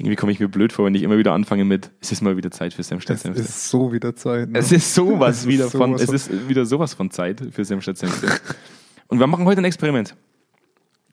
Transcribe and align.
Irgendwie 0.00 0.16
komme 0.16 0.32
ich 0.32 0.40
mir 0.40 0.48
blöd 0.48 0.72
vor, 0.72 0.86
wenn 0.86 0.94
ich 0.94 1.02
immer 1.02 1.18
wieder 1.18 1.32
anfange 1.34 1.64
mit, 1.66 1.90
es 2.00 2.10
ist 2.10 2.22
mal 2.22 2.34
wieder 2.36 2.50
Zeit 2.50 2.72
für 2.72 2.82
Senf 2.82 3.02
statt 3.02 3.18
Es 3.22 3.38
ist 3.38 3.68
so 3.68 3.92
wieder 3.92 4.16
Zeit. 4.16 4.48
Ne? 4.48 4.58
Es 4.58 4.72
ist 4.72 4.94
sowas 4.94 5.36
Es 5.36 5.42
ist 5.42 5.48
wieder 5.48 5.68
von, 5.70 5.98
sowas 5.98 6.02
es 6.02 6.26
ist 6.28 6.48
wieder 6.48 6.64
sowas 6.64 6.94
von 6.94 7.10
Zeit 7.10 7.42
für 7.52 7.64
Senf 7.66 7.82
statt. 7.82 7.98
Und 9.08 9.18
wir 9.18 9.26
machen 9.26 9.44
heute 9.44 9.60
ein 9.60 9.66
Experiment. 9.66 10.16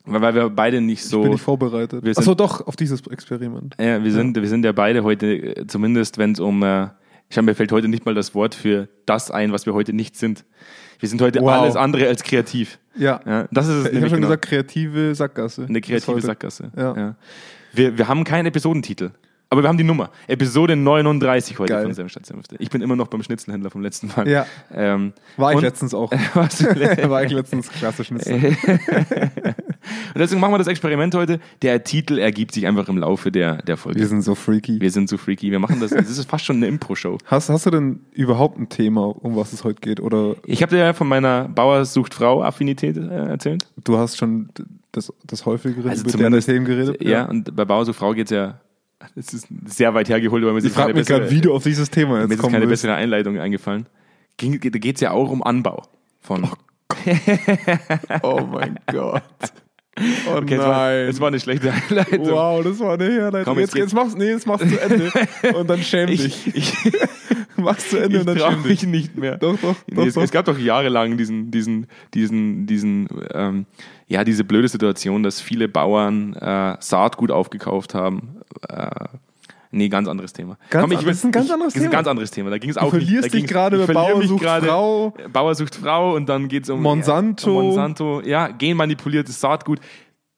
Weil, 0.05 0.33
wir 0.35 0.49
beide 0.49 0.79
nicht 0.79 1.01
bin 1.01 1.09
so, 1.09 1.33
ich 1.33 1.41
vorbereitet. 1.41 2.01
wir 2.01 2.13
sind- 2.13 2.21
Achso, 2.21 2.33
doch, 2.33 2.65
auf 2.65 2.77
dieses 2.77 3.05
Experiment. 3.07 3.75
ja, 3.77 4.01
wir 4.01 4.11
sind, 4.13 4.37
wir 4.37 4.47
sind 4.47 4.63
ja 4.63 4.71
beide 4.71 5.03
heute, 5.03 5.27
äh, 5.57 5.67
zumindest 5.67 6.17
wenn 6.17 6.31
es 6.31 6.39
um, 6.39 6.63
äh, 6.63 6.87
ich 7.29 7.41
mir 7.41 7.55
fällt 7.55 7.73
heute 7.73 7.89
nicht 7.89 8.05
mal 8.05 8.13
das 8.15 8.33
Wort 8.33 8.55
für 8.55 8.87
das 9.05 9.31
ein, 9.31 9.51
was 9.51 9.65
wir 9.65 9.73
heute 9.73 9.91
nicht 9.91 10.15
sind. 10.15 10.45
Wir 10.99 11.09
sind 11.09 11.21
heute 11.21 11.41
Wow. 11.41 11.51
alles 11.51 11.75
andere 11.75 12.07
als 12.07 12.23
kreativ. 12.23 12.79
Ja. 12.95 13.19
Ja, 13.25 13.47
das 13.51 13.67
ist 13.67 13.73
es 13.73 13.85
ich 13.87 13.95
habe 13.97 14.07
schon 14.07 14.15
genau. 14.15 14.27
gesagt, 14.27 14.45
kreative 14.45 15.13
Sackgasse. 15.13 15.65
Eine 15.67 15.81
kreative. 15.81 16.21
Sackgasse. 16.21 16.71
Ja. 16.75 17.15
Wir, 17.73 17.97
wir 17.97 18.07
haben 18.07 18.23
keinen 18.23 18.45
Episodentitel. 18.45 19.11
Aber 19.49 19.63
wir 19.63 19.69
haben 19.69 19.77
die 19.77 19.85
Nummer. 19.85 20.09
Episode 20.27 20.75
39 20.75 21.57
heute 21.57 21.73
Geil. 21.73 21.83
von 21.83 21.93
Senf 21.93 22.11
statt 22.11 22.25
Senfte. 22.25 22.57
Ich 22.59 22.69
bin 22.69 22.81
immer 22.81 22.97
noch 22.97 23.07
beim 23.07 23.23
Schnitzelhändler 23.23 23.69
vom 23.69 23.81
letzten 23.81 24.07
Mal. 24.07 24.27
Ja. 24.27 24.45
Ähm, 24.73 25.13
War 25.37 25.53
ich 25.53 25.61
letztens 25.61 25.93
auch. 25.93 26.11
War 26.33 27.23
ich 27.23 27.31
letztens 27.31 27.69
klassisch 27.69 28.11
nicht. 29.87 30.15
deswegen 30.15 30.41
machen 30.41 30.53
wir 30.53 30.57
das 30.57 30.67
Experiment 30.67 31.13
heute. 31.15 31.39
Der 31.61 31.83
Titel 31.83 32.17
ergibt 32.17 32.53
sich 32.53 32.67
einfach 32.67 32.87
im 32.89 32.97
Laufe 32.97 33.31
der, 33.31 33.57
der 33.63 33.77
Folge. 33.77 33.99
Wir 33.99 34.07
sind 34.07 34.21
so 34.21 34.35
freaky. 34.35 34.79
Wir 34.81 34.91
sind 34.91 35.09
so 35.09 35.17
freaky. 35.17 35.51
Wir 35.51 35.59
machen 35.59 35.79
das. 35.79 35.91
Das 35.91 36.09
ist 36.09 36.29
fast 36.29 36.45
schon 36.45 36.57
eine 36.57 36.67
Impro-Show. 36.67 37.17
Hast, 37.25 37.49
hast 37.49 37.65
du 37.65 37.69
denn 37.71 38.01
überhaupt 38.13 38.57
ein 38.59 38.69
Thema, 38.69 39.05
um 39.05 39.35
was 39.35 39.53
es 39.53 39.63
heute 39.63 39.81
geht? 39.81 39.99
Oder 39.99 40.35
Ich 40.45 40.61
habe 40.61 40.75
dir 40.75 40.83
ja 40.83 40.93
von 40.93 41.07
meiner 41.07 41.47
Bauer 41.47 41.85
sucht 41.85 42.13
Frau 42.13 42.43
Affinität 42.43 42.97
äh, 42.97 43.01
erzählt. 43.07 43.67
du 43.83 43.97
hast 43.97 44.17
schon 44.17 44.49
das, 44.91 45.11
das 45.25 45.45
häufigere 45.45 45.89
Also 45.89 46.01
über 46.03 46.11
zumindest- 46.11 46.47
Themen 46.47 46.65
geredet? 46.65 47.01
Ja, 47.03 47.25
und 47.25 47.55
bei 47.55 47.65
Bauer 47.65 47.85
sucht 47.85 47.99
Frau 47.99 48.13
geht 48.13 48.27
es 48.27 48.31
ja. 48.31 48.59
Es 49.15 49.31
ist 49.31 49.47
sehr 49.65 49.93
weit 49.93 50.09
hergeholt, 50.09 50.43
weil 50.43 50.53
man 50.53 50.61
sich 50.61 50.71
Ich 50.71 50.75
frage 50.75 50.93
mich 50.95 51.05
gerade, 51.05 51.29
wie 51.29 51.39
du 51.39 51.53
auf 51.53 51.61
dieses 51.63 51.91
Thema 51.91 52.15
Mir 52.15 52.21
jetzt 52.23 52.31
ist 52.31 52.39
kommen 52.39 52.53
keine 52.53 52.67
willst. 52.67 52.81
bessere 52.81 52.95
Einleitung 52.97 53.37
eingefallen. 53.37 53.85
Ging, 54.37 54.59
da 54.59 54.69
geht 54.79 54.95
es 54.95 55.01
ja 55.01 55.11
auch 55.11 55.29
um 55.29 55.43
Anbau 55.43 55.83
von. 56.19 56.47
Oh 58.23 58.39
mein 58.51 58.79
Gott. 58.91 59.21
Oh 60.29 60.37
Okay, 60.37 60.57
das, 60.57 60.65
war, 60.65 60.87
nein. 60.89 61.07
das 61.07 61.19
war 61.19 61.27
eine 61.29 61.39
schlechte 61.39 61.71
Einleitung. 61.73 62.29
wow, 62.29 62.63
das 62.63 62.79
war 62.79 62.93
eine 62.93 63.05
Herleitung. 63.11 63.43
Komm, 63.53 63.59
jetzt, 63.59 63.73
jetzt 63.75 63.83
jetzt, 63.85 63.93
machst, 63.93 64.17
nee, 64.17 64.29
jetzt 64.29 64.45
machst 64.47 64.65
du 64.65 64.69
zu 64.69 64.81
Ende 64.81 65.11
und 65.57 65.69
dann 65.69 65.81
schäm 65.81 66.07
dich. 66.07 66.47
Ich, 66.47 66.55
ich, 66.55 66.73
Machst 67.55 67.89
zu 67.89 67.97
Ende 67.97 68.17
ich 68.17 68.27
und 68.27 68.27
dann 68.27 68.37
schäm 68.53 68.63
dich. 68.63 68.83
nicht 68.83 69.17
mehr. 69.17 69.37
Doch, 69.37 69.57
doch, 69.59 69.75
Nee, 69.87 69.95
doch, 69.95 70.05
es, 70.05 70.13
doch. 70.13 70.21
es 70.21 70.31
gab 70.31 70.45
doch 70.45 70.59
jahrelang 70.59 71.17
diesen, 71.17 71.49
diesen, 71.49 71.87
diesen, 72.13 72.67
diesen, 72.67 73.07
ähm, 73.33 73.65
ja, 74.07 74.23
diese 74.23 74.43
blöde 74.43 74.67
Situation, 74.67 75.23
dass 75.23 75.41
viele 75.41 75.67
Bauern 75.67 76.33
äh, 76.35 76.75
Saatgut 76.79 77.31
aufgekauft 77.31 77.95
haben. 77.95 78.37
Äh, 78.69 78.89
nee, 79.77 79.89
ganz 79.89 80.07
anderes 80.07 80.33
Thema. 80.33 80.57
Ganz 80.69 80.83
Komm, 80.83 80.91
ich 80.91 80.99
will- 80.99 81.07
das 81.07 81.17
ist 81.17 81.23
ein 81.25 81.31
ganz 81.31 81.45
ich, 81.47 81.53
anderes 81.53 81.73
Das 81.73 81.81
ist 81.81 81.85
ein 81.87 81.89
Thema. 81.91 81.97
ganz 81.99 82.07
anderes 82.09 82.31
Thema. 82.31 82.49
Da 82.49 82.57
ging 82.57 82.69
es 82.69 82.75
Du 82.75 82.81
auch 82.81 82.91
nicht- 82.93 83.05
verlierst 83.07 83.33
dich 83.33 83.47
gerade 83.47 83.79
ich 83.81 83.87
bei 83.87 83.93
Bauer 83.93 84.23
sucht 84.23 84.43
gerade- 84.43 84.67
Frau. 84.67 85.13
Bauer 85.31 85.55
sucht 85.55 85.75
Frau 85.75 86.15
und 86.15 86.27
dann 86.27 86.47
geht 86.49 86.63
es 86.63 86.69
um 86.69 86.81
Monsanto. 86.81 87.47
Ja, 87.49 87.61
Monsanto, 87.63 88.21
ja, 88.21 88.47
genmanipuliertes 88.49 89.39
Saatgut. 89.39 89.79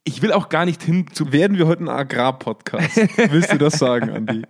Ich 0.04 0.22
will 0.22 0.32
auch 0.32 0.50
gar 0.50 0.66
nicht 0.66 0.82
hin 0.84 1.06
zu. 1.12 1.32
Werden 1.32 1.58
wir 1.58 1.68
heute 1.68 1.84
ein 1.84 1.90
Agrarpodcast? 1.90 2.98
Willst 3.32 3.52
du 3.54 3.58
das 3.58 3.74
sagen, 3.80 4.10
Andi? 4.10 4.44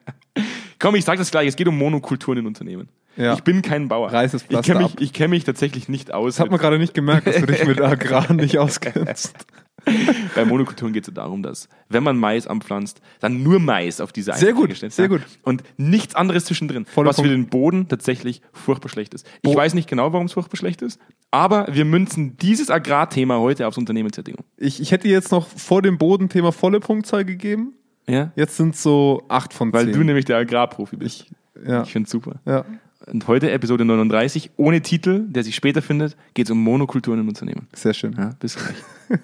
Komm, 0.79 0.95
ich 0.95 1.03
sag 1.05 1.17
das 1.17 1.31
gleich. 1.31 1.47
Es 1.47 1.55
geht 1.55 1.67
um 1.67 1.77
Monokulturen 1.77 2.37
in 2.39 2.45
Unternehmen. 2.47 2.89
Ja. 3.17 3.33
Ich 3.33 3.41
bin 3.43 3.61
kein 3.61 3.89
Bauer. 3.89 4.13
Reiß 4.13 4.31
das 4.31 4.43
ich 4.43 4.47
Pflaster 4.47 4.73
kenne 4.73 4.85
mich, 4.85 5.01
ich 5.01 5.11
kenn 5.11 5.29
mich 5.29 5.43
tatsächlich 5.43 5.89
nicht 5.89 6.13
aus. 6.13 6.35
Das 6.35 6.39
hat 6.39 6.51
man 6.51 6.59
gerade 6.59 6.79
nicht 6.79 6.93
gemerkt, 6.93 7.27
dass 7.27 7.35
du 7.37 7.45
dich 7.47 7.65
mit 7.65 7.81
Agrar 7.81 8.31
nicht 8.31 8.57
auskennst. 8.57 9.33
Bei 10.35 10.45
Monokulturen 10.45 10.93
geht 10.93 11.07
es 11.07 11.13
darum, 11.13 11.43
dass, 11.43 11.69
wenn 11.89 12.03
man 12.03 12.17
Mais 12.17 12.47
anpflanzt, 12.47 13.01
dann 13.19 13.43
nur 13.43 13.59
Mais 13.59 14.01
auf 14.01 14.11
diese 14.11 14.33
Sehr 14.33 14.49
eine 14.49 14.55
gut, 14.55 14.65
Fläche 14.65 14.77
steht, 14.77 14.93
sehr 14.93 15.05
ja? 15.05 15.09
gut. 15.09 15.21
Und 15.43 15.63
nichts 15.77 16.15
anderes 16.15 16.45
zwischendrin, 16.45 16.85
Voller 16.85 17.09
was 17.09 17.15
für 17.17 17.23
Punkt. 17.23 17.33
den 17.35 17.47
Boden 17.49 17.87
tatsächlich 17.87 18.41
furchtbar 18.53 18.89
schlecht 18.89 19.13
ist. 19.13 19.25
Ich 19.41 19.51
Bo- 19.51 19.55
weiß 19.55 19.73
nicht 19.73 19.89
genau, 19.89 20.11
warum 20.13 20.25
es 20.27 20.33
furchtbar 20.33 20.57
schlecht 20.57 20.81
ist, 20.81 20.99
aber 21.31 21.67
wir 21.71 21.85
münzen 21.85 22.37
dieses 22.37 22.69
Agrarthema 22.69 23.37
heute 23.39 23.67
aufs 23.67 23.77
Unternehmenssetting. 23.77 24.35
Ich, 24.57 24.81
ich 24.81 24.91
hätte 24.91 25.07
jetzt 25.07 25.31
noch 25.31 25.47
vor 25.47 25.81
dem 25.81 25.97
Bodenthema 25.97 26.51
volle 26.51 26.79
Punktzahl 26.79 27.25
gegeben. 27.25 27.73
Ja? 28.07 28.31
Jetzt 28.35 28.57
sind 28.57 28.75
es 28.75 28.83
so 28.83 29.23
acht 29.27 29.53
von 29.53 29.71
Weil 29.73 29.85
zehn. 29.85 29.93
du 29.93 30.03
nämlich 30.03 30.25
der 30.25 30.37
Agrarprofi 30.37 30.95
bist. 30.97 31.27
ja. 31.65 31.83
Ich 31.83 31.91
finde 31.91 32.09
super. 32.09 32.39
ja. 32.45 32.65
Und 33.07 33.27
heute 33.27 33.49
Episode 33.51 33.85
39, 33.85 34.51
ohne 34.57 34.81
Titel, 34.81 35.25
der 35.27 35.43
sich 35.43 35.55
später 35.55 35.81
findet, 35.81 36.17
geht 36.33 36.47
es 36.47 36.51
um 36.51 36.61
Monokulturen 36.61 37.21
in 37.21 37.27
Unternehmen. 37.27 37.67
Sehr 37.73 37.93
schön. 37.93 38.13
Ja, 38.17 38.35
bis 38.39 38.55
gleich. 38.55 38.75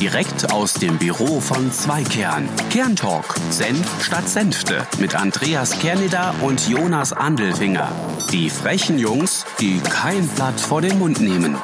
Direkt 0.00 0.52
aus 0.52 0.74
dem 0.74 0.98
Büro 0.98 1.40
von 1.40 1.72
Zweikern. 1.72 2.48
Kerntalk. 2.70 3.36
Senf 3.50 4.04
statt 4.04 4.28
Senfte. 4.28 4.86
Mit 5.00 5.14
Andreas 5.14 5.78
Kerneder 5.78 6.34
und 6.42 6.68
Jonas 6.68 7.12
Andelfinger. 7.12 7.90
Die 8.30 8.50
frechen 8.50 8.98
Jungs, 8.98 9.46
die 9.60 9.78
kein 9.78 10.26
Blatt 10.28 10.60
vor 10.60 10.82
den 10.82 10.98
Mund 10.98 11.20
nehmen. 11.20 11.56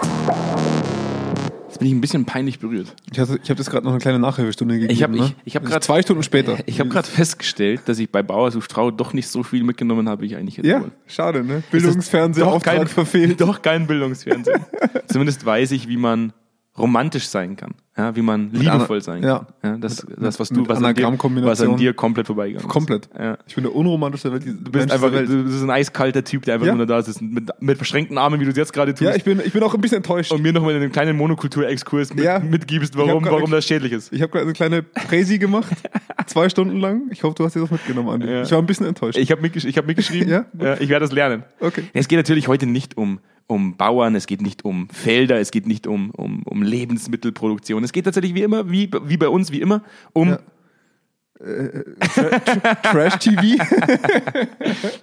Bin 1.80 1.88
ich 1.88 1.94
ein 1.94 2.00
bisschen 2.00 2.24
peinlich 2.26 2.60
berührt. 2.60 2.94
Ich, 3.10 3.18
hatte- 3.18 3.40
ich 3.42 3.50
habe 3.50 3.58
das 3.58 3.68
gerade 3.70 3.84
noch 3.84 3.90
eine 3.92 4.00
kleine 4.00 4.18
Nachhilfestunde 4.20 4.74
gegeben. 4.74 4.92
Ich 4.92 5.02
hab- 5.02 5.10
ne? 5.10 5.24
ich- 5.24 5.34
ich 5.46 5.56
hab 5.56 5.64
ist 5.64 5.70
grad- 5.70 5.82
zwei 5.82 6.02
Stunden 6.02 6.22
später. 6.22 6.58
Ich 6.66 6.78
habe 6.78 6.88
gerade 6.90 7.08
festgestellt, 7.08 7.80
dass 7.86 7.98
ich 7.98 8.10
bei 8.12 8.22
Bauer 8.22 8.50
sucht 8.52 8.70
Frau 8.72 8.90
doch 8.92 9.12
nicht 9.14 9.26
so 9.28 9.42
viel 9.42 9.64
mitgenommen 9.64 10.08
habe, 10.08 10.22
wie 10.22 10.26
ich 10.26 10.36
eigentlich 10.36 10.58
hätte 10.58 10.68
Ja, 10.68 10.80
wollen. 10.82 10.92
schade, 11.06 11.42
ne? 11.42 11.62
Bildungsfernsehen 11.72 12.46
doch 12.46 12.62
kein- 12.62 12.86
verfehlt. 12.86 13.40
Doch 13.40 13.60
kein 13.62 13.86
Bildungsfernsehen. 13.86 14.60
Zumindest 15.06 15.44
weiß 15.44 15.72
ich, 15.72 15.88
wie 15.88 15.96
man 15.96 16.32
romantisch 16.78 17.26
sein 17.28 17.56
kann, 17.56 17.74
ja, 18.00 18.16
wie 18.16 18.22
man 18.22 18.50
liebevoll 18.52 19.00
sein 19.02 19.22
ja. 19.22 19.46
kann. 19.62 19.72
Ja, 19.72 19.76
das, 19.78 20.06
das, 20.18 20.40
was 20.40 20.50
mit 20.50 20.60
du, 20.60 20.68
was 20.68 20.82
an, 20.82 20.94
dir, 20.94 21.04
was 21.44 21.60
an 21.60 21.76
dir 21.76 21.92
komplett 21.94 22.26
vorbeigegangen 22.26 22.66
ist. 22.66 22.72
Komplett. 22.72 23.08
Ja. 23.18 23.36
Ich 23.46 23.54
bin 23.54 23.64
der 23.64 23.74
unromantischste 23.74 24.32
Welt. 24.32 24.44
Du 24.46 24.70
bist 24.70 24.90
einfach 24.90 25.12
Welt. 25.12 25.28
du 25.28 25.44
bist 25.44 25.62
ein 25.62 25.70
eiskalter 25.70 26.24
Typ, 26.24 26.44
der 26.44 26.54
einfach 26.54 26.66
Ja. 26.66 26.74
nur 26.74 26.86
da 26.86 27.02
sitzt, 27.02 27.20
mit, 27.22 27.50
mit 27.60 27.76
verschränkten 27.76 28.18
Armen, 28.18 28.40
wie 28.40 28.44
du 28.44 28.50
es 28.50 28.56
jetzt 28.56 28.72
gerade 28.72 28.92
tust. 28.92 29.02
Ja, 29.02 29.14
ich 29.14 29.24
bin, 29.24 29.40
ich 29.44 29.52
bin 29.52 29.62
auch 29.62 29.74
ein 29.74 29.80
bisschen 29.80 29.98
enttäuscht. 29.98 30.32
und 30.32 30.42
mir 30.42 30.52
nochmal 30.52 30.74
einen 30.74 30.90
kleinen 30.92 31.16
Monokultur-Exkurs 31.16 32.14
mit, 32.14 32.24
Ja. 32.24 32.38
mitgibst, 32.38 32.96
warum, 32.96 33.22
grad- 33.22 33.32
warum 33.32 33.50
das 33.50 33.64
schädlich 33.66 33.92
ist. 33.92 34.12
Ich 34.12 34.22
habe 34.22 34.30
gerade 34.32 34.44
eine 34.44 34.52
kleine 34.54 34.82
Präsi 34.82 35.38
gemacht, 35.38 35.70
zwei 36.26 36.48
Stunden 36.48 36.78
lang. 36.80 37.02
Ich 37.10 37.22
hoffe, 37.22 37.34
du 37.36 37.44
hast 37.44 37.54
dir 37.56 37.60
das 37.60 37.70
mitgenommen, 37.70 38.08
Andi. 38.08 38.26
Ja. 38.30 38.42
Ich 38.42 38.50
war 38.52 38.58
ein 38.58 38.66
bisschen 38.66 38.86
enttäuscht. 38.86 39.18
Ich 39.18 39.30
habe 39.30 39.42
mitgesch 39.42 39.64
ich 39.64 39.76
hab 39.76 39.86
mitgeschrieben. 39.86 40.28
Ja? 40.28 40.44
ich 40.78 40.88
werde 40.88 41.04
das 41.04 41.12
lernen. 41.12 41.44
Okay. 41.60 41.84
Es 41.92 42.08
geht 42.08 42.18
natürlich 42.18 42.48
heute 42.48 42.66
nicht 42.66 42.96
um, 42.96 43.20
um 43.50 43.76
Bauern, 43.76 44.14
es 44.14 44.26
geht 44.26 44.40
nicht 44.40 44.64
um 44.64 44.88
Felder, 44.90 45.38
es 45.40 45.50
geht 45.50 45.66
nicht 45.66 45.86
um, 45.86 46.10
um, 46.10 46.42
um 46.44 46.62
Lebensmittelproduktion. 46.62 47.84
Es 47.84 47.92
geht 47.92 48.04
tatsächlich 48.04 48.34
wie 48.34 48.42
immer, 48.42 48.70
wie, 48.70 48.90
wie 49.04 49.16
bei 49.16 49.28
uns, 49.28 49.50
wie 49.52 49.60
immer, 49.60 49.82
um, 50.12 50.30
Ja. 50.30 50.38
Trash-TV. 52.82 53.42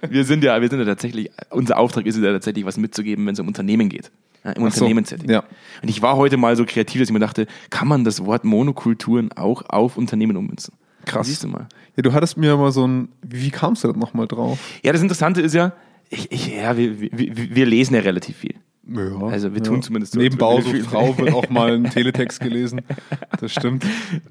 wir 0.08 0.24
sind 0.24 0.44
ja, 0.44 0.60
wir 0.60 0.68
sind 0.68 0.78
ja 0.78 0.84
tatsächlich, 0.84 1.30
unser 1.50 1.78
Auftrag 1.78 2.06
ist 2.06 2.16
es 2.16 2.22
ja 2.22 2.32
tatsächlich, 2.32 2.64
was 2.64 2.76
mitzugeben, 2.76 3.26
wenn 3.26 3.34
es 3.34 3.40
um 3.40 3.48
Unternehmen 3.48 3.88
geht. 3.88 4.12
Ja, 4.44 4.52
Im 4.52 4.62
so, 4.62 4.66
Unternehmenssetting. 4.66 5.28
ja. 5.28 5.42
Und 5.82 5.88
ich 5.88 6.00
war 6.00 6.16
heute 6.16 6.36
mal 6.36 6.54
so 6.54 6.64
kreativ, 6.64 7.00
dass 7.00 7.08
ich 7.08 7.12
mir 7.12 7.18
dachte, 7.18 7.48
kann 7.70 7.88
man 7.88 8.04
das 8.04 8.24
Wort 8.24 8.44
Monokulturen 8.44 9.32
auch 9.32 9.62
auf 9.68 9.96
Unternehmen 9.96 10.36
ummünzen? 10.36 10.74
Krass. 11.06 11.26
Siehst 11.26 11.42
du 11.42 11.48
mal. 11.48 11.66
ja, 11.96 12.02
du 12.02 12.12
hattest 12.12 12.36
mir 12.36 12.56
mal 12.56 12.70
so 12.70 12.86
ein. 12.86 13.08
Wie, 13.22 13.46
wie 13.46 13.50
kamst 13.50 13.82
du 13.82 13.88
da 13.92 13.98
nochmal 13.98 14.28
drauf? 14.28 14.58
Ja, 14.84 14.92
das 14.92 15.02
Interessante 15.02 15.40
ist 15.40 15.54
ja, 15.54 15.72
ich, 16.10 16.32
ich, 16.32 16.54
ja 16.54 16.76
wir, 16.76 17.00
wir, 17.00 17.10
wir 17.54 17.66
lesen 17.66 17.94
ja 17.94 18.00
relativ 18.00 18.36
viel. 18.38 18.54
Ja, 18.90 19.18
Also 19.26 19.54
wir 19.54 19.62
tun 19.62 19.82
zumindest 19.82 20.14
so, 20.14 20.18
Neben 20.18 20.40
als 20.40 20.40
würden 20.40 20.48
Bau 20.48 20.56
wir 20.56 20.62
so 20.62 20.70
viel- 20.70 20.82
Frau 20.84 21.18
wird 21.18 21.34
auch 21.34 21.50
mal 21.50 21.74
ein 21.74 21.84
Teletext 21.90 22.40
gelesen. 22.40 22.80
Das 23.38 23.52
stimmt. 23.52 23.84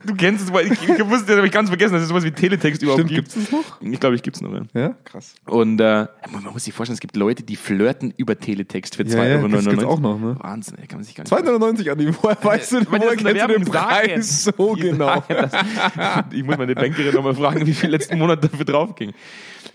Du 0.03 0.15
kennst 0.15 0.45
es, 0.45 0.51
weil 0.51 0.65
ich, 0.65 0.71
ich 0.81 1.07
wusste, 1.07 1.27
das 1.27 1.35
habe 1.37 1.45
ich 1.45 1.53
ganz 1.53 1.69
vergessen, 1.69 1.93
dass 1.93 2.01
es 2.01 2.09
sowas 2.09 2.23
wie 2.23 2.31
Teletext 2.31 2.81
überhaupt 2.81 3.01
Stimmt, 3.03 3.13
gibt. 3.15 3.31
gibt's 3.35 3.51
das 3.51 3.51
noch? 3.51 3.79
Ich 3.81 3.99
glaube, 3.99 4.15
ich 4.15 4.23
gibt's 4.23 4.41
noch. 4.41 4.51
Ja. 4.51 4.61
Ja, 4.73 4.95
krass. 5.03 5.35
Und 5.45 5.79
äh, 5.79 6.07
man 6.31 6.41
man 6.43 6.53
muss 6.53 6.63
sich 6.63 6.73
vorstellen, 6.73 6.95
es 6.95 7.01
gibt 7.01 7.15
Leute, 7.15 7.43
die 7.43 7.55
flirten 7.55 8.11
über 8.17 8.39
Teletext 8.39 8.95
für 8.95 9.03
2,99 9.03 9.15
Ja, 9.15 9.25
ja, 9.27 9.35
Euro. 9.37 9.47
das 9.49 9.65
gibt's 9.67 9.83
auch 9.85 9.99
noch, 9.99 10.19
ne? 10.19 10.35
Wahnsinn, 10.39 10.77
ey, 10.79 10.87
kann 10.87 10.97
man 10.97 11.03
sich 11.05 11.13
gar 11.13 11.21
nicht 11.21 11.29
299 11.29 11.91
Andi, 11.91 12.09
woher 12.19 12.37
weißt 12.43 12.71
du, 12.71 12.77
woher 12.89 12.99
kennst 12.99 13.21
du 13.21 13.27
den 13.27 13.35
Werbung 13.35 13.63
sagen. 13.71 13.87
Preis 14.07 14.43
so 14.57 14.73
genau? 14.73 15.23
sagen. 15.27 16.29
Ich 16.33 16.43
muss 16.43 16.57
meine 16.57 16.73
Bankerin 16.73 17.13
nochmal 17.13 17.35
fragen, 17.35 17.63
wie 17.67 17.73
viel 17.75 17.91
letzten 17.91 18.17
Monat 18.17 18.43
dafür 18.43 18.65
drauf 18.65 18.95
ging. 18.95 19.13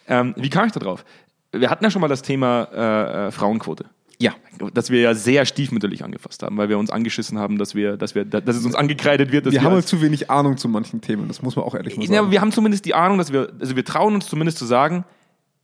Ähm, 0.09 0.35
wie 0.37 0.51
kam 0.51 0.67
ich 0.67 0.73
da 0.73 0.81
drauf? 0.81 1.05
Wir 1.53 1.71
hatten 1.71 1.85
ja 1.85 1.91
schon 1.91 2.01
mal 2.01 2.09
das 2.09 2.23
Thema 2.23 2.69
äh, 2.73 3.29
äh, 3.29 3.31
Frauenquote. 3.31 3.85
Ja. 4.19 4.33
Das 4.73 4.91
wir 4.91 5.01
ja 5.01 5.15
sehr 5.15 5.45
stiefmütterlich 5.45 6.05
angefasst 6.05 6.43
haben, 6.43 6.57
weil 6.57 6.69
wir 6.69 6.79
uns 6.79 6.91
angeschissen 6.91 7.39
haben, 7.39 7.59
dass 7.59 7.75
wir, 7.75 7.97
dass 7.97 8.15
wir, 8.15 8.25
dass 8.25 8.57
es 8.57 8.65
uns 8.65 8.75
angekreidet 8.75 9.33
wird, 9.33 9.47
dass 9.47 9.53
Wir 9.53 9.63
haben 9.63 9.75
halt 9.75 9.89
zu 9.89 10.01
wenig 10.01 10.31
Ahnung 10.31 10.57
zu 10.57 10.69
manchen 10.69 11.01
Themen, 11.01 11.27
das 11.27 11.43
muss 11.43 11.57
man 11.57 11.65
auch 11.65 11.75
ehrlich 11.75 11.97
mal 11.97 12.05
Ja, 12.05 12.11
aber 12.11 12.17
sagen. 12.17 12.31
wir 12.31 12.41
haben 12.41 12.53
zumindest 12.53 12.85
die 12.85 12.95
Ahnung, 12.95 13.19
dass 13.19 13.33
wir, 13.33 13.53
also 13.59 13.75
wir 13.75 13.85
trauen 13.85 14.15
uns 14.15 14.27
zumindest 14.27 14.59
zu 14.59 14.65
sagen, 14.65 15.05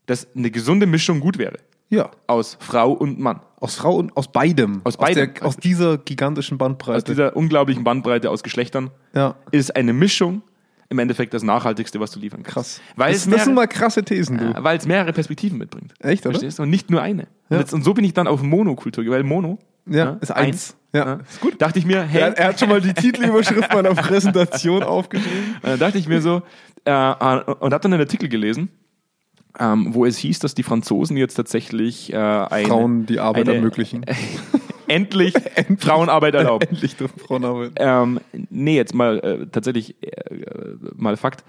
dass 0.07 0.27
eine 0.35 0.51
gesunde 0.51 0.87
Mischung 0.87 1.21
gut 1.21 1.39
wäre. 1.39 1.59
Ja. 1.89 2.11
Aus 2.27 2.57
Frau 2.61 2.93
und 2.93 3.19
Mann. 3.19 3.41
Aus 3.61 3.77
Frau 3.77 3.97
und 3.97 4.17
aus 4.17 4.31
beidem. 4.31 4.81
Aus 4.85 4.97
beidem. 4.97 5.35
der, 5.35 5.47
aus 5.47 5.57
dieser 5.57 5.99
gigantischen 5.99 6.59
Bandbreite. 6.59 6.97
Aus 6.97 7.05
dieser 7.05 7.37
unglaublichen 7.37 7.85
Bandbreite 7.85 8.31
aus 8.31 8.43
Geschlechtern 8.43 8.91
ja. 9.15 9.37
ist 9.53 9.75
eine 9.75 9.93
Mischung 9.93 10.43
im 10.91 10.99
Endeffekt 10.99 11.35
das 11.35 11.43
Nachhaltigste, 11.43 12.01
was 12.01 12.11
du 12.11 12.19
liefern 12.21 12.43
kannst. 12.43 12.55
Krass. 12.55 12.81
Weil, 12.97 13.13
das, 13.13 13.19
es 13.19 13.25
das 13.31 13.45
sind 13.45 13.55
mehrere, 13.55 13.55
mal 13.55 13.67
krasse 13.69 14.03
Thesen, 14.05 14.39
du. 14.39 14.45
ja, 14.45 14.65
weil 14.65 14.79
es 14.79 14.87
mehrere 14.87 15.13
Perspektiven 15.13 15.59
mitbringt. 15.59 15.93
Echt, 16.01 16.25
oder? 16.25 16.33
Verstehst 16.35 16.59
du? 16.59 16.63
Und 16.63 16.71
nicht 16.71 16.91
nur 16.91 17.03
eine. 17.03 17.23
Und, 17.23 17.29
Ja. 17.51 17.59
jetzt, 17.59 17.75
und 17.75 17.85
so 17.85 17.93
bin 17.95 18.05
ich 18.05 18.15
dann 18.15 18.27
auf 18.27 18.43
Monokultur, 18.43 19.05
weil 19.09 19.23
Mono 19.23 19.59
Ja, 19.87 20.17
ist 20.21 20.31
eins. 20.31 20.77
Ja, 20.95 21.05
Ja. 21.07 21.15
ist 21.29 21.41
gut. 21.41 21.61
Dachte 21.61 21.79
ich 21.79 21.85
mir, 21.87 22.03
hey, 22.03 22.23
Er, 22.23 22.39
er 22.39 22.49
hat 22.49 22.61
schon 22.61 22.69
mal 22.71 22.81
die 22.81 22.95
Titelüberschrift 22.95 23.73
meiner 23.75 23.95
Präsentation 23.95 24.83
aufgeschrieben. 24.83 25.57
Und 25.57 25.65
dann 25.69 25.79
dachte 25.79 25.99
ich 25.99 26.09
mir 26.09 26.23
so, 26.23 26.43
äh, 26.87 26.91
äh, 26.91 27.41
und 27.45 27.73
habe 27.75 27.81
dann 27.81 27.93
einen 27.93 28.01
Artikel 28.01 28.29
gelesen, 28.31 28.71
ähm, 29.59 29.89
wo 29.95 30.07
es 30.07 30.17
hieß, 30.19 30.39
dass 30.39 30.55
die 30.55 30.63
Franzosen 30.63 31.17
jetzt 31.19 31.35
tatsächlich 31.35 32.13
äh, 32.13 32.17
eine, 32.17 32.67
Frauen 32.67 33.05
die 33.07 33.21
Arbeit 33.21 33.47
eine- 33.49 33.57
ermöglichen. 33.57 34.07
endlich 34.95 35.35
Frauenarbeit 35.79 36.35
erlauben. 36.35 36.67
Endlich 36.69 36.97
dürfen 36.97 37.19
Frauen 37.19 37.45
arbeiten. 37.45 37.75
ähm, 37.79 38.21
nee, 38.51 38.77
jetzt 38.77 38.95
mal 38.95 39.19
äh, 39.19 39.47
tatsächlich 39.51 39.97
äh, 40.03 40.75
mal 40.97 41.17
Fakt, 41.17 41.45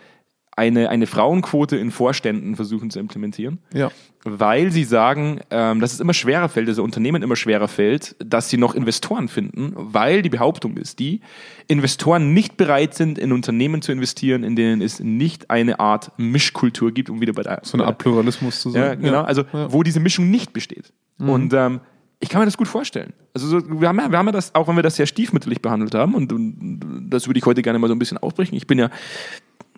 eine, 0.56 0.89
eine 0.89 1.07
Frauenquote 1.07 1.77
in 1.77 1.89
Vorständen 1.89 2.57
versuchen 2.57 2.89
zu 2.89 3.00
implementieren, 3.00 3.59
Ja. 3.74 3.91
weil 4.25 4.71
sie 4.74 4.83
sagen, 4.83 5.39
ähm, 5.51 5.80
dass 5.80 5.94
es 5.94 6.01
immer 6.01 6.13
schwerer 6.13 6.50
fällt, 6.50 6.68
also 6.68 6.83
Unternehmen 6.83 7.24
immer 7.24 7.38
schwerer 7.38 7.69
fällt, 7.69 8.18
dass 8.19 8.50
sie 8.50 8.57
noch 8.57 8.75
Investoren 8.75 9.30
finden, 9.30 9.71
weil 9.77 10.21
die 10.21 10.27
Behauptung 10.27 10.75
ist 10.75 11.00
die, 11.00 11.21
Investoren 11.69 12.33
nicht 12.33 12.57
bereit 12.57 12.94
sind, 12.94 13.18
in 13.18 13.31
Unternehmen 13.31 13.81
zu 13.81 13.94
investieren, 13.94 14.44
in 14.44 14.57
denen 14.57 14.81
es 14.81 15.00
nicht 15.00 15.50
eine 15.50 15.80
Art 15.80 16.12
Mischkultur 16.18 16.92
gibt, 16.92 17.09
um 17.09 17.21
wieder 17.21 17.31
bei 17.31 17.44
der 17.44 17.62
So 17.63 17.77
eine 17.77 17.85
Art 17.88 17.97
Pluralismus 18.00 18.59
zu 18.59 18.71
sein. 18.71 18.81
ja, 18.81 18.95
genau. 18.95 19.21
Also 19.21 19.44
Ja. 19.53 19.71
wo 19.71 19.81
diese 19.83 20.01
Mischung 20.01 20.30
nicht 20.30 20.51
besteht. 20.51 20.92
Und 21.19 21.53
ähm, 21.53 21.80
ich 22.19 22.30
kann 22.30 22.39
mir 22.42 22.45
das 22.45 22.57
gut 22.57 22.68
vorstellen. 22.68 23.13
Also 23.33 23.48
so, 23.48 23.81
wir, 23.81 23.88
haben 23.88 23.98
ja, 24.00 24.12
wir 24.12 24.18
haben 24.18 24.25
ja 24.25 24.31
das, 24.33 24.54
auch 24.54 24.68
wenn 24.68 24.75
wir 24.75 24.83
das 24.83 24.95
sehr 24.98 25.06
stiefmütterlich 25.06 25.62
behandelt 25.62 25.95
haben, 25.95 26.16
und, 26.16 26.33
und 26.33 27.07
das 27.10 27.27
würde 27.27 27.39
ich 27.39 27.45
heute 27.45 27.62
gerne 27.62 27.80
mal 27.80 27.88
so 27.88 27.95
ein 27.95 28.00
bisschen 28.00 28.18
aufbrechen. 28.18 28.57
Ich 28.57 28.68
bin 28.68 28.77
ja. 28.80 28.89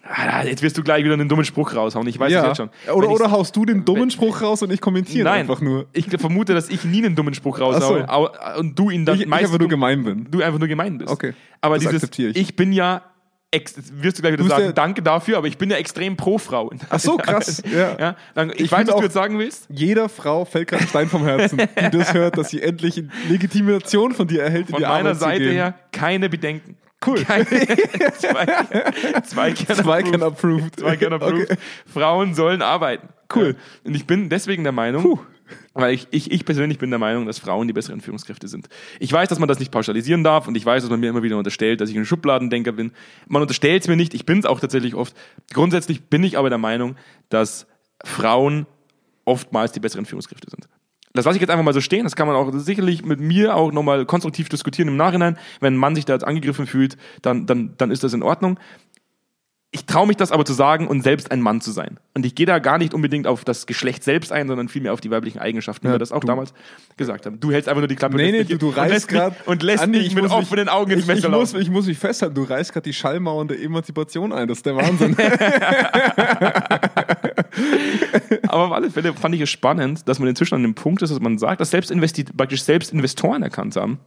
Ah, 0.03 0.43
Jetzt 0.43 0.63
wirst 0.63 0.77
du 0.77 0.81
gleich 0.83 1.03
wieder 1.05 1.13
einen 1.13 1.29
dummen 1.29 1.45
Spruch 1.45 1.75
raushauen. 1.75 2.07
Ich 2.07 2.19
weiß 2.19 2.31
ja. 2.33 2.41
es 2.41 2.47
jetzt 2.47 2.57
schon. 2.57 2.69
Oder, 2.93 3.07
ich- 3.07 3.13
oder 3.13 3.31
haust 3.31 3.55
du 3.55 3.65
den 3.65 3.85
dummen 3.85 4.09
Spruch 4.09 4.41
raus 4.41 4.61
und 4.63 4.71
ich 4.73 4.81
kommentiere 4.81 5.25
Nein, 5.25 5.41
einfach 5.41 5.61
nur. 5.61 5.85
Ich 5.93 6.07
vermute, 6.09 6.53
dass 6.55 6.69
ich 6.69 6.83
nie 6.83 7.05
einen 7.05 7.15
dummen 7.15 7.33
Spruch 7.35 7.59
raushaue 7.59 8.09
au- 8.09 8.29
und 8.59 8.77
du 8.77 8.89
ihn 8.89 9.05
dann 9.05 9.15
Ich, 9.15 9.21
ich 9.21 9.27
meist 9.27 9.45
einfach 9.45 9.59
nur 9.59 9.69
gemein 9.69 10.03
bin. 10.03 10.27
du 10.29 10.41
einfach 10.41 10.59
nur 10.59 10.67
gemein 10.67 10.97
bist. 10.97 11.11
Okay, 11.11 11.33
Aber 11.61 11.75
das 11.75 11.81
dieses, 11.83 11.95
akzeptiere 11.95 12.31
ich. 12.31 12.55
bin 12.55 12.73
ja, 12.73 13.03
ex, 13.51 13.75
wirst 13.93 14.17
du 14.17 14.21
gleich 14.21 14.33
wieder 14.33 14.43
Du 14.43 14.49
sagen, 14.49 14.65
ja- 14.65 14.71
danke 14.71 15.01
dafür, 15.01 15.37
aber 15.37 15.47
ich 15.47 15.57
bin 15.57 15.69
ja 15.69 15.77
extrem 15.77 16.17
pro 16.17 16.37
Frau. 16.37 16.71
Ach 16.89 16.99
so, 16.99 17.17
krass. 17.17 17.61
Ja. 17.71 17.97
Ja, 17.99 18.15
dann, 18.33 18.49
ich, 18.51 18.61
Ich 18.61 18.71
weiß, 18.71 18.87
was 18.87 18.95
du 18.95 19.03
jetzt 19.03 19.13
sagen 19.13 19.37
willst. 19.39 19.65
Jeder 19.69 20.09
Frau 20.09 20.45
fällt 20.45 20.69
gerade 20.69 20.83
ein 20.83 20.87
Stein 20.89 21.09
vom 21.09 21.23
Herzen, 21.25 21.57
die 21.59 21.97
das 21.97 22.13
hört, 22.13 22.37
dass 22.37 22.49
sie 22.49 22.61
endlich 22.61 23.03
Legitimation 23.29 24.13
von 24.13 24.27
dir 24.27 24.43
erhält, 24.43 24.67
in 24.67 24.71
Von 24.75 24.77
die 24.81 24.87
meiner 24.87 25.09
Arbeit 25.09 25.17
Seite 25.19 25.43
her 25.51 25.73
keine 25.91 26.29
Bedenken. 26.29 26.77
Cool. 27.05 27.23
Keine, 27.23 27.45
zwei, 28.17 28.45
zwei, 29.23 29.51
can 29.53 29.75
Zwei 29.75 30.03
can 30.03 30.21
approved. 30.21 30.79
Zwei 30.79 30.95
can 30.97 31.13
approved. 31.13 31.51
Okay. 31.51 31.57
Frauen 31.91 32.35
sollen 32.35 32.61
arbeiten. 32.61 33.09
Cool. 33.33 33.55
Ja. 33.57 33.87
Und 33.89 33.95
ich 33.95 34.05
bin 34.05 34.29
deswegen 34.29 34.63
der 34.63 34.71
Meinung, 34.71 35.19
weil 35.73 35.93
ich, 35.93 36.07
ich, 36.11 36.31
ich 36.31 36.45
persönlich 36.45 36.79
bin 36.79 36.89
der 36.89 36.99
Meinung, 36.99 37.25
dass 37.25 37.39
Frauen 37.39 37.67
die 37.67 37.73
besseren 37.73 38.01
Führungskräfte 38.01 38.47
sind. 38.47 38.67
Ich 38.99 39.11
weiß, 39.11 39.29
dass 39.29 39.39
man 39.39 39.47
das 39.47 39.59
nicht 39.59 39.71
pauschalisieren 39.71 40.23
darf 40.23 40.47
und 40.47 40.55
ich 40.55 40.65
weiß, 40.65 40.83
dass 40.83 40.89
man 40.89 40.99
mir 40.99 41.09
immer 41.09 41.23
wieder 41.23 41.37
unterstellt, 41.37 41.81
dass 41.81 41.89
ich 41.89 41.97
ein 41.97 42.05
Schubladendenker 42.05 42.73
bin. 42.73 42.91
Man 43.27 43.41
unterstellt 43.41 43.83
es 43.83 43.87
mir 43.87 43.95
nicht, 43.95 44.13
ich 44.13 44.25
bin 44.25 44.39
es 44.39 44.45
auch 44.45 44.59
tatsächlich 44.59 44.95
oft. 44.95 45.15
Grundsätzlich 45.53 46.03
bin 46.03 46.23
ich 46.23 46.37
aber 46.37 46.49
der 46.49 46.57
Meinung, 46.57 46.95
dass 47.29 47.67
Frauen 48.03 48.65
oftmals 49.25 49.71
die 49.71 49.79
besseren 49.79 50.05
Führungskräfte 50.05 50.49
sind. 50.49 50.67
Das 51.13 51.25
lasse 51.25 51.37
ich 51.37 51.41
jetzt 51.41 51.49
einfach 51.49 51.65
mal 51.65 51.73
so 51.73 51.81
stehen. 51.81 52.05
Das 52.05 52.15
kann 52.15 52.27
man 52.27 52.35
auch 52.37 52.51
sicherlich 52.53 53.03
mit 53.03 53.19
mir 53.19 53.55
auch 53.55 53.71
nochmal 53.71 54.05
konstruktiv 54.05 54.47
diskutieren 54.47 54.87
im 54.87 54.95
Nachhinein. 54.95 55.37
Wenn 55.59 55.73
ein 55.73 55.77
Mann 55.77 55.95
sich 55.95 56.05
da 56.05 56.13
jetzt 56.13 56.23
angegriffen 56.23 56.67
fühlt, 56.67 56.97
dann, 57.21 57.45
dann, 57.45 57.73
dann 57.77 57.91
ist 57.91 58.03
das 58.03 58.13
in 58.13 58.23
Ordnung. 58.23 58.57
Ich 59.73 59.85
traue 59.85 60.05
mich 60.05 60.17
das 60.17 60.33
aber 60.33 60.43
zu 60.43 60.51
sagen 60.51 60.85
und 60.87 61.01
selbst 61.01 61.31
ein 61.31 61.39
Mann 61.39 61.61
zu 61.61 61.71
sein. 61.71 61.97
Und 62.13 62.25
ich 62.25 62.35
gehe 62.35 62.45
da 62.45 62.59
gar 62.59 62.77
nicht 62.77 62.93
unbedingt 62.93 63.25
auf 63.25 63.45
das 63.45 63.65
Geschlecht 63.67 64.03
selbst 64.03 64.33
ein, 64.33 64.49
sondern 64.49 64.67
vielmehr 64.67 64.91
auf 64.91 64.99
die 64.99 65.09
weiblichen 65.11 65.39
Eigenschaften, 65.39 65.85
wie 65.85 65.87
Ja, 65.87 65.93
wir 65.95 65.99
das 65.99 66.11
auch 66.11 66.25
damals 66.25 66.53
gesagt 66.97 67.25
haben. 67.25 67.39
Du 67.39 67.53
hältst 67.53 67.69
einfach 67.69 67.79
nur 67.79 67.87
die 67.87 67.95
Klappe 67.95 68.17
Nee, 68.17 68.33
nee, 68.33 68.43
du, 68.43 68.57
du 68.57 68.67
reißt 68.69 69.07
gerade 69.07 69.33
und 69.45 69.63
lässt 69.63 69.81
Andi, 69.83 69.99
mich 69.99 70.07
ich 70.07 70.15
mit 70.15 70.23
muss 70.25 70.33
mich- 70.33 70.41
offenen 70.41 70.67
Augen 70.67 70.91
ins 70.91 71.03
ich, 71.03 71.07
Messer 71.07 71.29
ich, 71.29 71.33
muss, 71.33 71.53
laufen. 71.53 71.61
ich 71.61 71.69
muss 71.69 71.85
mich 71.85 71.97
festhalten, 71.97 72.35
du 72.35 72.43
reißt 72.43 72.73
gerade 72.73 72.83
die 72.83 72.91
Schallmauern 72.93 73.47
der 73.47 73.61
Emanzipation 73.61 74.33
ein. 74.33 74.49
Das 74.49 74.57
ist 74.57 74.65
der 74.65 74.75
Wahnsinn. 74.75 75.15
Aber 78.47 78.65
auf 78.65 78.71
alle 78.73 78.91
Fälle 78.91 79.13
fand 79.13 79.35
ich 79.35 79.41
es 79.41 79.49
spannend, 79.49 80.05
dass 80.07 80.19
man 80.19 80.27
inzwischen 80.27 80.55
an 80.55 80.63
dem 80.63 80.75
Punkt 80.75 81.01
ist, 81.01 81.11
dass 81.11 81.19
man 81.21 81.37
sagt, 81.37 81.61
dass 81.61 81.71
selbst 81.71 81.93
praktisch 82.35 82.63
selbst 82.63 82.91
Investoren 82.91 83.41
erkannt 83.41 83.77
haben, 83.77 83.99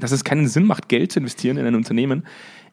dass 0.00 0.10
es 0.12 0.24
keinen 0.24 0.48
Sinn 0.48 0.64
macht, 0.64 0.88
Geld 0.88 1.12
zu 1.12 1.20
investieren 1.20 1.56
in 1.56 1.66
ein 1.66 1.74
Unternehmen, 1.76 2.24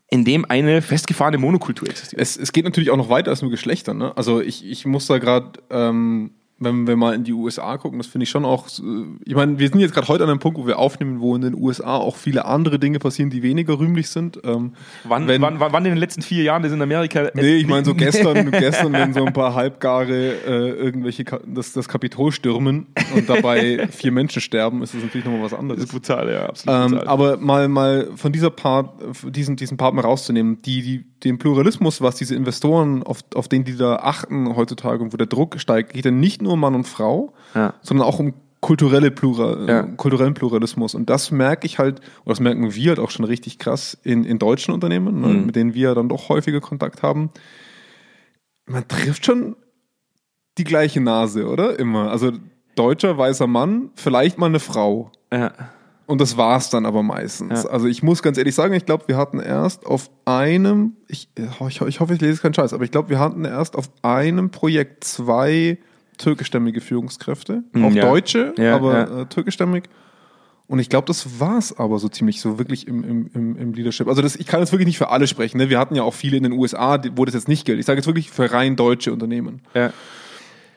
in 0.10 0.24
dem 0.24 0.46
eine 0.46 0.82
festgefahrene 0.82 1.38
Monokultur 1.38 1.90
existiert. 1.90 2.22
es, 2.22 2.38
es 2.38 2.52
geht 2.52 2.66
natürlich 2.66 2.92
auch 2.92 2.98
noch 2.98 3.10
weiter 3.10 3.32
als 3.32 3.42
nur 3.42 3.52
Geschlechter. 3.52 3.94
Ne? 3.94 4.16
Also 4.16 4.42
ich, 4.42 4.66
ich 4.66 4.86
muss 4.86 5.08
da 5.08 5.18
gerade, 5.18 5.60
ähm, 5.70 6.32
wenn 6.58 6.88
wir 6.88 6.96
mal 6.96 7.14
in 7.14 7.26
die 7.26 7.34
USA 7.34 7.78
gucken, 7.78 8.00
das 8.00 8.08
finde 8.08 8.24
ich 8.24 8.30
schon 8.30 8.46
auch, 8.46 8.68
äh, 8.68 8.82
ich 9.26 9.36
meine, 9.36 9.60
wir 9.60 9.68
sind 9.68 9.80
jetzt 9.82 9.94
gerade 9.94 10.08
heute 10.08 10.24
an 10.24 10.30
einem 10.30 10.40
Punkt, 10.40 10.58
wo 10.58 10.66
wir 10.66 10.80
aufnehmen, 10.80 11.20
wo 11.20 11.36
in 11.36 11.42
den 11.42 11.54
USA 11.54 11.98
auch 11.98 12.16
viele 12.16 12.46
andere 12.46 12.80
Dinge 12.80 12.98
passieren, 13.00 13.30
die 13.30 13.44
weniger 13.44 13.78
rühmlich 13.78 14.08
sind. 14.10 14.40
Ähm, 14.46 14.72
Wann, 15.04 15.28
wenn- 15.28 15.42
wann, 15.42 15.60
wann, 15.60 15.84
in 15.86 15.92
den 15.92 15.98
letzten 15.98 16.22
vier 16.22 16.44
Jahren 16.44 16.64
das 16.64 16.72
in 16.72 16.82
Amerika. 16.82 17.30
Nee, 17.34 17.56
ich 17.58 17.68
meine 17.68 17.84
so 17.86 17.94
gestern, 17.96 18.52
gestern, 18.52 18.94
wenn 18.94 19.14
so 19.14 19.26
ein 19.26 19.34
paar 19.34 19.54
Halbgare 19.54 20.14
äh, 20.46 20.70
irgendwelche 20.70 21.26
Ka 21.26 21.40
das, 21.46 21.74
das 21.74 21.90
Kapitol 21.90 22.32
stürmen 22.32 22.88
und 23.14 23.28
dabei 23.30 23.88
vier 23.92 24.14
Menschen 24.14 24.42
sterben, 24.42 24.82
ist 24.82 24.94
das 24.94 25.04
natürlich 25.04 25.26
nochmal 25.26 25.42
was 25.44 25.52
Das 25.52 25.60
anderes. 25.60 25.84
ist 25.84 25.92
brutal, 25.92 26.32
ja, 26.32 26.46
absolut 26.48 26.80
Ähm, 26.86 26.92
brutal. 26.92 27.08
aber 27.10 27.38
mal, 27.38 27.68
mal 27.68 28.08
von 28.16 28.32
dieser 28.32 28.50
Part, 28.50 28.92
diesen, 29.36 29.58
diesen 29.58 29.76
Part 29.76 29.94
mal 29.94 30.02
rauszunehmen, 30.04 30.62
die, 30.62 30.82
die, 30.82 31.06
den 31.26 31.38
Pluralismus, 31.38 32.02
was 32.02 32.16
diese 32.16 32.36
Investoren, 32.36 33.04
auf, 33.04 33.20
auf 33.36 33.48
den 33.48 33.64
die 33.64 33.76
da 33.78 33.98
achten 33.98 34.56
heutzutage 34.56 35.04
und 35.04 35.12
wo 35.14 35.18
der 35.18 35.28
Druck 35.28 35.60
steigt, 35.60 35.94
geht 35.94 36.06
ja 36.06 36.12
nicht 36.12 36.42
nur 36.42 36.54
um 36.54 36.60
Mann 36.60 36.76
und 36.76 36.88
Frau, 36.88 37.34
Ja. 37.54 37.74
sondern 37.82 38.08
auch 38.08 38.20
um 38.20 38.34
kulturelle 38.62 39.12
Plura 39.12 39.66
Ja. 39.68 39.80
äh, 39.82 39.88
kulturellen 39.96 40.34
Pluralismus. 40.34 40.96
Und 40.96 41.10
das 41.10 41.30
merke 41.32 41.68
ich 41.68 41.78
halt, 41.78 42.00
oder 42.24 42.32
das 42.32 42.40
merken 42.40 42.74
wir 42.74 42.90
halt 42.90 43.00
auch 43.00 43.12
schon 43.12 43.26
richtig 43.26 43.60
krass 43.60 43.98
in, 44.04 44.24
in 44.24 44.40
deutschen 44.40 44.74
Unternehmen, 44.74 45.22
ne, 45.22 45.28
Mhm. 45.28 45.46
mit 45.48 45.56
denen 45.56 45.74
wir 45.74 45.94
dann 45.94 46.10
doch 46.10 46.30
häufiger 46.30 46.62
Kontakt 46.62 47.04
haben. 47.04 47.30
Man 48.66 48.88
trifft 48.88 49.26
schon 49.26 49.56
die 50.58 50.64
gleiche 50.64 51.02
Nase, 51.02 51.48
oder? 51.48 51.78
Immer. 51.78 52.10
Also 52.10 52.32
deutscher 52.76 53.18
weißer 53.18 53.46
Mann, 53.48 53.92
vielleicht 53.96 54.38
mal 54.38 54.48
eine 54.48 54.60
Frau. 54.60 55.12
ja. 55.32 55.52
Und 56.08 56.22
das 56.22 56.38
war's 56.38 56.70
dann 56.70 56.86
aber 56.86 57.02
meistens. 57.02 57.64
Ja. 57.64 57.70
Also 57.70 57.88
ich 57.88 58.04
muss 58.04 58.22
ganz 58.22 58.38
ehrlich 58.38 58.54
sagen, 58.54 58.74
ich 58.74 58.86
glaube, 58.86 59.08
wir 59.08 59.18
hatten 59.18 59.40
erst 59.40 59.86
auf 59.86 60.12
einem, 60.26 60.96
ich, 61.08 61.30
ich, 61.36 61.82
ich 61.82 62.00
hoffe, 62.00 62.14
ich 62.14 62.22
lese 62.22 62.42
keinen 62.42 62.54
Scheiß, 62.54 62.74
aber 62.74 62.84
ich 62.84 62.92
glaube, 62.92 63.10
wir 63.10 63.20
hatten 63.20 63.44
erst 63.44 63.76
auf 63.76 63.90
einem 64.04 64.52
Projekt 64.52 65.04
zwei 65.04 65.80
türkischstämmige 66.18 66.82
Führungskräfte. 66.82 67.64
Hm, 67.74 67.86
auch 67.86 67.92
ja. 67.92 68.08
Deutsche, 68.08 68.54
Ja, 68.58 68.76
aber. 68.76 69.22
Äh, 69.22 69.26
türkischstämmig. 69.26 69.86
Und 70.68 70.80
ich 70.80 70.90
glaube, 70.90 71.06
das 71.06 71.40
war's 71.40 71.78
aber 71.78 72.00
so 72.00 72.10
ziemlich 72.10 72.42
so 72.42 72.58
wirklich 72.58 72.88
im, 72.88 73.04
im, 73.04 73.30
im, 73.34 73.56
im 73.56 73.74
Leadership. 73.74 74.08
Also 74.08 74.24
das, 74.24 74.36
ich 74.36 74.48
kann 74.48 74.62
jetzt 74.62 74.72
wirklich 74.72 74.88
nicht 74.88 74.98
für 74.98 75.10
alle 75.10 75.28
sprechen. 75.28 75.58
Ne? 75.58 75.70
Wir 75.70 75.78
hatten 75.78 75.94
ja 75.94 76.02
auch 76.02 76.14
viele 76.14 76.38
in 76.38 76.44
den 76.44 76.54
USA, 76.54 77.00
wo 77.16 77.26
das 77.26 77.36
jetzt 77.36 77.48
nicht 77.48 77.66
gilt. 77.66 77.80
Ich 77.80 77.86
sage 77.86 78.00
jetzt 78.00 78.08
wirklich 78.08 78.32
für 78.32 78.52
rein 78.52 78.76
deutsche 78.76 79.14
Unternehmen. 79.14 79.62
Ja. 79.76 79.94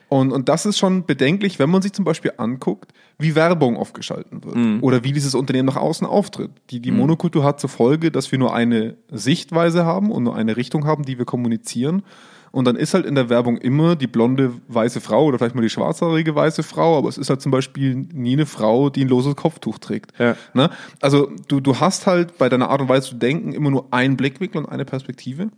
Und, 0.09 0.33
und 0.33 0.49
das 0.49 0.65
ist 0.65 0.79
schon 0.79 1.05
bedenklich, 1.05 1.59
wenn 1.59 1.69
man 1.69 1.83
sich 1.83 1.93
zum 1.93 2.05
Beispiel 2.05 2.33
anguckt, 2.39 2.93
wie 3.19 3.35
Werbung 3.35 3.77
aufgeschalten 3.77 4.43
wird 4.43 4.57
Mhm. 4.57 4.79
oder 4.83 5.05
wie 5.05 5.13
dieses 5.13 5.35
Unternehmen 5.35 5.67
nach 5.67 5.77
außen 5.77 6.07
auftritt. 6.07 6.51
Die, 6.71 6.81
die 6.81 6.91
Monokultur 6.93 7.45
hat 7.45 7.61
zur 7.61 7.69
Folge, 7.69 8.11
dass 8.11 8.33
wir 8.33 8.39
nur 8.39 8.55
eine 8.55 8.97
Sichtweise 9.11 9.85
haben 9.85 10.11
und 10.11 10.23
nur 10.25 10.35
eine 10.35 10.57
Richtung 10.57 10.87
haben, 10.87 11.05
die 11.05 11.19
wir 11.19 11.27
kommunizieren. 11.27 12.03
Und 12.51 12.65
dann 12.65 12.77
ist 12.77 12.95
halt 12.95 13.05
in 13.05 13.15
der 13.15 13.29
Werbung 13.29 13.59
immer 13.59 13.95
die 13.95 14.07
blonde 14.07 14.53
weiße 14.69 15.03
Frau 15.03 15.27
oder 15.27 15.37
vielleicht 15.39 15.55
mal 15.55 15.61
die 15.61 15.69
schwarzhaarige 15.69 16.35
weiße 16.35 16.63
Frau, 16.63 16.97
aber 16.97 17.11
es 17.11 17.19
ist 17.19 17.29
halt 17.29 17.43
zum 17.43 17.53
Beispiel 17.53 17.95
nie 17.95 18.33
eine 18.33 18.47
Frau, 18.47 18.89
die 18.89 19.05
ein 19.05 19.09
loses 19.09 19.37
Kopftuch 19.37 19.77
trägt. 19.79 20.19
Ja. 20.19 20.35
Ne? 20.55 20.71
Also 21.03 21.31
du, 21.49 21.61
du 21.61 21.79
hast 21.79 22.07
halt 22.07 22.39
bei 22.39 22.49
deiner 22.49 22.71
Art 22.71 22.81
und 22.81 22.89
Weise 22.89 23.11
zu 23.11 23.17
denken 23.17 23.53
immer 23.53 23.71
nur 23.71 23.89
einen 23.91 24.17
Blickwinkel 24.17 24.63
und 24.63 24.69
eine 24.71 24.87
Perspektive. 24.87 25.51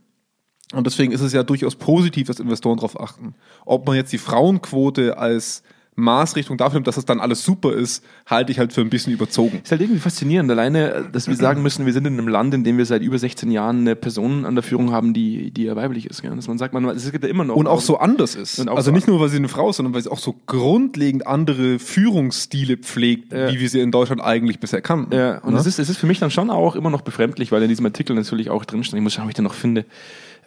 Und 0.73 0.87
deswegen 0.87 1.12
ist 1.12 1.21
es 1.21 1.33
ja 1.33 1.43
durchaus 1.43 1.75
positiv, 1.77 2.29
dass 2.29 2.39
Investoren 2.41 2.77
darauf 2.77 3.00
achten. 3.00 3.35
Ob 3.67 3.87
man 3.87 3.97
jetzt 3.97 4.12
die 4.12 4.19
Frauenquote 4.19 5.19
als 5.19 5.62
Maßrichtung 5.97 6.57
dafür 6.57 6.77
nimmt, 6.77 6.87
dass 6.87 6.95
das 6.95 7.05
dann 7.05 7.21
alles 7.21 7.45
super 7.45 7.75
ist, 7.75 8.05
halte 8.25 8.53
ich 8.53 8.59
halt 8.59 8.73
für 8.73 8.81
ein 8.81 8.89
bisschen 8.89 9.12
überzogen. 9.12 9.61
Ist 9.62 9.71
halt 9.73 9.83
irgendwie 9.83 10.00
faszinierend. 10.00 10.50
Alleine, 10.50 11.09
dass 11.12 11.27
wir 11.27 11.35
sagen 11.37 11.62
müssen, 11.62 11.85
wir 11.85 11.93
sind 11.93 12.07
in 12.07 12.15
einem 12.15 12.29
Land, 12.29 12.55
in 12.55 12.65
dem 12.65 12.79
wir 12.79 12.87
seit 12.87 13.03
über 13.03 13.19
16 13.19 13.50
Jahren 13.50 13.81
eine 13.81 13.97
Person 13.97 14.47
an 14.47 14.55
der 14.55 14.62
Führung 14.62 14.93
haben, 14.93 15.12
die, 15.12 15.50
die 15.50 15.65
ja 15.65 15.77
weiblich 15.77 16.07
ist. 16.07 16.23
Gell? 16.23 16.35
Dass 16.35 16.49
man 16.49 16.57
sagt, 16.57 16.73
man, 16.73 16.85
es 16.89 17.11
gibt 17.11 17.25
ja 17.25 17.29
immer 17.29 17.45
noch. 17.45 17.57
Und 17.57 17.67
auch 17.67 17.81
so 17.81 17.99
anders 17.99 18.35
ist. 18.37 18.61
Also 18.67 18.81
so 18.81 18.91
nicht 18.93 19.09
nur, 19.09 19.21
weil 19.21 19.29
sie 19.29 19.37
eine 19.37 19.49
Frau 19.49 19.71
ist, 19.71 19.77
sondern 19.77 19.93
weil 19.93 20.03
sie 20.03 20.11
auch 20.11 20.21
so 20.21 20.37
grundlegend 20.47 21.27
andere 21.27 21.79
Führungsstile 21.79 22.77
pflegt, 22.79 23.33
Ja. 23.33 23.53
wie 23.53 23.61
wir 23.61 23.69
sie 23.69 23.81
in 23.81 23.91
Deutschland 23.91 24.23
eigentlich 24.23 24.61
bisher 24.61 24.81
kannten. 24.81 25.15
Ja, 25.15 25.39
und 25.39 25.53
Ne? 25.53 25.59
es, 25.61 25.67
ist, 25.67 25.79
es 25.81 25.91
ist 25.91 25.99
für 25.99 26.07
mich 26.07 26.21
dann 26.21 26.31
schon 26.31 26.49
auch 26.49 26.77
immer 26.77 26.89
noch 26.91 27.03
befremdlich, 27.03 27.53
weil 27.53 27.62
in 27.62 27.69
diesem 27.69 27.85
Artikel 27.85 28.15
natürlich 28.17 28.49
auch 28.49 28.65
drinsteht, 28.65 28.97
ich 28.97 29.03
muss 29.03 29.12
schauen, 29.12 29.25
ob 29.25 29.31
ich 29.31 29.35
den 29.35 29.45
noch 29.45 29.55
finde, 29.55 29.85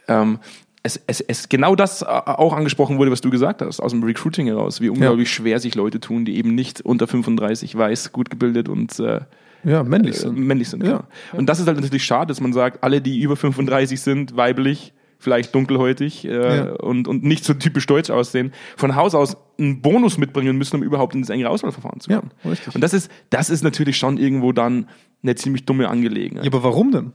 ähm, 0.07 0.39
es, 0.85 0.99
es, 1.07 1.21
es 1.21 1.47
genau 1.49 1.75
das 1.75 2.01
äh, 2.01 2.05
auch 2.05 2.53
angesprochen 2.53 2.97
wurde, 2.97 3.09
was 3.11 3.21
du 3.21 3.29
gesagt 3.29 3.61
hast, 3.61 3.79
aus 3.79 3.91
dem 3.91 4.03
Recruiting 4.03 4.47
heraus, 4.47 4.81
wie 4.81 4.89
unglaublich 4.89 5.31
schwer 5.31 5.59
sich 5.59 5.75
Leute 5.75 5.99
tun, 5.99 6.25
die 6.25 6.35
eben 6.37 6.55
nicht 6.55 6.81
unter 6.81 7.07
35 7.07 7.75
weiß, 7.75 8.11
gut 8.11 8.29
gebildet 8.29 8.67
und 8.67 8.99
äh, 8.99 9.21
ja, 9.63 9.83
männlich 9.83 10.15
äh, 10.15 10.19
sind. 10.19 10.37
männlich 10.37 10.67
sind. 10.69 10.83
Ja. 10.83 10.89
Genau. 10.89 11.03
Und 11.39 11.47
das 11.47 11.59
ist 11.61 11.67
halt 11.67 11.79
natürlich 11.79 12.03
schade, 12.03 12.27
dass 12.27 12.41
man 12.41 12.51
sagt, 12.51 12.83
alle, 12.83 12.99
die 13.01 13.21
über 13.21 13.37
35 13.37 14.01
sind, 14.01 14.35
weiblich, 14.35 14.93
vielleicht 15.19 15.55
dunkelhäutig 15.55 16.25
äh, 16.25 16.57
Ja. 16.57 16.73
und, 16.73 17.07
und 17.07 17.23
nicht 17.23 17.45
so 17.45 17.53
typisch 17.53 17.85
deutsch 17.87 18.09
aussehen, 18.09 18.51
von 18.75 18.97
Haus 18.97 19.15
aus 19.15 19.37
einen 19.57 19.81
Bonus 19.81 20.17
mitbringen 20.17 20.57
müssen, 20.57 20.75
um 20.75 20.83
überhaupt 20.83 21.15
in 21.15 21.21
das 21.21 21.29
engere 21.29 21.49
Auswahlverfahren 21.49 22.01
zu 22.01 22.09
Ja, 22.11 22.19
kommen. 22.19 22.31
richtig. 22.43 22.75
Und 22.75 22.81
das 22.81 22.93
ist, 22.93 23.09
das 23.29 23.49
ist 23.49 23.63
natürlich 23.63 23.95
schon 23.95 24.17
irgendwo 24.17 24.51
dann 24.51 24.89
eine 25.23 25.35
ziemlich 25.35 25.63
dumme 25.63 25.87
Angelegenheit. 25.87 26.43
Ja, 26.43 26.51
aber 26.51 26.63
warum 26.63 26.91
denn? 26.91 27.13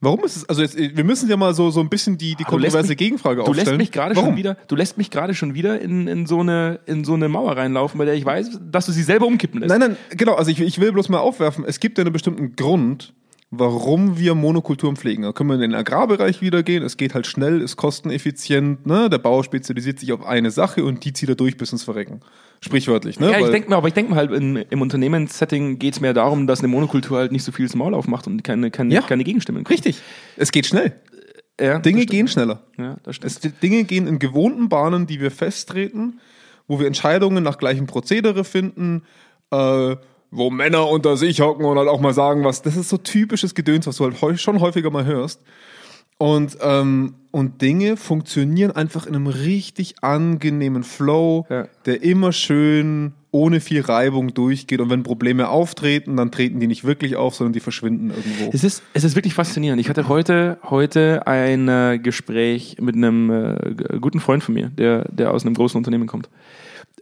Warum 0.00 0.22
ist 0.24 0.36
es, 0.36 0.46
also 0.48 0.60
jetzt, 0.60 0.76
wir 0.76 1.04
müssen 1.04 1.28
ja 1.30 1.38
mal 1.38 1.54
so, 1.54 1.70
so 1.70 1.80
ein 1.80 1.88
bisschen 1.88 2.18
die, 2.18 2.34
die 2.34 2.44
Ah, 2.44 2.48
du 2.48 2.56
kontroverse 2.56 2.88
mich- 2.88 2.98
Gegenfrage 2.98 3.36
Du 3.36 3.42
aufstellen. 3.48 3.66
lässt 3.66 3.78
mich 3.78 3.92
gerade 3.92 4.14
schon 4.14 4.36
wieder, 4.36 4.56
du 4.68 4.76
lässt 4.76 4.98
mich 4.98 5.10
gerade 5.10 5.34
schon 5.34 5.54
wieder 5.54 5.80
in, 5.80 6.06
in, 6.06 6.26
so 6.26 6.40
eine, 6.40 6.80
in 6.84 7.04
so 7.04 7.14
eine 7.14 7.28
Mauer 7.30 7.56
reinlaufen, 7.56 7.96
bei 7.98 8.04
der 8.04 8.14
ich 8.14 8.24
weiß, 8.24 8.60
dass 8.70 8.84
du 8.86 8.92
sie 8.92 9.02
selber 9.02 9.26
umkippen 9.26 9.60
lässt. 9.60 9.70
Nein, 9.70 9.80
nein, 9.80 9.96
genau, 10.10 10.34
also 10.34 10.50
ich, 10.50 10.60
ich 10.60 10.80
will 10.80 10.92
bloß 10.92 11.08
mal 11.08 11.18
aufwerfen, 11.18 11.64
es 11.66 11.80
gibt 11.80 11.96
ja 11.96 12.04
einen 12.04 12.12
bestimmten 12.12 12.56
Grund, 12.56 13.14
warum 13.50 14.18
wir 14.18 14.34
Monokulturen 14.34 14.96
pflegen. 14.96 15.22
Da 15.22 15.32
können 15.32 15.48
wir 15.48 15.54
in 15.54 15.60
den 15.62 15.74
Agrarbereich 15.74 16.42
wieder 16.42 16.62
gehen, 16.62 16.82
es 16.82 16.98
geht 16.98 17.14
halt 17.14 17.26
schnell, 17.26 17.62
ist 17.62 17.76
kosteneffizient, 17.76 18.86
ne? 18.86 19.08
der 19.08 19.18
Bauer 19.18 19.44
spezialisiert 19.44 19.98
sich 20.00 20.12
auf 20.12 20.26
eine 20.26 20.50
Sache 20.50 20.84
und 20.84 21.04
die 21.06 21.12
zieht 21.14 21.28
er 21.30 21.36
durch 21.36 21.56
bis 21.56 21.72
ins 21.72 21.84
Verrecken. 21.84 22.20
Sprichwörtlich, 22.60 23.20
ne? 23.20 23.30
Ja, 23.30 23.38
ich 23.38 23.50
denke 23.50 23.68
mir, 23.68 23.76
aber 23.76 23.88
ich 23.88 23.94
denke 23.94 24.12
mir 24.12 24.16
halt, 24.16 24.30
in, 24.32 24.56
im 24.56 24.80
Unternehmenssetting 24.80 25.78
geht 25.78 25.94
es 25.94 26.00
mehr 26.00 26.14
darum, 26.14 26.46
dass 26.46 26.60
eine 26.60 26.68
Monokultur 26.68 27.18
halt 27.18 27.32
nicht 27.32 27.44
so 27.44 27.52
viel 27.52 27.66
das 27.66 27.76
Maul 27.76 27.94
aufmacht 27.94 28.26
und 28.26 28.42
keine, 28.42 28.70
keine, 28.70 28.94
Ja. 28.94 29.02
keine 29.02 29.24
Gegenstimmen 29.24 29.64
kriegt. 29.64 29.86
Richtig, 29.86 30.02
es 30.36 30.52
geht 30.52 30.66
schnell. 30.66 30.94
Ja, 31.60 31.78
Dinge 31.78 32.04
gehen 32.06 32.28
schneller. 32.28 32.62
Ja, 32.76 32.96
das 33.02 33.16
stimmt. 33.16 33.44
Es, 33.44 33.60
Dinge 33.60 33.84
gehen 33.84 34.06
in 34.06 34.18
gewohnten 34.18 34.68
Bahnen, 34.68 35.06
die 35.06 35.20
wir 35.20 35.30
festtreten, 35.30 36.20
wo 36.66 36.78
wir 36.80 36.86
Entscheidungen 36.86 37.42
nach 37.44 37.58
gleichem 37.58 37.86
Prozedere 37.86 38.44
finden, 38.44 39.02
äh, 39.50 39.96
wo 40.30 40.50
Männer 40.50 40.88
unter 40.88 41.16
sich 41.16 41.40
hocken 41.40 41.64
und 41.64 41.78
halt 41.78 41.88
auch 41.88 42.00
mal 42.00 42.12
sagen, 42.12 42.44
was, 42.44 42.62
das 42.62 42.76
ist 42.76 42.88
so 42.88 42.96
typisches 42.98 43.54
Gedöns, 43.54 43.86
was 43.86 43.96
du 43.96 44.04
halt 44.04 44.40
schon 44.40 44.60
häufiger 44.60 44.90
mal 44.90 45.04
hörst. 45.04 45.40
Und, 46.18 46.56
ähm, 46.62 47.14
und 47.30 47.60
Dinge 47.60 47.98
funktionieren 47.98 48.70
einfach 48.70 49.06
in 49.06 49.14
einem 49.14 49.26
richtig 49.26 49.96
angenehmen 50.02 50.82
Flow, 50.82 51.44
Ja. 51.50 51.68
der 51.84 52.02
immer 52.02 52.32
schön 52.32 53.12
ohne 53.30 53.60
viel 53.60 53.82
Reibung 53.82 54.32
durchgeht. 54.32 54.80
Und 54.80 54.88
wenn 54.88 55.02
Probleme 55.02 55.50
auftreten, 55.50 56.16
dann 56.16 56.30
treten 56.30 56.58
die 56.58 56.66
nicht 56.66 56.84
wirklich 56.84 57.16
auf, 57.16 57.34
sondern 57.34 57.52
die 57.52 57.60
verschwinden 57.60 58.08
irgendwo. 58.08 58.50
Es 58.54 58.64
ist, 58.64 58.82
es 58.94 59.04
ist 59.04 59.14
wirklich 59.14 59.34
faszinierend. 59.34 59.78
Ich 59.78 59.90
hatte 59.90 60.08
heute, 60.08 60.56
heute 60.62 61.26
ein 61.26 61.68
äh, 61.68 61.98
Gespräch 62.02 62.78
mit 62.80 62.94
einem 62.94 63.30
äh, 63.30 63.98
guten 64.00 64.20
Freund 64.20 64.42
von 64.42 64.54
mir, 64.54 64.68
der, 64.70 65.04
der 65.12 65.32
aus 65.32 65.44
einem 65.44 65.54
großen 65.54 65.76
Unternehmen 65.76 66.06
kommt. 66.06 66.30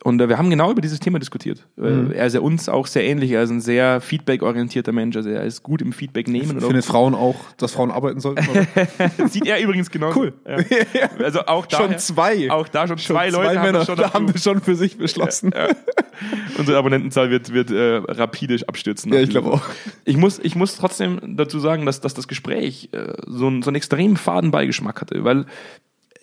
Und 0.03 0.21
äh, 0.21 0.29
wir 0.29 0.39
haben 0.39 0.51
genau 0.51 0.71
über 0.71 0.81
dieses 0.81 0.99
Thema 0.99 1.19
diskutiert. 1.19 1.67
Mhm. 1.77 2.11
Äh, 2.11 2.17
er 2.17 2.27
ist 2.27 2.35
ja 2.35 2.41
uns 2.41 2.69
auch 2.69 2.87
sehr 2.87 3.05
ähnlich. 3.05 3.31
Er 3.31 3.43
ist 3.43 3.51
ein 3.51 3.61
sehr 3.61 4.01
feedback-orientierter 4.01 4.93
Mensch. 4.93 5.17
Also 5.17 5.31
er 5.31 5.45
ist 5.45 5.63
gut 5.63 5.81
im 5.81 5.93
Feedback 5.93 6.27
nehmen. 6.27 6.61
Findet 6.61 6.85
Frauen 6.85 7.15
auch, 7.15 7.37
dass 7.59 7.73
Frauen 7.73 7.93
arbeiten 7.93 8.21
sollten? 8.21 8.45
Sieht 9.29 9.47
er 9.47 9.61
übrigens 9.61 9.91
genau. 9.91 10.13
Cool. 10.15 10.35
Ja. 10.47 10.59
Also 11.23 11.47
auch 11.47 11.67
da, 11.67 11.77
Schon 11.79 11.99
zwei. 11.99 12.51
Auch 12.51 12.69
da 12.69 12.89
schon, 12.89 12.99
zwei 12.99 13.31
Leute 13.31 13.59
haben 13.59 13.67
Männer 13.67 13.79
das 13.79 13.87
schon 13.87 13.97
da 13.97 14.13
haben 14.13 14.33
das 14.33 14.43
schon 14.43 14.61
für 14.61 14.75
sich 14.75 14.99
beschlossen. 14.99 15.53
Unsere 16.59 16.77
Abonnentenzahl 16.77 17.31
wird, 17.31 17.53
wird 17.53 17.71
äh, 17.71 18.03
rapide 18.09 18.57
abstürzen. 18.67 19.13
Ja, 19.13 19.21
ich 19.21 19.31
glaube 19.31 19.53
auch. 19.53 19.63
Ich 20.05 20.17
muss, 20.17 20.39
ich 20.39 20.57
muss 20.57 20.77
trotzdem 20.77 21.37
dazu 21.37 21.61
sagen, 21.61 21.87
dass, 21.87 22.01
dass 22.01 22.15
das 22.15 22.29
Gespräch 22.29 22.89
äh, 22.93 23.15
so, 23.27 23.47
einen, 23.47 23.63
so 23.63 23.71
einen 23.71 23.77
extrem 23.77 24.17
faden 24.17 24.51
Beigeschmack 24.51 25.01
hatte, 25.01 25.25
weil 25.25 25.47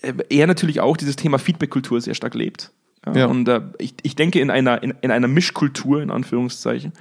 äh, 0.02 0.14
er 0.30 0.48
natürlich 0.48 0.82
auch 0.82 0.98
dieses 0.98 1.16
Thema 1.16 1.40
Feedback-Kultur 1.40 2.02
sehr 2.02 2.14
stark 2.14 2.36
lebt. 2.36 2.72
Ja, 3.06 3.18
Ja. 3.18 3.26
Und 3.28 3.48
äh, 3.48 3.62
ich, 3.78 3.96
ich 4.04 4.16
denke, 4.16 4.40
in 4.40 4.50
einer, 4.50 4.82
in, 4.84 4.94
in 5.02 5.12
einer 5.12 5.28
Mischkultur, 5.28 6.02
in 6.02 6.12
Anführungszeichen, 6.12 6.94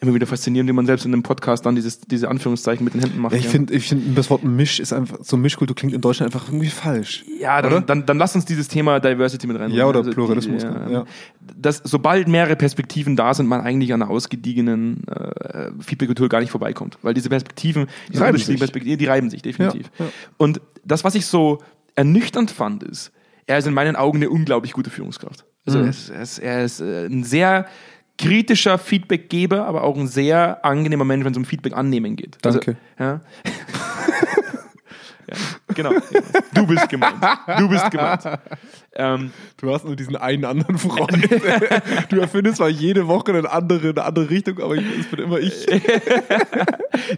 immer 0.00 0.14
wieder 0.14 0.26
faszinierend, 0.26 0.68
wie 0.68 0.72
man 0.72 0.86
selbst 0.86 1.04
in 1.04 1.12
einem 1.12 1.22
Podcast 1.22 1.66
dann 1.66 1.74
dieses, 1.74 2.00
diese 2.00 2.28
Anführungszeichen 2.28 2.84
mit 2.84 2.94
den 2.94 3.02
Händen 3.02 3.20
macht. 3.20 3.32
Ja, 3.32 3.38
ich 3.38 3.44
ja. 3.44 3.50
finde, 3.50 3.74
ich 3.74 3.86
find, 3.86 4.16
das 4.16 4.30
Wort 4.30 4.42
Misch 4.42 4.80
ist 4.80 4.94
einfach, 4.94 5.18
so 5.22 5.36
Mischkultur 5.36 5.76
klingt 5.76 5.94
in 5.94 6.00
Deutschland 6.00 6.34
einfach 6.34 6.48
irgendwie 6.48 6.68
falsch. 6.68 7.24
Ja, 7.38 7.60
dann, 7.60 7.84
dann, 7.84 8.06
dann 8.06 8.18
lass 8.18 8.34
uns 8.34 8.46
dieses 8.46 8.68
Thema 8.68 8.98
Diversity 8.98 9.46
mit 9.46 9.60
rein. 9.60 9.70
Ja, 9.72 9.86
oder 9.86 10.02
Pluralismus, 10.02 10.62
ja. 10.62 11.04
Dass, 11.54 11.82
sobald 11.84 12.28
mehrere 12.28 12.56
Perspektiven 12.56 13.14
da 13.14 13.34
sind, 13.34 13.46
man 13.46 13.60
eigentlich 13.60 13.92
an 13.92 14.00
einer 14.00 14.10
ausgediegenen 14.10 15.06
äh, 15.06 15.70
Feedback-Kultur 15.80 16.30
gar 16.30 16.40
nicht 16.40 16.50
vorbeikommt. 16.50 16.96
Weil 17.02 17.12
diese 17.12 17.28
Perspektiven, 17.28 17.86
diese 18.10 18.22
Reiben 18.22 18.38
sich. 18.38 18.58
Perspektiven, 18.58 18.98
die 18.98 19.06
reiben 19.06 19.28
sich 19.28 19.42
definitiv. 19.42 19.90
Ja, 19.98 20.06
ja. 20.06 20.10
Und 20.38 20.62
das, 20.82 21.04
was 21.04 21.14
ich 21.14 21.26
so 21.26 21.58
ernüchternd 21.94 22.50
fand, 22.50 22.84
ist, 22.84 23.12
er 23.50 23.58
ist 23.58 23.66
in 23.66 23.74
meinen 23.74 23.96
Augen 23.96 24.18
eine 24.18 24.30
unglaublich 24.30 24.72
gute 24.72 24.90
Führungskraft. 24.90 25.44
Also 25.66 25.78
Mhm. 25.78 25.84
er 25.84 25.90
ist, 25.90 26.08
er 26.08 26.22
ist, 26.22 26.38
er 26.38 26.64
ist 26.64 26.80
äh, 26.80 27.06
ein 27.06 27.24
sehr 27.24 27.66
kritischer 28.16 28.78
Feedbackgeber, 28.78 29.66
aber 29.66 29.82
auch 29.82 29.96
ein 29.96 30.06
sehr 30.06 30.64
angenehmer 30.64 31.04
Mensch, 31.04 31.24
wenn 31.24 31.32
es 31.32 31.36
um 31.38 31.44
Feedback 31.44 31.72
annehmen 31.72 32.14
geht. 32.14 32.38
Danke. 32.42 32.76
Also, 32.96 33.12
ja. 33.12 33.20
ja, 35.28 35.36
genau. 35.74 35.92
Du 36.54 36.66
bist 36.66 36.88
gemeint. 36.88 37.16
Du 37.58 37.68
bist 37.68 37.90
gemeint. 37.90 38.22
Ähm, 38.94 39.30
Du 39.56 39.72
hast 39.72 39.84
nur 39.84 39.94
diesen 39.94 40.16
einen 40.16 40.44
anderen 40.44 40.78
Freund. 40.78 41.12
du 42.08 42.18
erfindest 42.20 42.56
zwar 42.56 42.68
jede 42.68 43.06
Woche 43.06 43.32
eine 43.32 43.50
andere, 43.50 43.90
eine 43.90 44.02
andere 44.04 44.30
Richtung, 44.30 44.58
aber 44.60 44.74
ich, 44.76 44.84
es 45.00 45.06
bin 45.06 45.20
immer 45.20 45.38
ich. 45.38 45.66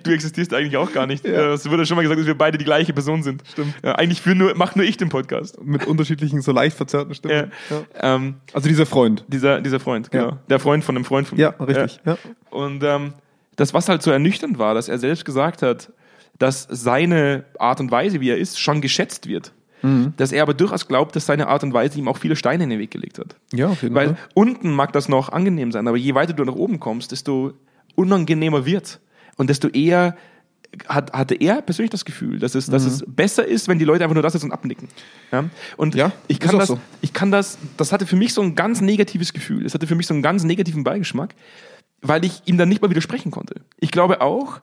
du 0.03 0.11
existierst 0.11 0.53
eigentlich 0.55 0.77
auch 0.77 0.93
gar 0.93 1.07
nicht. 1.07 1.25
Äh, 1.25 1.53
Es 1.53 1.69
wurde 1.71 1.87
schon 1.87 1.97
mal 1.97 2.03
gesagt, 2.03 2.21
dass 2.21 2.27
wir 2.27 2.37
beide 2.37 2.59
die 2.59 2.65
gleiche 2.65 2.93
Person 2.93 3.23
sind. 3.23 3.43
Stimmt. 3.51 3.75
Ja, 3.83 3.93
eigentlich 3.95 4.21
für 4.21 4.35
nur, 4.35 4.55
macht 4.55 4.77
nur 4.77 4.85
ich 4.85 4.97
den 4.97 5.09
Podcast. 5.09 5.63
Mit 5.65 5.87
unterschiedlichen, 5.87 6.43
so 6.43 6.53
leicht 6.53 6.77
verzerrten 6.77 7.13
Ja. 7.13 7.15
Stimmen. 7.15 7.53
Ja. 7.71 8.15
Ähm, 8.15 8.35
Also 8.53 8.69
dieser 8.69 8.87
Freund. 8.87 9.25
dieser, 9.29 9.61
dieser 9.61 9.81
Freund, 9.81 10.11
genau. 10.11 10.29
Ja. 10.31 10.39
Der 10.49 10.59
Freund 10.59 10.85
von 10.85 10.97
einem 10.97 11.05
Freund 11.05 11.29
von 11.29 11.39
mir. 11.39 11.55
Ja, 11.59 11.65
richtig. 11.65 12.01
Ja. 12.05 12.17
Und 12.51 12.83
ähm, 12.85 13.15
das, 13.57 13.73
was 13.75 13.89
halt 13.89 14.03
so 14.03 14.11
ernüchternd 14.11 14.59
war, 14.59 14.75
dass 14.75 14.89
er 14.89 14.99
selbst 14.99 15.25
gesagt 15.25 15.63
hat, 15.63 15.91
dass 16.39 16.67
seine 16.71 17.45
Art 17.59 17.81
und 17.81 17.91
Weise, 17.91 18.21
wie 18.21 18.31
er 18.31 18.39
ist, 18.39 18.59
schon 18.61 18.81
geschätzt 18.81 19.27
wird. 19.29 19.53
Mhm. 19.83 20.13
Dass 20.17 20.31
er 20.33 20.43
aber 20.43 20.55
durchaus 20.55 20.87
glaubt, 20.87 21.17
dass 21.17 21.27
seine 21.27 21.49
Art 21.49 21.65
und 21.65 21.73
Weise 21.75 21.99
ihm 21.99 22.07
auch 22.09 22.17
viele 22.19 22.37
Steine 22.37 22.65
in 22.65 22.71
den 22.71 22.79
Weg 22.79 22.91
gelegt 22.93 23.19
hat. 23.19 23.37
Ja, 23.53 23.69
auf 23.69 23.83
jeden 23.83 23.95
Weil 23.95 24.09
Fall. 24.09 24.17
unten 24.35 24.71
mag 24.73 24.93
das 24.93 25.09
noch 25.09 25.29
angenehm 25.31 25.73
sein, 25.73 25.89
aber 25.89 25.97
je 25.97 26.15
weiter 26.15 26.33
du 26.33 26.45
nach 26.45 26.55
oben 26.55 26.79
kommst, 26.81 27.11
desto 27.13 27.53
unangenehmer 27.97 28.65
wird. 28.65 29.01
Und 29.37 29.51
desto 29.51 29.69
eher 29.69 30.17
hat, 30.89 31.13
hatte 31.13 31.35
er 31.35 31.61
persönlich 31.63 31.91
das 31.91 32.05
Gefühl, 32.05 32.39
dass 32.39 32.55
es, 32.55 32.67
dass 32.67 32.85
es 32.85 33.05
besser 33.07 33.45
ist, 33.47 33.69
wenn 33.69 33.79
die 33.79 33.85
Leute 33.85 34.05
einfach 34.05 34.15
nur 34.15 34.23
das 34.23 34.33
sitzen 34.35 34.47
und 34.47 34.53
abnicken. 34.53 34.89
Ja? 35.31 35.45
Und 35.77 35.95
Mhm. 35.95 35.99
Ja, 36.01 36.13
ich 36.29 36.41
ist 36.41 36.49
kann 36.49 36.59
das, 36.59 36.69
so. 36.69 36.79
ich 37.03 37.13
kann 37.13 37.31
das, 37.31 37.59
das 37.77 37.93
hatte 37.93 38.07
für 38.07 38.17
mich 38.17 38.33
so 38.33 38.41
ein 38.41 38.55
ganz 38.55 38.81
negatives 38.81 39.33
Gefühl. 39.33 39.67
Es 39.67 39.75
hatte 39.75 39.87
für 39.87 39.95
mich 39.97 40.07
so 40.07 40.15
einen 40.15 40.23
ganz 40.23 40.45
negativen 40.45 40.85
Beigeschmack, 40.85 41.35
weil 42.01 42.25
ich 42.25 42.43
ihm 42.47 42.57
dann 42.57 42.69
nicht 42.69 42.81
mal 42.83 42.89
widersprechen 42.91 43.31
konnte. 43.31 43.63
Ich 43.81 43.91
glaube 43.91 44.21
auch, 44.21 44.61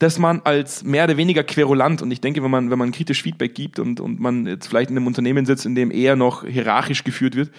dass 0.00 0.18
man 0.18 0.40
als 0.44 0.82
mehr 0.82 1.04
oder 1.04 1.16
weniger 1.16 1.44
querulant, 1.44 2.02
und 2.02 2.10
ich 2.10 2.20
denke, 2.20 2.42
wenn 2.42 2.50
man, 2.50 2.70
wenn 2.70 2.78
man 2.78 2.90
kritisch 2.90 3.22
Feedback 3.22 3.54
gibt 3.54 3.78
und, 3.78 4.00
und 4.00 4.18
man 4.20 4.46
jetzt 4.46 4.66
vielleicht 4.66 4.90
in 4.90 4.96
einem 4.96 5.06
Unternehmen 5.06 5.46
sitzt, 5.46 5.66
in 5.66 5.74
dem 5.74 5.90
eher 5.90 6.16
noch 6.16 6.44
hierarchisch 6.44 7.04
geführt 7.04 7.36
wird, 7.36 7.50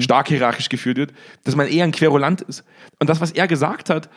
stark 0.00 0.28
hierarchisch 0.28 0.68
geführt 0.68 0.96
wird, 0.98 1.12
dass 1.44 1.54
man 1.56 1.68
eher 1.68 1.84
ein 1.84 1.92
Querulant 1.92 2.40
ist. 2.42 2.64
Und 2.98 3.08
das, 3.10 3.20
was 3.20 3.30
er 3.32 3.46
gesagt 3.46 3.90
hat, 3.90 4.08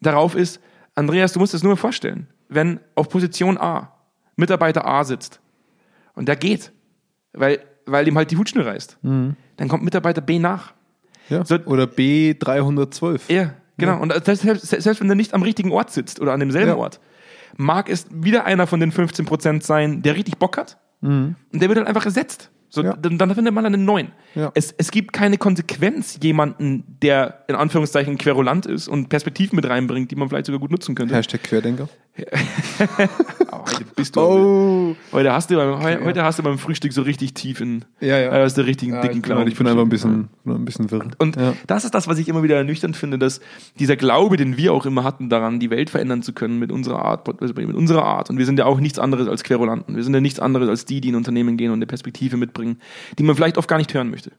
darauf 0.00 0.34
ist, 0.34 0.60
Andreas, 0.94 1.32
du 1.34 1.38
musst 1.40 1.52
es 1.52 1.62
nur 1.62 1.72
mal 1.72 1.76
vorstellen, 1.76 2.26
wenn 2.48 2.80
auf 2.94 3.08
Position 3.10 3.58
A 3.58 3.92
Mitarbeiter 4.36 4.86
A 4.86 5.04
sitzt 5.04 5.40
und 6.14 6.28
der 6.28 6.36
geht, 6.36 6.72
weil, 7.34 7.58
weil 7.84 8.08
ihm 8.08 8.16
halt 8.16 8.30
die 8.30 8.36
Hutschnur 8.38 8.64
reißt, 8.66 8.98
dann 9.02 9.68
kommt 9.68 9.82
Mitarbeiter 9.84 10.20
B 10.22 10.38
nach. 10.38 10.72
Ja. 11.28 11.44
So- 11.44 11.56
Oder 11.66 11.84
B312. 11.84 13.20
Ja, 13.32 13.54
genau. 13.78 14.00
Und 14.00 14.12
das, 14.26 14.40
selbst, 14.40 14.66
selbst 14.66 15.00
wenn 15.00 15.08
er 15.08 15.14
nicht 15.16 15.34
am 15.34 15.42
richtigen 15.42 15.72
Ort 15.72 15.90
sitzt 15.90 16.20
oder 16.20 16.32
an 16.32 16.40
demselben 16.40 16.68
Ja. 16.70 16.76
Ort, 16.76 17.00
mag 17.56 17.88
es 17.88 18.06
wieder 18.10 18.44
einer 18.44 18.66
von 18.66 18.80
den 18.80 18.92
15% 18.92 19.62
sein, 19.62 20.02
der 20.02 20.14
richtig 20.16 20.38
Bock 20.38 20.56
hat 20.56 20.78
und 21.02 21.36
der 21.52 21.68
wird 21.68 21.78
dann 21.78 21.86
einfach 21.86 22.04
ersetzt. 22.04 22.50
So, 22.68 22.82
Ja. 22.82 22.94
dann, 22.96 23.16
dann 23.16 23.32
findet 23.34 23.54
man 23.54 23.64
einen 23.64 23.84
neuen. 23.84 24.10
Ja. 24.34 24.50
Es, 24.54 24.74
es 24.76 24.90
gibt 24.90 25.12
keine 25.12 25.38
Konsequenz, 25.38 26.18
jemanden, 26.22 26.82
der 27.00 27.44
in 27.48 27.54
Anführungszeichen 27.54 28.18
querulant 28.18 28.66
ist 28.66 28.88
und 28.88 29.08
Perspektiven 29.08 29.54
mit 29.56 29.68
reinbringt, 29.68 30.10
die 30.10 30.16
man 30.16 30.28
vielleicht 30.28 30.46
sogar 30.46 30.58
gut 30.58 30.72
nutzen 30.72 30.94
könnte. 30.96 31.14
Hashtag 31.14 31.44
Querdenker. 31.44 31.88
Heute 32.18 33.84
bist 33.94 34.16
du. 34.16 34.20
Oh. 34.20 34.96
Heute, 35.12 35.32
hast 35.32 35.50
du 35.50 35.56
beim, 35.56 35.82
heu- 35.82 36.04
heute 36.04 36.22
hast 36.22 36.38
du 36.38 36.42
beim 36.42 36.58
Frühstück 36.58 36.92
so 36.92 37.02
richtig 37.02 37.34
tief 37.34 37.60
in. 37.60 37.84
Ja, 38.00 38.18
ja. 38.18 38.30
Aus 38.30 38.54
der 38.54 38.66
richtigen 38.66 38.94
Ja, 38.94 39.00
dicken 39.02 39.14
bin, 39.14 39.22
Clown. 39.22 39.46
ich 39.48 39.56
bin 39.56 39.66
einfach 39.66 39.82
ein 39.82 39.88
bisschen, 39.88 40.28
ein 40.46 40.64
bisschen 40.64 40.90
wirr. 40.90 41.06
Und 41.18 41.36
ja. 41.36 41.54
das 41.66 41.84
ist 41.84 41.94
das, 41.94 42.08
was 42.08 42.18
ich 42.18 42.28
immer 42.28 42.42
wieder 42.42 42.56
ernüchternd 42.56 42.96
finde, 42.96 43.18
dass 43.18 43.40
dieser 43.78 43.96
Glaube, 43.96 44.36
den 44.36 44.56
wir 44.56 44.72
auch 44.72 44.86
immer 44.86 45.04
hatten, 45.04 45.28
daran, 45.28 45.60
die 45.60 45.70
Welt 45.70 45.90
verändern 45.90 46.22
zu 46.22 46.32
können 46.32 46.58
mit 46.58 46.72
unserer 46.72 47.04
Art, 47.04 47.28
also 47.40 47.54
mit 47.54 47.74
unserer 47.74 48.04
Art. 48.04 48.30
Und 48.30 48.38
wir 48.38 48.46
sind 48.46 48.58
ja 48.58 48.64
auch 48.66 48.80
nichts 48.80 48.98
anderes 48.98 49.28
als 49.28 49.42
Querulanten. 49.44 49.96
Wir 49.96 50.02
sind 50.04 50.14
ja 50.14 50.20
nichts 50.20 50.40
anderes 50.40 50.68
als 50.68 50.84
die, 50.84 51.00
die 51.00 51.08
in 51.08 51.14
Unternehmen 51.16 51.56
gehen 51.56 51.70
und 51.70 51.78
eine 51.78 51.86
Perspektive 51.86 52.36
mitbringen, 52.36 52.78
die 53.18 53.22
man 53.22 53.36
vielleicht 53.36 53.58
oft 53.58 53.68
gar 53.68 53.78
nicht 53.78 53.92
hören 53.94 54.10
möchte. 54.10 54.32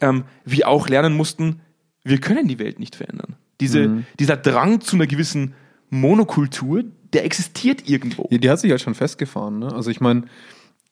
Ähm, 0.00 0.24
wir 0.44 0.68
auch 0.68 0.88
lernen 0.88 1.16
mussten, 1.16 1.60
wir 2.04 2.18
können 2.18 2.46
die 2.48 2.58
Welt 2.58 2.78
nicht 2.78 2.94
verändern. 2.96 3.36
Diese, 3.60 3.88
Mhm. 3.88 4.06
Dieser 4.20 4.36
Drang 4.36 4.80
zu 4.80 4.96
einer 4.96 5.06
gewissen 5.06 5.54
Monokultur, 5.88 6.84
der 7.16 7.24
existiert 7.24 7.88
irgendwo. 7.88 8.28
Ja, 8.30 8.36
die 8.36 8.50
hat 8.50 8.60
sich 8.60 8.70
halt 8.70 8.82
schon 8.82 8.94
festgefahren. 8.94 9.58
Ne? 9.58 9.72
Also 9.72 9.90
ich 9.90 10.02
meine, 10.02 10.24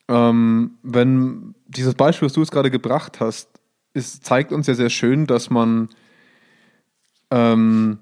ähm, 0.08 0.78
wenn 0.82 1.54
dieses 1.66 1.94
Beispiel, 1.94 2.24
was 2.24 2.32
du 2.32 2.40
jetzt 2.40 2.50
gerade 2.50 2.70
gebracht 2.70 3.20
hast, 3.20 3.50
ist, 3.92 4.24
zeigt 4.24 4.50
uns 4.50 4.66
ja 4.66 4.72
sehr 4.72 4.88
schön, 4.88 5.26
dass 5.26 5.50
man, 5.50 5.90
ähm, 7.30 7.98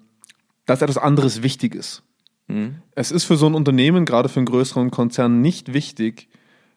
dass 0.67 0.83
etwas 0.83 0.99
anderes 0.99 1.43
wichtig 1.43 1.75
ist. 1.75 2.05
Mhm. 2.47 2.76
Es 2.93 3.11
ist 3.11 3.25
für 3.25 3.37
so 3.37 3.47
ein 3.47 3.55
Unternehmen, 3.55 4.05
gerade 4.05 4.29
für 4.29 4.38
einen 4.38 4.47
größeren 4.47 4.93
Konzern, 4.93 5.41
nicht 5.41 5.73
wichtig, 5.73 6.29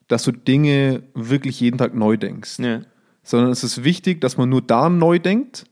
dass 0.08 0.24
du 0.24 0.32
Dinge 0.32 1.04
wirklich 1.14 1.60
jeden 1.60 1.78
Tag 1.78 1.94
neu 1.94 2.18
denkst. 2.18 2.58
Ja. 2.58 2.82
Sondern 3.22 3.52
es 3.52 3.64
ist 3.64 3.84
wichtig, 3.84 4.20
dass 4.20 4.38
man 4.38 4.50
nur 4.50 4.64
da 4.64 4.90
neu 4.90 5.20
denkt, 5.20 5.66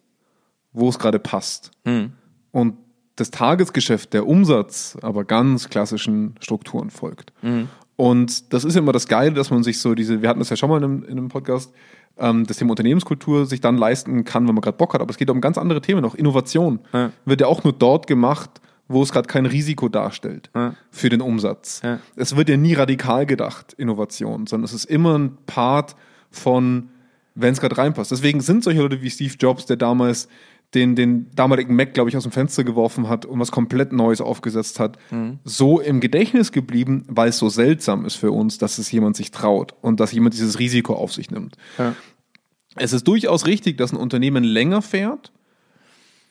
wo 0.71 0.87
es 0.87 0.99
gerade 0.99 1.17
passt. 1.17 1.71
Hm. 1.83 2.13
Und 2.51 2.77
das 3.15 3.31
Tagesgeschäft, 3.31 4.13
der 4.13 4.27
Umsatz, 4.27 4.97
aber 5.01 5.23
ganz 5.25 5.69
klassischen 5.69 6.35
Strukturen 6.39 6.89
folgt. 6.89 7.31
Und 7.95 8.53
das 8.53 8.63
ist 8.65 8.73
ja 8.75 8.81
immer 8.81 8.91
das 8.91 9.07
Geile, 9.07 9.33
dass 9.35 9.51
man 9.51 9.63
sich 9.63 9.79
so 9.79 9.93
diese, 9.93 10.21
wir 10.21 10.29
hatten 10.29 10.39
das 10.39 10.49
ja 10.49 10.55
schon 10.55 10.69
mal 10.69 10.77
in 10.77 10.83
einem, 10.83 11.03
in 11.03 11.11
einem 11.11 11.27
Podcast, 11.29 11.71
ähm, 12.17 12.45
das 12.47 12.57
Thema 12.57 12.71
Unternehmenskultur 12.71 13.45
sich 13.45 13.61
dann 13.61 13.77
leisten 13.77 14.23
kann, 14.23 14.47
wenn 14.47 14.55
man 14.55 14.61
gerade 14.61 14.77
Bock 14.77 14.93
hat. 14.95 15.01
Aber 15.01 15.11
es 15.11 15.17
geht 15.17 15.29
um 15.29 15.41
ganz 15.41 15.57
andere 15.57 15.79
Themen 15.81 16.01
noch. 16.01 16.15
Innovation 16.15 16.79
Ja. 16.91 17.11
wird 17.25 17.41
ja 17.41 17.47
auch 17.47 17.63
nur 17.63 17.73
dort 17.73 18.07
gemacht, 18.07 18.49
wo 18.87 19.01
es 19.03 19.11
gerade 19.11 19.27
kein 19.27 19.45
Risiko 19.45 19.89
darstellt 19.89 20.49
Ja. 20.55 20.73
für 20.91 21.09
den 21.09 21.21
Umsatz. 21.21 21.81
Ja. 21.83 21.99
Es 22.15 22.35
wird 22.35 22.49
ja 22.49 22.57
nie 22.57 22.73
radikal 22.73 23.25
gedacht, 23.27 23.73
Innovation, 23.77 24.47
sondern 24.47 24.65
es 24.65 24.73
ist 24.73 24.85
immer 24.85 25.17
ein 25.17 25.37
Part 25.45 25.95
von, 26.31 26.89
wenn 27.35 27.53
es 27.53 27.61
gerade 27.61 27.77
reinpasst. 27.77 28.11
Deswegen 28.11 28.41
sind 28.41 28.63
solche 28.63 28.81
Leute 28.81 29.01
wie 29.03 29.09
Steve 29.09 29.33
Jobs, 29.39 29.65
der 29.67 29.77
damals 29.77 30.27
den, 30.73 30.95
den 30.95 31.29
damaligen 31.35 31.75
Mac, 31.75 31.93
glaube 31.93 32.09
ich, 32.09 32.17
aus 32.17 32.23
dem 32.23 32.31
Fenster 32.31 32.63
geworfen 32.63 33.09
hat 33.09 33.25
und 33.25 33.39
was 33.39 33.51
komplett 33.51 33.93
Neues 33.93 34.21
aufgesetzt 34.21 34.79
hat, 34.79 34.97
so 35.43 35.79
im 35.79 35.99
Gedächtnis 35.99 36.51
geblieben, 36.51 37.05
weil 37.07 37.29
es 37.29 37.37
so 37.37 37.49
seltsam 37.49 38.05
ist 38.05 38.15
für 38.15 38.31
uns, 38.31 38.57
dass 38.57 38.77
es 38.77 38.91
jemand 38.91 39.15
sich 39.15 39.31
traut 39.31 39.73
und 39.81 39.99
dass 39.99 40.11
jemand 40.11 40.33
dieses 40.33 40.59
Risiko 40.59 40.95
auf 40.95 41.13
sich 41.13 41.31
nimmt. 41.31 41.57
Ja. 41.77 41.95
Es 42.75 42.93
ist 42.93 43.07
durchaus 43.07 43.45
richtig, 43.45 43.77
dass 43.77 43.91
ein 43.91 43.97
Unternehmen 43.97 44.43
länger 44.43 44.81
fährt 44.81 45.31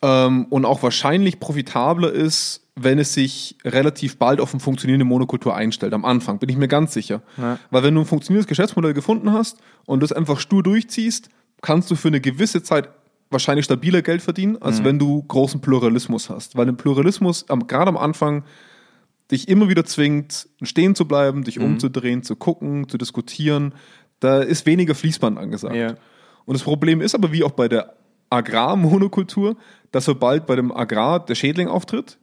ähm, 0.02 0.46
und 0.50 0.64
auch 0.64 0.82
wahrscheinlich 0.82 1.40
profitabler 1.40 2.10
ist, 2.12 2.66
wenn 2.74 2.98
es 2.98 3.14
sich 3.14 3.56
relativ 3.64 4.18
bald 4.18 4.40
auf 4.40 4.52
eine 4.52 4.60
funktionierende 4.60 5.04
Monokultur 5.04 5.54
einstellt. 5.54 5.92
Am 5.92 6.04
Anfang 6.04 6.38
bin 6.38 6.48
ich 6.48 6.56
mir 6.56 6.68
ganz 6.68 6.94
sicher. 6.94 7.22
Ja. 7.36 7.58
Weil 7.70 7.82
wenn 7.82 7.94
du 7.94 8.00
ein 8.00 8.06
funktionierendes 8.06 8.48
Geschäftsmodell 8.48 8.94
gefunden 8.94 9.32
hast 9.32 9.58
und 9.84 10.02
das 10.02 10.12
einfach 10.12 10.40
stur 10.40 10.62
durchziehst, 10.62 11.28
kannst 11.60 11.90
du 11.90 11.96
für 11.96 12.08
eine 12.08 12.20
gewisse 12.20 12.62
Zeit 12.62 12.88
wahrscheinlich 13.32 13.64
stabiler 13.64 14.02
Geld 14.02 14.22
verdienen, 14.22 14.60
als 14.60 14.84
wenn 14.84 14.98
du 14.98 15.22
großen 15.22 15.60
Pluralismus 15.60 16.30
hast. 16.30 16.56
Weil 16.56 16.68
ein 16.68 16.76
Pluralismus 16.76 17.48
am, 17.48 17.66
gerade 17.66 17.88
am 17.88 17.96
Anfang 17.96 18.44
dich 19.30 19.48
immer 19.48 19.68
wieder 19.68 19.84
zwingt, 19.84 20.48
stehen 20.62 20.94
zu 20.94 21.06
bleiben, 21.06 21.44
dich 21.44 21.58
umzudrehen, 21.58 22.22
zu 22.22 22.36
gucken, 22.36 22.88
zu 22.88 22.98
diskutieren. 22.98 23.74
Da 24.20 24.40
ist 24.40 24.66
weniger 24.66 24.94
Fließband 24.94 25.38
angesagt. 25.38 25.74
Ja. 25.74 25.94
Und 26.44 26.54
das 26.54 26.62
Problem 26.62 27.00
ist 27.00 27.14
aber, 27.14 27.32
wie 27.32 27.44
auch 27.44 27.52
bei 27.52 27.68
der 27.68 27.94
Agrarmonokultur, 28.30 29.56
dass 29.90 30.04
sobald 30.04 30.46
bei 30.46 30.56
dem 30.56 30.72
Agrar 30.72 31.24
der 31.24 31.34
Schädling 31.34 31.68
auftritt 31.68 32.18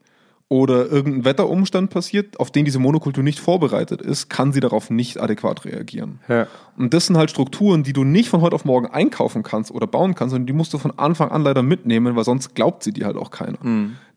oder 0.49 0.87
irgendein 0.87 1.25
Wetterumstand 1.25 1.91
passiert, 1.91 2.39
auf 2.39 2.49
den 2.49 2.65
diese 2.65 2.79
Monokultur 2.79 3.23
nicht 3.23 3.39
vorbereitet 3.39 4.01
ist, 4.01 4.29
kann 4.29 4.51
sie 4.51 4.59
darauf 4.59 4.89
nicht 4.89 5.21
adäquat 5.21 5.63
reagieren. 5.63 6.19
Ja. 6.27 6.47
Und 6.75 6.93
das 6.95 7.05
sind 7.05 7.17
halt 7.17 7.29
Strukturen, 7.29 7.83
die 7.83 7.93
du 7.93 8.03
nicht 8.03 8.29
von 8.29 8.41
heute 8.41 8.55
auf 8.55 8.65
morgen 8.65 8.87
einkaufen 8.87 9.43
kannst 9.43 9.69
oder 9.69 9.85
bauen 9.85 10.15
kannst, 10.15 10.31
sondern 10.31 10.47
die 10.47 10.53
musst 10.53 10.73
du 10.73 10.79
von 10.79 10.97
Anfang 10.97 11.29
an 11.29 11.43
leider 11.43 11.61
mitnehmen, 11.61 12.15
weil 12.15 12.23
sonst 12.23 12.55
glaubt 12.55 12.83
sie 12.83 12.91
dir 12.91 13.05
halt 13.05 13.15
auch 13.15 13.29
keiner. 13.29 13.59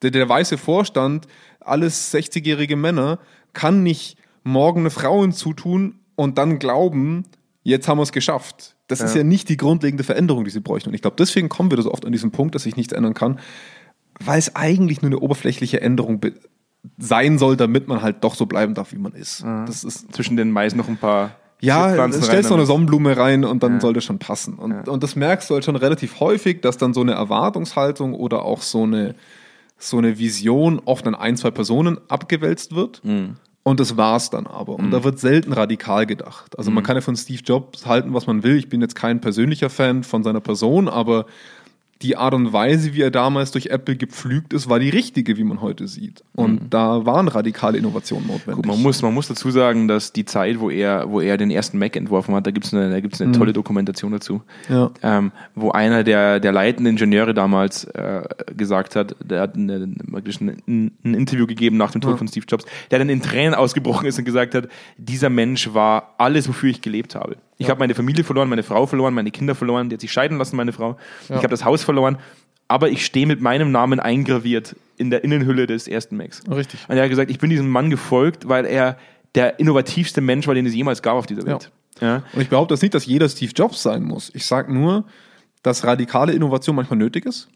Der, 0.00 0.10
der 0.10 0.26
weiße 0.26 0.56
Vorstand, 0.56 1.26
alles 1.60 2.12
60-jährige 2.14 2.76
Männer, 2.76 3.18
kann 3.52 3.82
nicht 3.82 4.16
morgen 4.42 4.80
eine 4.80 4.90
Frau 4.90 5.20
hinzutun 5.20 5.96
und 6.16 6.38
dann 6.38 6.58
glauben, 6.58 7.24
jetzt 7.62 7.88
haben 7.88 7.98
wir 7.98 8.04
es 8.04 8.12
geschafft. 8.12 8.74
Das 8.88 9.00
ist 9.02 9.12
Ja. 9.14 9.18
ja 9.18 9.24
nicht 9.24 9.50
die 9.50 9.58
grundlegende 9.58 10.02
Veränderung, 10.02 10.44
die 10.44 10.50
sie 10.50 10.60
bräuchten. 10.60 10.88
Und 10.88 10.94
ich 10.94 11.02
glaube, 11.02 11.16
deswegen 11.18 11.50
kommen 11.50 11.70
wir 11.70 11.80
so 11.82 11.92
oft 11.92 12.06
an 12.06 12.12
diesen 12.12 12.30
Punkt, 12.30 12.54
dass 12.54 12.62
sich 12.62 12.76
nichts 12.76 12.92
ändern 12.94 13.12
kann, 13.14 13.38
weil 14.26 14.38
es 14.38 14.54
eigentlich 14.56 15.02
nur 15.02 15.10
eine 15.10 15.18
oberflächliche 15.18 15.80
Änderung 15.80 16.20
sein 16.98 17.38
soll, 17.38 17.56
damit 17.56 17.88
man 17.88 18.02
halt 18.02 18.24
doch 18.24 18.34
so 18.34 18.46
bleiben 18.46 18.74
darf, 18.74 18.92
wie 18.92 18.98
man 18.98 19.12
ist. 19.12 19.42
Das 19.66 19.84
ist 19.84 20.12
Zwischen 20.14 20.36
den 20.36 20.50
Mais 20.50 20.74
noch 20.74 20.88
ein 20.88 20.96
paar 20.96 21.32
ja, 21.60 21.92
Pflanzen 21.92 22.22
stellst 22.24 22.50
noch 22.50 22.56
rein, 22.56 22.60
eine 22.60 22.66
Sonnenblume 22.66 23.16
rein 23.16 23.44
und 23.44 23.62
dann 23.62 23.74
Ja. 23.74 23.80
soll 23.80 23.92
das 23.92 24.02
schon 24.04 24.18
passen. 24.18 24.54
Und, 24.54 24.72
Ja. 24.72 24.92
und 24.92 25.02
das 25.04 25.14
merkst 25.14 25.48
du 25.48 25.54
halt 25.54 25.64
schon 25.64 25.76
relativ 25.76 26.18
häufig, 26.18 26.60
dass 26.60 26.76
dann 26.76 26.92
so 26.92 27.00
eine 27.02 27.12
Erwartungshaltung 27.12 28.14
oder 28.14 28.44
auch 28.44 28.62
so 28.62 28.82
eine, 28.82 29.14
so 29.78 29.98
eine 29.98 30.18
Vision 30.18 30.80
oft 30.84 31.06
an 31.06 31.14
ein, 31.14 31.36
zwei 31.36 31.52
Personen 31.52 31.98
abgewälzt 32.08 32.74
wird. 32.74 33.00
Mhm. 33.04 33.36
Und 33.64 33.78
das 33.78 33.96
war's 33.96 34.28
dann 34.30 34.48
aber. 34.48 34.74
Und 34.74 34.90
da 34.90 35.04
wird 35.04 35.20
selten 35.20 35.52
radikal 35.52 36.04
gedacht. 36.04 36.58
Also 36.58 36.70
Mhm. 36.72 36.74
man 36.76 36.84
kann 36.84 36.96
ja 36.96 37.00
von 37.00 37.14
Steve 37.14 37.42
Jobs 37.44 37.86
halten, 37.86 38.12
was 38.12 38.26
man 38.26 38.42
will. 38.42 38.56
Ich 38.56 38.68
bin 38.68 38.80
jetzt 38.80 38.96
kein 38.96 39.20
persönlicher 39.20 39.70
Fan 39.70 40.02
von 40.02 40.24
seiner 40.24 40.40
Person, 40.40 40.88
aber 40.88 41.26
die 42.02 42.16
Art 42.16 42.34
und 42.34 42.52
Weise, 42.52 42.94
wie 42.94 43.02
er 43.02 43.10
damals 43.10 43.50
durch 43.52 43.66
Apple 43.66 43.96
gepflügt 43.96 44.52
ist, 44.52 44.68
war 44.68 44.78
die 44.78 44.88
richtige, 44.90 45.36
wie 45.36 45.44
man 45.44 45.60
heute 45.60 45.86
sieht. 45.86 46.22
Und 46.34 46.74
da 46.74 47.06
waren 47.06 47.28
radikale 47.28 47.78
Innovationen 47.78 48.26
notwendig. 48.26 48.56
Gut, 48.56 48.66
man 48.66 48.82
muss, 48.82 49.00
man 49.02 49.14
muss 49.14 49.28
dazu 49.28 49.50
sagen, 49.50 49.88
dass 49.88 50.12
die 50.12 50.24
Zeit, 50.24 50.58
wo 50.60 50.68
er, 50.70 51.10
wo 51.10 51.20
er 51.20 51.36
den 51.36 51.50
ersten 51.50 51.78
Mac 51.78 51.96
entworfen 51.96 52.34
hat, 52.34 52.46
da 52.46 52.50
gibt 52.50 52.66
es 52.66 52.74
eine, 52.74 52.90
da 52.90 53.00
gibt's 53.00 53.20
eine 53.20 53.32
tolle 53.32 53.52
Dokumentation 53.52 54.12
dazu, 54.12 54.42
Ja. 54.68 54.90
ähm, 55.02 55.32
wo 55.54 55.70
einer 55.70 56.02
der, 56.04 56.40
der 56.40 56.52
leitenden 56.52 56.94
Ingenieure 56.94 57.34
damals 57.34 57.84
äh, 57.84 58.22
gesagt 58.56 58.96
hat, 58.96 59.14
der 59.24 59.40
hat 59.40 59.54
eine, 59.54 59.88
praktisch 60.10 60.40
ein, 60.40 60.60
ein 61.04 61.14
Interview 61.14 61.46
gegeben 61.46 61.76
nach 61.76 61.92
dem 61.92 62.00
Tod 62.00 62.12
Ja. 62.12 62.16
von 62.16 62.28
Steve 62.28 62.46
Jobs, 62.48 62.64
der 62.90 62.98
dann 62.98 63.08
in 63.08 63.22
Tränen 63.22 63.54
ausgebrochen 63.54 64.06
ist 64.06 64.18
und 64.18 64.24
gesagt 64.24 64.54
hat, 64.54 64.68
dieser 64.96 65.30
Mensch 65.30 65.72
war 65.74 66.14
alles, 66.18 66.48
wofür 66.48 66.70
ich 66.70 66.82
gelebt 66.82 67.14
habe. 67.14 67.36
Ich 67.62 67.70
habe 67.70 67.80
meine 67.80 67.94
Familie 67.94 68.24
verloren, 68.24 68.48
meine 68.48 68.62
Frau 68.62 68.86
verloren, 68.86 69.14
meine 69.14 69.30
Kinder 69.30 69.54
verloren, 69.54 69.88
die 69.88 69.94
hat 69.94 70.00
sich 70.00 70.12
scheiden 70.12 70.38
lassen, 70.38 70.56
meine 70.56 70.72
Frau. 70.72 70.96
Ich 71.24 71.36
habe 71.36 71.48
das 71.48 71.64
Haus 71.64 71.82
verloren, 71.82 72.18
aber 72.68 72.90
ich 72.90 73.04
stehe 73.04 73.26
mit 73.26 73.40
meinem 73.40 73.70
Namen 73.70 74.00
eingraviert 74.00 74.76
in 74.96 75.10
der 75.10 75.24
Innenhülle 75.24 75.66
des 75.66 75.88
ersten 75.88 76.16
Macs. 76.16 76.42
Richtig. 76.50 76.80
Und 76.88 76.96
er 76.96 77.02
hat 77.02 77.10
gesagt, 77.10 77.30
ich 77.30 77.38
bin 77.38 77.50
diesem 77.50 77.68
Mann 77.68 77.90
gefolgt, 77.90 78.48
weil 78.48 78.64
er 78.64 78.98
der 79.34 79.58
innovativste 79.58 80.20
Mensch 80.20 80.46
war, 80.46 80.54
den 80.54 80.66
es 80.66 80.74
jemals 80.74 81.02
gab 81.02 81.16
auf 81.16 81.26
dieser 81.26 81.46
Welt. 81.46 81.70
Ja. 82.00 82.22
Und 82.32 82.42
ich 82.42 82.48
behaupte 82.48 82.74
jetzt 82.74 82.82
nicht, 82.82 82.94
dass 82.94 83.06
jeder 83.06 83.28
Steve 83.28 83.52
Jobs 83.54 83.82
sein 83.82 84.02
muss. 84.02 84.30
Ich 84.34 84.46
sage 84.46 84.72
nur, 84.72 85.04
dass 85.62 85.84
radikale 85.84 86.32
Innovation 86.32 86.76
manchmal 86.76 86.98
nötig 86.98 87.26
ist. 87.26 87.48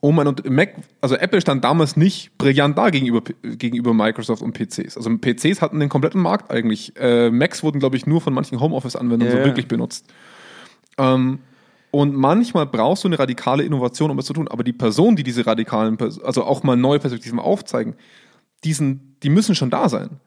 Um 0.00 0.18
ein 0.18 0.26
und 0.26 0.48
Mac, 0.48 0.76
also 1.02 1.14
Apple 1.14 1.42
stand 1.42 1.62
damals 1.62 1.96
nicht 1.96 2.36
brillant 2.38 2.78
da 2.78 2.88
gegenüber, 2.88 3.22
gegenüber 3.42 3.92
Microsoft 3.92 4.40
und 4.40 4.52
PCs. 4.56 4.96
Also 4.96 5.10
PCs 5.10 5.60
hatten 5.60 5.78
den 5.78 5.90
kompletten 5.90 6.22
Markt 6.22 6.50
eigentlich. 6.50 6.94
Äh, 6.96 7.30
Macs 7.30 7.62
wurden, 7.62 7.80
glaube 7.80 7.96
ich, 7.96 8.06
nur 8.06 8.22
von 8.22 8.32
manchen 8.32 8.60
Homeoffice-Anwendern 8.60 9.28
Ja, 9.28 9.36
so 9.36 9.44
wirklich 9.44 9.68
benutzt. 9.68 10.06
Ähm, 10.96 11.40
und 11.90 12.14
manchmal 12.14 12.66
brauchst 12.66 13.04
du 13.04 13.08
eine 13.08 13.18
radikale 13.18 13.62
Innovation, 13.62 14.10
um 14.10 14.18
es 14.18 14.26
zu 14.26 14.32
tun. 14.32 14.48
Aber 14.48 14.64
die 14.64 14.72
Personen, 14.72 15.16
die 15.16 15.22
diese 15.22 15.46
radikalen, 15.46 15.98
also 16.24 16.44
auch 16.44 16.62
mal 16.62 16.76
neue 16.76 16.98
Perspektiven 16.98 17.38
aufzeigen, 17.38 17.94
die, 18.64 18.72
sind, 18.72 19.16
die 19.22 19.28
müssen 19.28 19.54
schon 19.54 19.70
da 19.70 19.88
sein. 19.88 20.20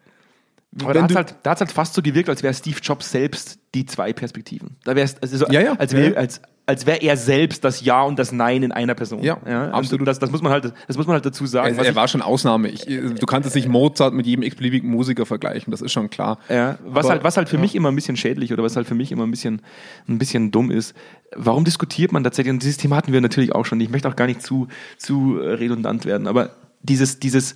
Aber 0.82 0.94
da 0.94 1.04
hat 1.04 1.12
es 1.12 1.16
halt, 1.16 1.36
halt 1.46 1.72
fast 1.72 1.94
so 1.94 2.02
gewirkt, 2.02 2.30
als 2.30 2.42
wäre 2.42 2.54
Steve 2.54 2.80
Jobs 2.82 3.12
selbst 3.12 3.60
die 3.76 3.86
zwei 3.86 4.12
Perspektiven. 4.12 4.78
Da 4.84 4.96
wär's, 4.96 5.16
also 5.22 5.38
so, 5.38 5.46
Ja, 5.48 5.62
ja. 5.62 5.74
als 5.74 5.94
wäre 5.94 6.14
ja. 6.14 6.18
als, 6.18 6.42
als 6.66 6.86
wär 6.86 7.02
er 7.04 7.18
selbst 7.18 7.64
das 7.66 7.84
Ja 7.84 8.04
und 8.04 8.18
das 8.18 8.32
Nein 8.32 8.64
in 8.64 8.72
einer 8.72 8.96
Person. 8.96 9.22
Ja, 9.22 9.34
absolut. 9.36 9.74
absolut. 9.74 10.08
Das, 10.08 10.20
das, 10.20 10.32
muss 10.32 10.42
man 10.42 10.52
halt, 10.54 10.74
das 10.88 10.96
muss 10.96 11.06
man 11.08 11.16
halt 11.16 11.26
dazu 11.26 11.46
sagen. 11.46 11.78
Er, 11.78 11.86
er 11.86 11.96
war 11.96 12.08
schon 12.08 12.22
Ausnahme. 12.22 12.70
Ich, 12.70 12.86
du 12.86 13.26
kannst 13.26 13.48
jetzt 13.48 13.56
nicht 13.56 13.68
Mozart 13.68 14.14
mit 14.14 14.26
jedem 14.26 14.44
x-beliebigen 14.44 14.90
Musiker 14.90 15.26
vergleichen, 15.26 15.72
das 15.72 15.82
ist 15.82 15.92
schon 15.92 16.10
klar. 16.10 16.40
Ja, 16.48 16.78
was, 16.86 17.06
Aber- 17.06 17.16
halt, 17.16 17.24
was 17.26 17.36
halt 17.36 17.50
für 17.50 17.58
ja. 17.58 17.62
mich 17.62 17.76
immer 17.76 17.90
ein 17.92 17.96
bisschen 17.96 18.16
schädlich 18.16 18.54
oder 18.54 18.64
was 18.64 18.78
halt 18.78 18.88
für 18.88 18.96
mich 18.96 19.12
immer 19.12 19.26
ein 19.28 19.32
bisschen, 19.32 19.62
ein 20.08 20.18
bisschen 20.18 20.52
dumm 20.52 20.72
ist, 20.72 20.96
warum 21.36 21.66
diskutiert 21.66 22.14
man 22.14 22.24
tatsächlich, 22.24 22.54
und 22.54 22.64
dieses 22.64 22.78
Thema 22.78 22.96
hatten 22.96 23.12
wir 23.12 23.20
natürlich 23.20 23.54
auch 23.54 23.66
schon, 23.66 23.82
ich 23.82 23.90
möchte 23.90 24.08
auch 24.08 24.16
gar 24.16 24.28
nicht 24.28 24.42
zu, 24.42 24.70
zu 24.98 25.40
äh, 25.42 25.56
redundant 25.56 26.06
werden, 26.06 26.28
aber 26.28 26.52
dieses, 26.82 27.20
dieses, 27.20 27.56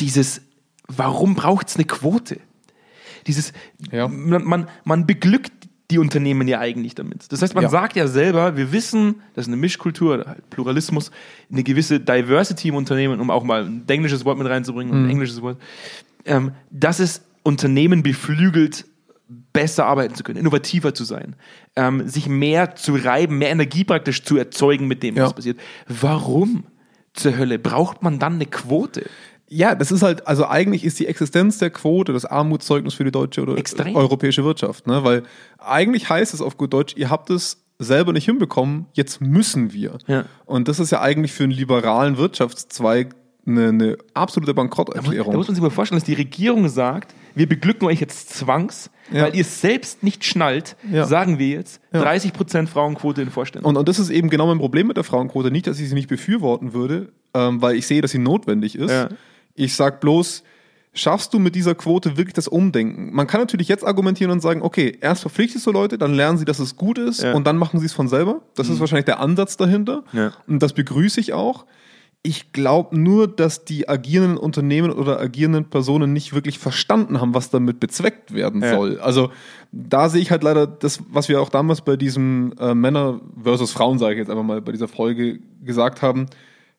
dieses, 0.00 0.40
warum 0.88 1.36
braucht 1.36 1.68
es 1.68 1.76
eine 1.76 1.84
Quote? 1.84 2.40
Dieses, 3.28 3.52
Ja. 3.92 4.08
man, 4.08 4.42
man, 4.44 4.68
man 4.84 5.06
beglückt 5.06 5.52
die 5.90 5.98
Unternehmen 5.98 6.48
ja 6.48 6.60
eigentlich 6.60 6.94
damit. 6.94 7.30
Das 7.30 7.42
heißt, 7.42 7.54
man 7.54 7.64
Ja. 7.64 7.68
sagt 7.70 7.94
ja 7.96 8.06
selber, 8.06 8.56
wir 8.56 8.72
wissen, 8.72 9.16
dass 9.34 9.46
eine 9.46 9.56
Mischkultur, 9.56 10.24
halt 10.26 10.48
Pluralismus, 10.50 11.10
eine 11.52 11.62
gewisse 11.62 12.00
Diversity 12.00 12.68
im 12.68 12.76
Unternehmen, 12.76 13.20
um 13.20 13.30
auch 13.30 13.44
mal 13.44 13.64
ein 13.66 13.84
englisches 13.86 14.24
Wort 14.24 14.38
mit 14.38 14.46
reinzubringen, 14.48 14.96
Mhm. 14.98 15.04
ein 15.06 15.10
englisches 15.10 15.42
Wort, 15.42 15.58
ähm, 16.24 16.52
dass 16.70 17.00
es 17.00 17.22
Unternehmen 17.42 18.02
beflügelt, 18.02 18.86
besser 19.52 19.86
arbeiten 19.86 20.14
zu 20.14 20.22
können, 20.22 20.38
innovativer 20.38 20.94
zu 20.94 21.04
sein, 21.04 21.36
ähm, 21.76 22.08
sich 22.08 22.28
mehr 22.28 22.76
zu 22.76 22.94
reiben, 22.94 23.38
mehr 23.38 23.50
Energie 23.50 23.84
praktisch 23.84 24.22
zu 24.22 24.36
erzeugen 24.36 24.86
mit 24.88 25.02
dem, 25.02 25.16
was 25.16 25.30
Ja. 25.30 25.34
passiert. 25.34 25.58
Warum 25.86 26.64
zur 27.12 27.36
Hölle 27.36 27.58
braucht 27.58 28.02
man 28.02 28.18
dann 28.18 28.34
eine 28.34 28.46
Quote? 28.46 29.04
Ja, 29.56 29.74
das 29.74 29.92
ist 29.92 30.02
halt, 30.02 30.26
also 30.26 30.46
eigentlich 30.48 30.84
ist 30.84 30.98
die 30.98 31.06
Existenz 31.06 31.58
der 31.58 31.70
Quote 31.70 32.12
das 32.12 32.24
Armutszeugnis 32.24 32.94
für 32.94 33.04
die 33.04 33.12
deutsche 33.12 33.42
oder 33.42 33.56
Extrem. 33.56 33.94
europäische 33.94 34.44
Wirtschaft. 34.44 34.86
Ne? 34.86 35.04
Weil 35.04 35.22
eigentlich 35.58 36.08
heißt 36.10 36.34
es 36.34 36.40
auf 36.40 36.56
gut 36.56 36.72
Deutsch, 36.72 36.94
ihr 36.96 37.08
habt 37.08 37.30
es 37.30 37.62
selber 37.78 38.12
nicht 38.12 38.24
hinbekommen, 38.24 38.86
jetzt 38.94 39.20
müssen 39.20 39.72
wir. 39.72 39.98
Ja. 40.06 40.24
Und 40.44 40.66
das 40.68 40.80
ist 40.80 40.90
ja 40.90 41.00
eigentlich 41.00 41.32
für 41.32 41.44
einen 41.44 41.52
liberalen 41.52 42.16
Wirtschaftszweig 42.16 43.14
eine, 43.46 43.68
eine 43.68 43.98
absolute 44.14 44.54
Bankrotterklärung. 44.54 45.32
da 45.32 45.36
muss 45.36 45.48
man 45.48 45.54
sich 45.54 45.62
mal 45.62 45.70
vorstellen, 45.70 45.98
dass 46.00 46.06
die 46.06 46.14
Regierung 46.14 46.68
sagt, 46.68 47.14
wir 47.34 47.46
beglücken 47.48 47.86
euch 47.86 48.00
jetzt 48.00 48.30
zwangs, 48.30 48.90
Ja. 49.12 49.24
weil 49.24 49.34
ihr 49.34 49.42
es 49.42 49.60
selbst 49.60 50.02
nicht 50.02 50.24
schnallt, 50.24 50.76
Ja. 50.90 51.04
sagen 51.04 51.38
wir 51.38 51.48
jetzt 51.48 51.80
Ja. 51.92 52.00
30% 52.02 52.68
Frauenquote 52.68 53.20
in 53.22 53.30
Vorständen. 53.30 53.66
Und, 53.68 53.76
und 53.76 53.88
das 53.88 53.98
ist 53.98 54.08
eben 54.10 54.30
genau 54.30 54.46
mein 54.46 54.58
Problem 54.58 54.86
mit 54.86 54.96
der 54.96 55.04
Frauenquote. 55.04 55.50
Nicht, 55.50 55.66
dass 55.66 55.78
ich 55.78 55.88
sie 55.88 55.94
nicht 55.94 56.08
befürworten 56.08 56.72
würde, 56.72 57.12
ähm, 57.34 57.60
weil 57.60 57.76
ich 57.76 57.86
sehe, 57.86 58.00
dass 58.00 58.12
sie 58.12 58.18
notwendig 58.18 58.76
ist. 58.76 59.08
Ich 59.54 59.74
sag 59.76 60.00
bloß, 60.00 60.42
schaffst 60.92 61.32
du 61.34 61.38
mit 61.38 61.54
dieser 61.54 61.74
Quote 61.74 62.16
wirklich 62.16 62.34
das 62.34 62.48
Umdenken? 62.48 63.14
Man 63.14 63.26
kann 63.26 63.40
natürlich 63.40 63.68
jetzt 63.68 63.84
argumentieren 63.84 64.30
und 64.32 64.40
sagen, 64.40 64.62
okay, 64.62 64.96
erst 65.00 65.22
verpflichtest 65.22 65.66
du 65.66 65.72
Leute, 65.72 65.98
dann 65.98 66.14
lernen 66.14 66.38
sie, 66.38 66.44
dass 66.44 66.58
es 66.58 66.76
gut 66.76 66.98
ist 66.98 67.22
Ja. 67.22 67.34
und 67.34 67.46
dann 67.46 67.56
machen 67.56 67.80
sie 67.80 67.86
es 67.86 67.92
von 67.92 68.08
selber. 68.08 68.42
Das 68.54 68.68
ist 68.68 68.80
wahrscheinlich 68.80 69.04
der 69.06 69.20
Ansatz 69.20 69.56
dahinter. 69.56 70.04
Ja. 70.12 70.32
Und 70.46 70.62
das 70.62 70.72
begrüße 70.72 71.20
ich 71.20 71.32
auch. 71.32 71.66
Ich 72.26 72.52
glaube 72.52 72.98
nur, 72.98 73.28
dass 73.28 73.66
die 73.66 73.86
agierenden 73.86 74.38
Unternehmen 74.38 74.90
oder 74.90 75.20
agierenden 75.20 75.66
Personen 75.66 76.14
nicht 76.14 76.32
wirklich 76.32 76.58
verstanden 76.58 77.20
haben, 77.20 77.34
was 77.34 77.50
damit 77.50 77.80
bezweckt 77.80 78.32
werden 78.32 78.62
Ja. 78.62 78.74
soll. 78.74 78.98
Also 78.98 79.30
da 79.72 80.08
sehe 80.08 80.22
ich 80.22 80.30
halt 80.30 80.42
leider 80.42 80.66
das, 80.66 81.00
was 81.10 81.28
wir 81.28 81.40
auch 81.42 81.50
damals 81.50 81.82
bei 81.82 81.96
diesem 81.96 82.54
äh, 82.58 82.74
Männer 82.74 83.20
versus 83.42 83.72
Frauen, 83.72 83.98
sage 83.98 84.14
ich 84.14 84.18
jetzt 84.20 84.30
einfach 84.30 84.42
mal, 84.42 84.62
bei 84.62 84.72
dieser 84.72 84.88
Folge 84.88 85.40
gesagt 85.62 86.00
haben. 86.00 86.26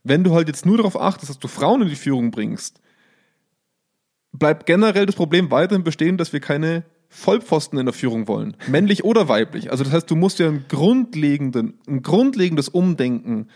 Wenn 0.06 0.24
du 0.24 0.34
halt 0.34 0.48
jetzt 0.48 0.66
nur 0.66 0.78
darauf 0.78 1.00
achtest, 1.00 1.30
dass 1.32 1.40
du 1.40 1.48
Frauen 1.48 1.82
in 1.82 1.90
die 1.90 1.96
Führung 1.96 2.32
bringst, 2.32 2.80
bleibt 4.32 4.68
generell 4.68 5.08
das 5.08 5.16
Problem 5.16 5.50
weiterhin 5.52 5.84
bestehen, 5.84 6.18
dass 6.18 6.32
wir 6.32 6.40
keine 6.40 6.84
Vollpfosten 7.10 7.80
in 7.80 7.86
der 7.86 7.94
Führung 7.94 8.28
wollen. 8.28 8.56
Männlich 8.68 9.04
oder 9.04 9.28
weiblich. 9.30 9.72
Also 9.72 9.84
das 9.84 9.92
heißt, 9.92 10.12
du 10.12 10.16
musst 10.16 10.38
ja 10.38 10.48
einen 10.48 10.66
grundlegenden, 10.70 11.80
ein 11.88 12.04
grundlegendes 12.04 12.70
Umdenken 12.70 13.48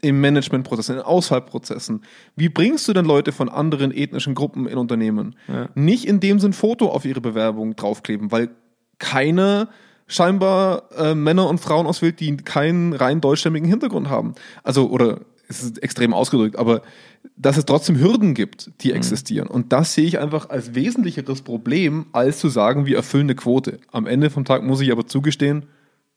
im 0.00 0.22
Managementprozess, 0.22 0.88
in 0.88 0.94
den 0.94 1.04
Auswahlprozessen. 1.04 2.02
Wie 2.34 2.48
bringst 2.48 2.88
du 2.88 2.94
denn 2.94 3.04
Leute 3.04 3.32
von 3.32 3.50
anderen 3.50 3.92
ethnischen 3.92 4.34
Gruppen 4.34 4.66
in 4.66 4.78
Unternehmen? 4.78 5.36
Nicht 5.74 6.06
indem 6.06 6.40
sie 6.40 6.48
ein 6.48 6.52
Foto 6.54 6.88
auf 6.88 7.04
ihre 7.04 7.20
Bewerbung 7.20 7.76
draufkleben, 7.76 8.32
weil 8.32 8.48
keiner 8.98 9.68
scheinbar 10.06 10.90
äh, 10.96 11.14
Männer 11.14 11.48
und 11.48 11.58
Frauen 11.58 11.86
auswählt, 11.86 12.20
die 12.20 12.36
keinen 12.38 12.94
rein 12.94 13.20
deutschstämmigen 13.20 13.68
Hintergrund 13.68 14.08
haben. 14.08 14.34
Also, 14.62 14.88
oder 14.88 15.20
es 15.50 15.62
ist 15.62 15.82
extrem 15.82 16.14
ausgedrückt, 16.14 16.56
aber 16.56 16.82
dass 17.36 17.56
es 17.56 17.66
trotzdem 17.66 17.98
Hürden 17.98 18.34
gibt, 18.34 18.70
die 18.82 18.92
existieren. 18.92 19.48
Und 19.48 19.72
das 19.72 19.94
sehe 19.94 20.06
ich 20.06 20.18
einfach 20.18 20.48
als 20.48 20.74
wesentlicheres 20.74 21.42
Problem, 21.42 22.06
als 22.12 22.38
zu 22.38 22.48
sagen, 22.48 22.86
wir 22.86 22.96
erfüllen 22.96 23.26
eine 23.26 23.34
Quote. 23.34 23.80
Am 23.90 24.06
Ende 24.06 24.30
vom 24.30 24.44
Tag 24.44 24.62
muss 24.62 24.80
ich 24.80 24.92
aber 24.92 25.06
zugestehen, 25.06 25.66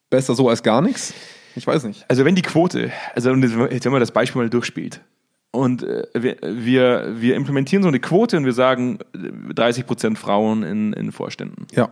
besser 0.09 0.35
so 0.35 0.47
als 0.49 0.61
gar 0.61 0.81
nichts. 0.81 1.13
Ich 1.55 1.65
weiß 1.65 1.83
nicht. 1.85 2.05
Also 2.07 2.25
wenn 2.25 2.35
die 2.35 2.41
Quote, 2.41 2.91
also 3.15 3.33
jetzt, 3.33 3.85
wenn 3.85 3.91
man 3.91 3.99
das 3.99 4.11
Beispiel 4.11 4.41
mal 4.41 4.49
durchspielt 4.49 5.01
und 5.51 5.83
äh, 5.83 6.03
wir, 6.13 6.37
wir, 6.41 7.15
wir 7.19 7.35
implementieren 7.35 7.83
so 7.83 7.89
eine 7.89 7.99
Quote 7.99 8.37
und 8.37 8.45
wir 8.45 8.53
sagen 8.53 8.99
äh, 9.13 9.53
30% 9.53 10.15
Frauen 10.15 10.63
in, 10.63 10.93
in 10.93 11.11
Vorständen. 11.11 11.67
Ja. 11.71 11.89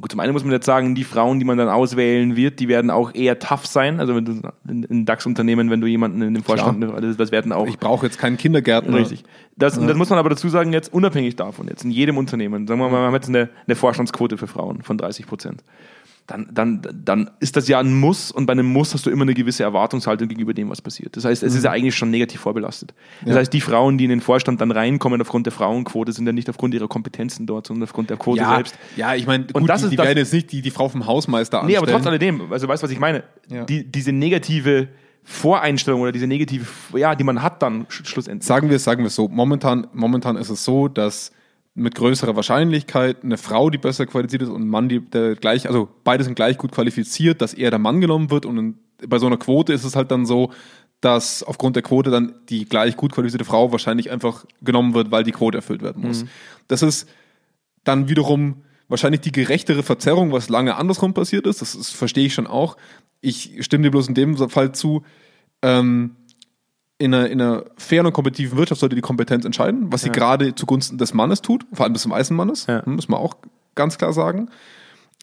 Gut, 0.00 0.12
zum 0.12 0.20
einen 0.20 0.32
muss 0.32 0.44
man 0.44 0.52
jetzt 0.52 0.64
sagen, 0.64 0.94
die 0.94 1.04
Frauen, 1.04 1.38
die 1.40 1.44
man 1.44 1.58
dann 1.58 1.68
auswählen 1.68 2.34
wird, 2.34 2.58
die 2.58 2.68
werden 2.68 2.90
auch 2.90 3.14
eher 3.14 3.38
tough 3.38 3.66
sein. 3.66 4.00
Also 4.00 4.14
wenn 4.14 4.24
du 4.24 4.40
in, 4.66 4.82
in 4.84 5.04
DAX-Unternehmen, 5.04 5.68
wenn 5.68 5.82
du 5.82 5.86
jemanden 5.86 6.22
in 6.22 6.32
den 6.32 6.42
Vorstand, 6.42 6.82
das, 6.82 7.16
das 7.18 7.32
werden 7.32 7.52
auch 7.52 7.66
Ich 7.66 7.78
brauche 7.78 8.06
jetzt 8.06 8.18
keinen 8.18 8.38
Kindergärtner. 8.38 8.96
Richtig. 8.96 9.24
Das, 9.56 9.76
und 9.76 9.88
das 9.88 9.96
muss 9.96 10.08
man 10.08 10.18
aber 10.18 10.30
dazu 10.30 10.48
sagen, 10.48 10.72
jetzt 10.72 10.92
unabhängig 10.92 11.36
davon, 11.36 11.68
jetzt 11.68 11.84
in 11.84 11.90
jedem 11.90 12.16
Unternehmen, 12.16 12.66
sagen 12.66 12.80
wir 12.80 12.88
mal, 12.88 13.00
wir 13.00 13.06
haben 13.06 13.14
jetzt 13.14 13.28
eine, 13.28 13.50
eine 13.66 13.76
Vorstandsquote 13.76 14.38
für 14.38 14.46
Frauen 14.46 14.82
von 14.82 14.96
30 14.96 15.26
Prozent. 15.26 15.64
Dann, 16.30 16.48
dann, 16.52 16.80
dann 17.04 17.30
ist 17.40 17.56
das 17.56 17.66
ja 17.66 17.80
ein 17.80 17.92
Muss 17.98 18.30
und 18.30 18.46
bei 18.46 18.52
einem 18.52 18.66
Muss 18.66 18.94
hast 18.94 19.04
du 19.04 19.10
immer 19.10 19.22
eine 19.22 19.34
gewisse 19.34 19.64
Erwartungshaltung 19.64 20.28
gegenüber 20.28 20.54
dem, 20.54 20.70
was 20.70 20.80
passiert. 20.80 21.16
Das 21.16 21.24
heißt, 21.24 21.42
es 21.42 21.56
ist 21.56 21.64
ja 21.64 21.72
eigentlich 21.72 21.96
schon 21.96 22.10
negativ 22.10 22.40
vorbelastet. 22.40 22.94
Das 23.22 23.30
Ja. 23.34 23.40
heißt, 23.40 23.52
die 23.52 23.60
Frauen, 23.60 23.98
die 23.98 24.04
in 24.04 24.10
den 24.10 24.20
Vorstand 24.20 24.60
dann 24.60 24.70
reinkommen 24.70 25.20
aufgrund 25.20 25.46
der 25.46 25.52
Frauenquote, 25.52 26.12
sind 26.12 26.26
ja 26.26 26.32
nicht 26.32 26.48
aufgrund 26.48 26.72
ihrer 26.74 26.86
Kompetenzen 26.86 27.46
dort, 27.46 27.66
sondern 27.66 27.82
aufgrund 27.82 28.10
der 28.10 28.16
Quote 28.16 28.40
Ja, 28.42 28.54
selbst. 28.54 28.76
ja, 28.96 29.14
ich 29.16 29.26
meine, 29.26 29.46
Und 29.52 29.68
die, 29.68 29.72
ist 29.74 29.90
die 29.90 29.96
das- 29.96 30.06
werden 30.06 30.18
jetzt 30.18 30.32
nicht 30.32 30.52
die, 30.52 30.62
die 30.62 30.70
Frau 30.70 30.88
vom 30.88 31.04
Hausmeister 31.06 31.58
Nee, 31.58 31.76
anstellen. 31.76 31.82
aber 31.82 31.92
trotz 31.92 32.06
alledem, 32.06 32.52
also 32.52 32.68
weißt 32.68 32.82
du, 32.82 32.84
was 32.84 32.92
ich 32.92 33.00
meine? 33.00 33.24
Ja. 33.48 33.64
Die, 33.64 33.82
diese 33.90 34.12
negative 34.12 34.86
Voreinstellung 35.24 36.00
oder 36.00 36.12
diese 36.12 36.26
negative, 36.26 36.66
ja, 36.96 37.14
die 37.14 37.24
man 37.24 37.42
hat 37.42 37.62
dann 37.62 37.86
sch- 37.86 38.06
schlussendlich. 38.06 38.46
Sagen 38.46 38.68
wir 38.68 38.76
es, 38.76 38.84
sagen 38.84 39.02
wir 39.02 39.06
es 39.08 39.14
so. 39.14 39.28
Momentan, 39.28 39.86
momentan 39.92 40.36
ist 40.36 40.50
es 40.50 40.64
so, 40.64 40.88
dass 40.88 41.32
mit 41.74 41.94
größerer 41.94 42.36
Wahrscheinlichkeit 42.36 43.22
eine 43.22 43.36
Frau, 43.36 43.70
die 43.70 43.78
besser 43.78 44.06
qualifiziert 44.06 44.42
ist 44.42 44.48
und 44.48 44.62
ein 44.62 44.68
Mann, 44.68 44.88
die, 44.88 45.00
der 45.00 45.36
gleich, 45.36 45.68
also 45.68 45.88
beide 46.04 46.24
sind 46.24 46.34
gleich 46.34 46.58
gut 46.58 46.72
qualifiziert, 46.72 47.40
dass 47.40 47.54
eher 47.54 47.70
der 47.70 47.78
Mann 47.78 48.00
genommen 48.00 48.30
wird 48.30 48.44
und 48.44 48.58
in, 48.58 48.78
bei 49.06 49.18
so 49.18 49.26
einer 49.26 49.38
Quote 49.38 49.72
ist 49.72 49.84
es 49.84 49.96
halt 49.96 50.10
dann 50.10 50.26
so, 50.26 50.50
dass 51.00 51.42
aufgrund 51.42 51.76
der 51.76 51.82
Quote 51.82 52.10
dann 52.10 52.34
die 52.48 52.66
gleich 52.66 52.96
gut 52.96 53.12
qualifizierte 53.12 53.44
Frau 53.44 53.72
wahrscheinlich 53.72 54.10
einfach 54.10 54.44
genommen 54.60 54.94
wird, 54.94 55.10
weil 55.10 55.24
die 55.24 55.32
Quote 55.32 55.56
erfüllt 55.58 55.82
werden 55.82 56.02
muss. 56.02 56.24
Das 56.68 56.82
ist 56.82 57.08
dann 57.84 58.08
wiederum 58.08 58.62
wahrscheinlich 58.88 59.22
die 59.22 59.32
gerechtere 59.32 59.82
Verzerrung, 59.82 60.32
was 60.32 60.48
lange 60.48 60.76
andersrum 60.76 61.14
passiert 61.14 61.46
ist. 61.46 61.62
Das 61.62 61.74
ist, 61.74 61.92
verstehe 61.92 62.26
ich 62.26 62.34
schon 62.34 62.46
auch. 62.46 62.76
Ich 63.22 63.64
stimme 63.64 63.84
dir 63.84 63.90
bloß 63.90 64.08
in 64.08 64.14
dem 64.14 64.36
Fall 64.50 64.72
zu. 64.72 65.02
Ähm, 65.62 66.16
in 67.00 67.14
einer, 67.14 67.28
in 67.30 67.40
einer 67.40 67.64
fairen 67.78 68.06
und 68.06 68.12
kompetitiven 68.12 68.58
Wirtschaft 68.58 68.80
sollte 68.80 68.94
die 68.94 69.00
Kompetenz 69.00 69.44
entscheiden, 69.44 69.90
was 69.90 70.02
sie 70.02 70.10
gerade 70.10 70.54
zugunsten 70.54 70.98
des 70.98 71.14
Mannes 71.14 71.40
tut, 71.42 71.64
vor 71.72 71.84
allem 71.84 71.94
des 71.94 72.08
weißen 72.08 72.36
Mannes, 72.36 72.66
Ja. 72.68 72.82
muss 72.86 73.08
man 73.08 73.18
auch 73.18 73.34
ganz 73.74 73.96
klar 73.98 74.12
sagen. 74.12 74.48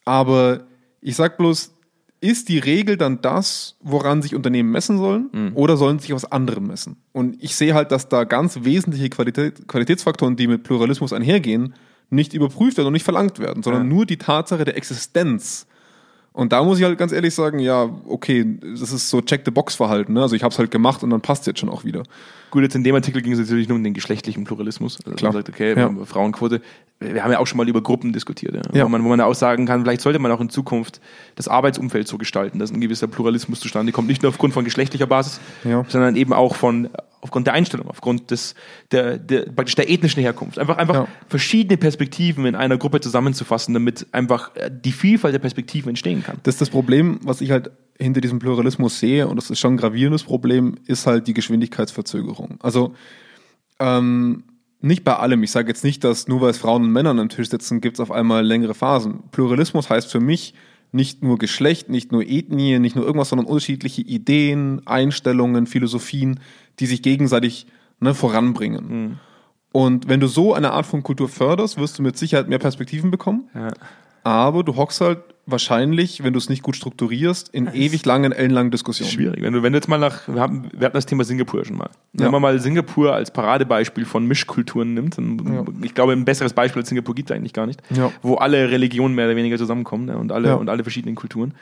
Aber 0.03 0.61
ich 1.01 1.15
sag 1.15 1.37
bloß, 1.37 1.71
ist 2.19 2.49
die 2.49 2.57
Regel 2.57 2.97
dann 2.97 3.21
das, 3.21 3.75
woran 3.81 4.23
sich 4.23 4.33
Unternehmen 4.33 4.71
messen 4.71 4.97
sollen, 4.97 5.51
oder 5.53 5.77
sollen 5.77 5.99
sie 5.99 6.03
sich 6.07 6.13
aus 6.13 6.25
anderem 6.25 6.65
messen? 6.67 6.97
Und 7.13 7.37
ich 7.43 7.55
sehe 7.55 7.75
halt, 7.75 7.91
dass 7.91 8.09
da 8.09 8.23
ganz 8.23 8.59
wesentliche 8.63 9.09
Qualität, 9.09 9.67
Qualitätsfaktoren, 9.67 10.35
die 10.35 10.47
mit 10.47 10.63
Pluralismus 10.63 11.13
einhergehen, 11.13 11.75
nicht 12.09 12.33
überprüft 12.33 12.77
werden 12.77 12.87
und 12.87 12.93
nicht 12.93 13.03
verlangt 13.03 13.37
werden, 13.37 13.61
sondern 13.61 13.83
Ja. 13.83 13.87
nur 13.95 14.05
die 14.07 14.17
Tatsache 14.17 14.65
der 14.65 14.77
Existenz. 14.77 15.67
Und 16.37 16.53
da 16.53 16.63
muss 16.63 16.77
ich 16.77 16.83
halt 16.83 16.99
ganz 16.99 17.11
ehrlich 17.11 17.33
sagen, 17.33 17.57
ja, 17.57 17.89
okay, 18.07 18.45
das 18.61 18.91
ist 18.91 19.09
so 19.09 19.21
Check-the-Box-Verhalten. 19.21 20.13
Ne? 20.13 20.21
Also 20.21 20.35
ich 20.35 20.43
habe 20.43 20.51
es 20.51 20.59
halt 20.59 20.69
gemacht 20.69 21.01
und 21.01 21.09
dann 21.09 21.19
passt 21.19 21.47
jetzt 21.47 21.59
schon 21.59 21.67
auch 21.67 21.83
wieder. 21.83 22.03
Gut, 22.51 22.61
jetzt 22.61 22.75
in 22.75 22.83
dem 22.83 22.93
Artikel 22.93 23.23
ging 23.23 23.33
es 23.33 23.39
natürlich 23.39 23.67
nur 23.67 23.75
um 23.75 23.83
den 23.83 23.95
geschlechtlichen 23.95 24.43
Pluralismus. 24.43 24.99
Also 25.03 25.15
Klar. 25.15 25.33
Man 25.33 25.41
sagt, 25.41 25.49
okay, 25.49 25.73
Ja. 25.75 25.91
Frauenquote. 26.05 26.61
Wir 26.99 27.23
haben 27.23 27.31
ja 27.31 27.39
auch 27.39 27.47
schon 27.47 27.57
mal 27.57 27.67
über 27.67 27.81
Gruppen 27.81 28.13
diskutiert, 28.13 28.53
ja. 28.53 28.61
Ja. 28.71 28.85
Wo, 28.85 28.89
man, 28.89 29.03
wo 29.03 29.07
man 29.09 29.19
auch 29.19 29.33
sagen 29.33 29.65
kann, 29.65 29.81
vielleicht 29.81 30.01
sollte 30.01 30.19
man 30.19 30.31
auch 30.31 30.39
in 30.39 30.49
Zukunft 30.49 31.01
das 31.35 31.47
Arbeitsumfeld 31.47 32.07
so 32.07 32.19
gestalten, 32.19 32.59
dass 32.59 32.71
ein 32.71 32.81
gewisser 32.81 33.07
Pluralismus 33.07 33.59
zustande 33.59 33.91
kommt. 33.91 34.07
Nicht 34.07 34.21
nur 34.21 34.29
aufgrund 34.29 34.53
von 34.53 34.63
geschlechtlicher 34.63 35.07
Basis, 35.07 35.39
sondern 35.63 36.15
eben 36.15 36.33
auch 36.33 36.55
von 36.55 36.87
aufgrund 37.21 37.47
der 37.47 37.53
Einstellung, 37.53 37.87
aufgrund 37.87 38.31
des, 38.31 38.55
der, 38.91 39.17
der, 39.17 39.41
praktisch 39.51 39.75
der 39.75 39.89
ethnischen 39.89 40.21
Herkunft. 40.21 40.59
Einfach, 40.59 40.77
einfach 40.77 40.95
Ja. 40.95 41.07
verschiedene 41.27 41.77
Perspektiven 41.77 42.45
in 42.45 42.55
einer 42.55 42.77
Gruppe 42.77 43.01
zusammenzufassen, 43.01 43.73
damit 43.73 44.07
einfach 44.11 44.55
äh, 44.55 44.69
die 44.71 44.91
Vielfalt 44.91 45.33
der 45.33 45.39
Perspektiven 45.39 45.89
entstehen 45.89 46.23
kann. 46.23 46.37
Das 46.43 46.55
ist 46.55 46.61
das 46.61 46.69
Problem, 46.69 47.19
was 47.23 47.41
ich 47.41 47.51
halt 47.51 47.71
hinter 47.99 48.21
diesem 48.21 48.39
Pluralismus 48.39 48.99
sehe, 48.99 49.27
und 49.27 49.35
das 49.37 49.49
ist 49.49 49.59
schon 49.59 49.73
ein 49.73 49.77
gravierendes 49.77 50.23
Problem, 50.23 50.75
ist 50.85 51.07
halt 51.07 51.27
die 51.27 51.33
Geschwindigkeitsverzögerung. 51.33 52.59
Also 52.61 52.93
ähm, 53.79 54.43
nicht 54.79 55.03
bei 55.03 55.15
allem. 55.15 55.41
Ich 55.43 55.51
sage 55.51 55.67
jetzt 55.69 55.83
nicht, 55.83 56.03
dass 56.03 56.27
nur 56.27 56.41
weil 56.41 56.51
es 56.51 56.57
Frauen 56.59 56.83
und 56.83 56.91
Männer 56.91 57.09
am 57.09 57.29
Tisch 57.29 57.49
sitzen, 57.49 57.81
gibt 57.81 57.95
es 57.97 57.99
auf 57.99 58.11
einmal 58.11 58.45
längere 58.45 58.75
Phasen. 58.75 59.23
Pluralismus 59.31 59.89
heißt 59.89 60.11
für 60.11 60.19
mich 60.19 60.53
nicht 60.91 61.23
nur 61.23 61.37
Geschlecht, 61.37 61.89
nicht 61.89 62.11
nur 62.11 62.23
Ethnie, 62.23 62.79
nicht 62.79 62.95
nur 62.95 63.05
irgendwas, 63.05 63.29
sondern 63.29 63.47
unterschiedliche 63.47 64.01
Ideen, 64.01 64.81
Einstellungen, 64.85 65.67
Philosophien, 65.67 66.39
die 66.79 66.85
sich 66.85 67.01
gegenseitig 67.01 67.67
ne, 67.99 68.13
voranbringen. 68.13 69.19
Und 69.71 70.07
wenn 70.07 70.19
du 70.19 70.27
so 70.27 70.53
eine 70.53 70.71
Art 70.71 70.85
von 70.85 71.03
Kultur 71.03 71.29
förderst, 71.29 71.77
wirst 71.77 71.99
du 71.99 72.03
mit 72.03 72.17
Sicherheit 72.17 72.47
mehr 72.47 72.59
Perspektiven 72.59 73.11
bekommen. 73.11 73.49
Ja. 73.53 73.73
Aber 74.23 74.63
du 74.63 74.75
hockst 74.75 75.01
halt 75.01 75.19
wahrscheinlich, 75.47 76.23
wenn 76.23 76.33
du 76.33 76.37
es 76.39 76.49
nicht 76.49 76.61
gut 76.61 76.75
strukturierst, 76.75 77.49
in 77.49 77.67
ewig 77.73 78.05
langen, 78.05 78.31
ellenlangen 78.31 78.69
Diskussionen. 78.71 79.11
Schwierig. 79.11 79.41
Wenn 79.41 79.53
du, 79.53 79.63
wenn 79.63 79.73
du 79.73 79.77
jetzt 79.77 79.87
mal 79.87 79.97
nach, 79.97 80.27
wir, 80.27 80.39
haben, 80.41 80.69
wir 80.73 80.85
hatten 80.85 80.95
das 80.97 81.05
Thema 81.05 81.23
Singapur 81.23 81.65
schon 81.65 81.77
mal. 81.77 81.89
Ja. 82.13 82.25
Wenn 82.25 82.31
man 82.31 82.41
mal 82.41 82.59
Singapur 82.59 83.13
als 83.13 83.31
Paradebeispiel 83.31 84.05
von 84.05 84.25
Mischkulturen 84.27 84.93
nimmt, 84.93 85.17
dann, 85.17 85.79
ich 85.81 85.95
glaube, 85.95 86.13
ein 86.13 86.25
besseres 86.25 86.53
Beispiel 86.53 86.81
als 86.81 86.89
Singapur 86.89 87.15
gibt 87.15 87.29
es 87.31 87.35
eigentlich 87.35 87.53
gar 87.53 87.65
nicht, 87.65 87.81
Ja. 87.89 88.11
wo 88.21 88.35
alle 88.35 88.69
Religionen 88.69 89.15
mehr 89.15 89.25
oder 89.25 89.35
weniger 89.35 89.57
zusammenkommen 89.57 90.05
ne, 90.05 90.17
und, 90.17 90.31
alle, 90.31 90.49
Ja. 90.49 90.55
und 90.55 90.69
alle 90.69 90.83
verschiedenen 90.83 91.15
Kulturen. 91.15 91.53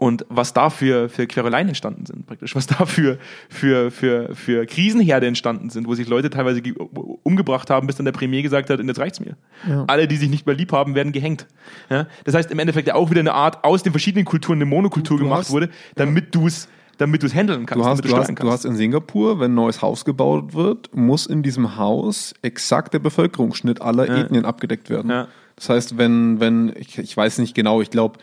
Und 0.00 0.24
was 0.30 0.54
da 0.54 0.70
für, 0.70 1.10
für 1.10 1.26
Quereleien 1.26 1.68
entstanden 1.68 2.06
sind, 2.06 2.26
praktisch, 2.26 2.56
was 2.56 2.66
da 2.66 2.86
für, 2.86 3.18
für, 3.50 3.90
für, 3.90 4.34
für 4.34 4.64
Krisenherde 4.64 5.26
entstanden 5.26 5.68
sind, 5.68 5.86
wo 5.86 5.94
sich 5.94 6.08
Leute 6.08 6.30
teilweise 6.30 6.62
ge- 6.62 6.74
umgebracht 7.22 7.68
haben, 7.68 7.86
bis 7.86 7.96
dann 7.96 8.06
der 8.06 8.12
Premier 8.12 8.40
gesagt 8.42 8.70
hat, 8.70 8.80
und 8.80 8.88
jetzt 8.88 8.98
reicht's 8.98 9.20
mir. 9.20 9.36
Ja. 9.68 9.84
Alle, 9.88 10.08
die 10.08 10.16
sich 10.16 10.30
nicht 10.30 10.46
mehr 10.46 10.54
lieb 10.54 10.72
haben, 10.72 10.94
werden 10.94 11.12
gehängt. 11.12 11.46
Ja? 11.90 12.06
Das 12.24 12.34
heißt, 12.34 12.50
im 12.50 12.58
Endeffekt 12.58 12.88
ja 12.88 12.94
auch 12.94 13.10
wieder 13.10 13.20
eine 13.20 13.34
Art, 13.34 13.62
aus 13.62 13.82
den 13.82 13.92
verschiedenen 13.92 14.24
Kulturen 14.24 14.56
eine 14.56 14.64
Monokultur 14.64 15.18
Du 15.18 15.24
gemacht 15.24 15.40
hast- 15.40 15.50
wurde, 15.50 15.68
damit 15.96 16.34
du 16.34 16.46
es 16.46 16.66
damit 16.96 17.22
du 17.22 17.26
es 17.26 17.34
handeln 17.34 17.64
kannst, 17.66 17.82
Du 17.82 17.88
hast, 17.88 17.98
damit 17.98 18.04
du, 18.04 18.08
du 18.34 18.34
kannst. 18.34 18.52
hast 18.52 18.64
in 18.64 18.76
Singapur, 18.76 19.38
wenn 19.40 19.52
ein 19.52 19.54
neues 19.54 19.80
Haus 19.82 20.04
gebaut 20.06 20.52
wird, 20.54 20.94
muss 20.94 21.26
in 21.26 21.42
diesem 21.42 21.76
Haus 21.76 22.34
exakt 22.42 22.92
der 22.94 22.98
Bevölkerungsschnitt 22.98 23.80
aller 23.82 24.06
Ja. 24.06 24.16
Ethnien 24.18 24.44
abgedeckt 24.46 24.88
werden. 24.90 25.10
Ja. 25.10 25.28
Das 25.56 25.68
heißt, 25.70 25.98
wenn, 25.98 26.40
wenn 26.40 26.72
ich, 26.76 26.98
ich 26.98 27.14
weiß 27.16 27.38
nicht 27.38 27.54
genau, 27.54 27.80
ich 27.82 27.90
glaube, 27.90 28.18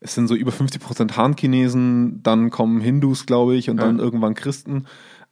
es 0.00 0.14
sind 0.14 0.28
so 0.28 0.34
über 0.34 0.52
50 0.52 0.80
Prozent 0.82 1.16
Han-Chinesen, 1.16 2.22
dann 2.22 2.50
kommen 2.50 2.80
Hindus, 2.80 3.26
glaube 3.26 3.56
ich, 3.56 3.70
und 3.70 3.78
dann 3.78 3.98
Ja. 3.98 4.02
irgendwann 4.04 4.34
Christen. 4.34 4.84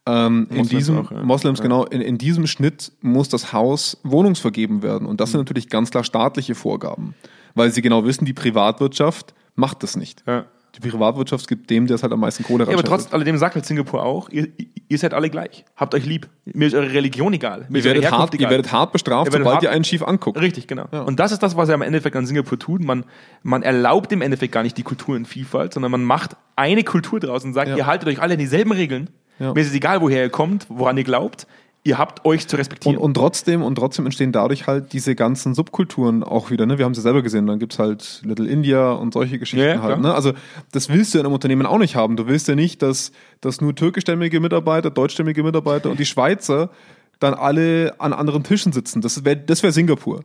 Ähm, 0.07 0.47
in 0.51 0.57
Moslems 0.57 0.69
diesem 0.69 0.97
auch, 0.99 1.11
ja. 1.11 1.23
Moslems 1.23 1.59
Ja. 1.59 1.63
genau 1.63 1.85
in, 1.85 2.01
in 2.01 2.17
diesem 2.19 2.45
Schnitt 2.45 2.91
muss 3.01 3.27
das 3.29 3.53
Haus 3.53 3.97
wohnungsvergeben 4.03 4.83
werden 4.83 5.07
und 5.07 5.19
das 5.19 5.29
Mhm. 5.29 5.31
sind 5.31 5.39
natürlich 5.41 5.69
ganz 5.69 5.89
klar 5.91 6.03
staatliche 6.03 6.53
Vorgaben, 6.53 7.15
weil 7.55 7.71
sie 7.71 7.81
genau 7.81 8.05
wissen, 8.05 8.25
die 8.25 8.33
Privatwirtschaft 8.33 9.33
macht 9.55 9.81
das 9.83 9.95
nicht. 9.95 10.23
ja. 10.27 10.45
Die 10.75 10.89
Privatwirtschaft 10.89 11.47
gibt 11.47 11.69
dem, 11.69 11.87
der 11.87 11.95
es 11.95 12.03
halt 12.03 12.11
am 12.13 12.19
meisten 12.19 12.43
Kohle 12.43 12.65
Ja, 12.65 12.73
aber 12.73 12.83
trotz 12.83 13.13
alledem 13.13 13.37
sagt 13.37 13.55
halt 13.55 13.65
Singapur 13.65 14.03
auch, 14.03 14.29
ihr, 14.29 14.47
ihr 14.89 14.97
seid 14.97 15.13
alle 15.13 15.29
gleich. 15.29 15.63
Habt 15.75 15.93
euch 15.95 16.05
lieb. 16.05 16.27
Mir 16.45 16.67
ist 16.67 16.73
eure 16.73 16.91
Religion 16.91 17.33
egal. 17.33 17.65
Mir 17.69 17.79
Ihr 17.79 17.83
werdet, 17.85 18.11
hart, 18.11 18.33
ihr 18.33 18.39
egal. 18.41 18.51
werdet 18.51 18.71
hart 18.71 18.91
bestraft, 18.91 19.27
Ihr 19.27 19.31
sobald 19.37 19.55
hart- 19.55 19.63
ihr 19.63 19.71
einen 19.71 19.83
schief 19.83 20.03
anguckt. 20.03 20.39
Richtig, 20.39 20.67
genau. 20.67 20.85
Ja. 20.91 21.01
Und 21.01 21.19
das 21.19 21.31
ist 21.31 21.41
das, 21.43 21.55
was 21.55 21.69
er 21.69 21.75
im 21.75 21.81
Endeffekt 21.81 22.15
an 22.15 22.25
Singapur 22.25 22.59
tut. 22.59 22.83
Man, 22.83 23.05
man 23.43 23.63
erlaubt 23.63 24.11
im 24.11 24.21
Endeffekt 24.21 24.51
gar 24.53 24.63
nicht 24.63 24.77
die 24.77 24.83
Kulturenvielfalt, 24.83 25.73
sondern 25.73 25.91
man 25.91 26.03
macht 26.03 26.35
eine 26.55 26.83
Kultur 26.83 27.19
draus 27.19 27.43
und 27.45 27.53
sagt, 27.53 27.69
Ja. 27.69 27.77
ihr 27.77 27.85
haltet 27.87 28.09
euch 28.09 28.21
alle 28.21 28.33
an 28.33 28.39
dieselben 28.39 28.71
Regeln. 28.71 29.09
Ja. 29.39 29.53
Mir 29.53 29.61
ist 29.61 29.67
es 29.67 29.73
egal, 29.75 30.01
woher 30.01 30.23
ihr 30.23 30.29
kommt, 30.29 30.65
woran 30.69 30.97
ihr 30.97 31.03
glaubt. 31.03 31.47
Ihr 31.87 31.99
habt 31.99 32.25
euch 32.25 32.47
zu 32.47 32.55
Und, 32.55 32.59
respektieren. 32.61 32.97
und 32.97 33.13
trotzdem, 33.13 33.61
und 33.61 33.75
trotzdem 33.75 34.05
entstehen 34.05 34.31
dadurch 34.31 34.65
halt 34.65 34.91
diese 34.91 35.13
ganzen 35.13 35.53
Subkulturen 35.53 36.23
auch 36.23 36.49
wieder, 36.49 36.65
ne? 36.65 36.79
Wir 36.79 36.85
haben 36.85 36.93
es 36.93 36.97
ja 36.97 37.03
selber 37.03 37.21
gesehen, 37.21 37.45
dann 37.45 37.59
gibt's 37.59 37.77
halt 37.77 38.21
Little 38.25 38.47
India 38.49 38.91
und 38.93 39.13
solche 39.13 39.37
Geschichten 39.37 39.63
Ja, 39.63 39.83
halt. 39.83 40.01
Ne? 40.01 40.11
Also 40.11 40.33
das 40.71 40.89
willst 40.89 41.13
du 41.13 41.19
in 41.19 41.25
einem 41.27 41.33
Unternehmen 41.35 41.67
auch 41.67 41.77
nicht 41.77 41.95
haben. 41.95 42.15
Du 42.17 42.25
willst 42.25 42.47
ja 42.47 42.55
nicht, 42.55 42.81
dass, 42.81 43.11
dass 43.39 43.61
nur 43.61 43.75
türkischstämmige 43.75 44.39
Mitarbeiter, 44.39 44.89
deutschstämmige 44.89 45.43
Mitarbeiter 45.43 45.91
und 45.91 45.99
die 45.99 46.07
Schweizer 46.07 46.71
dann 47.19 47.35
alle 47.35 47.93
an 47.99 48.13
anderen 48.13 48.41
Tischen 48.41 48.73
sitzen. 48.73 49.01
Das 49.01 49.23
wäre 49.23 49.37
das 49.37 49.61
wär 49.61 49.71
Singapur. 49.71 50.23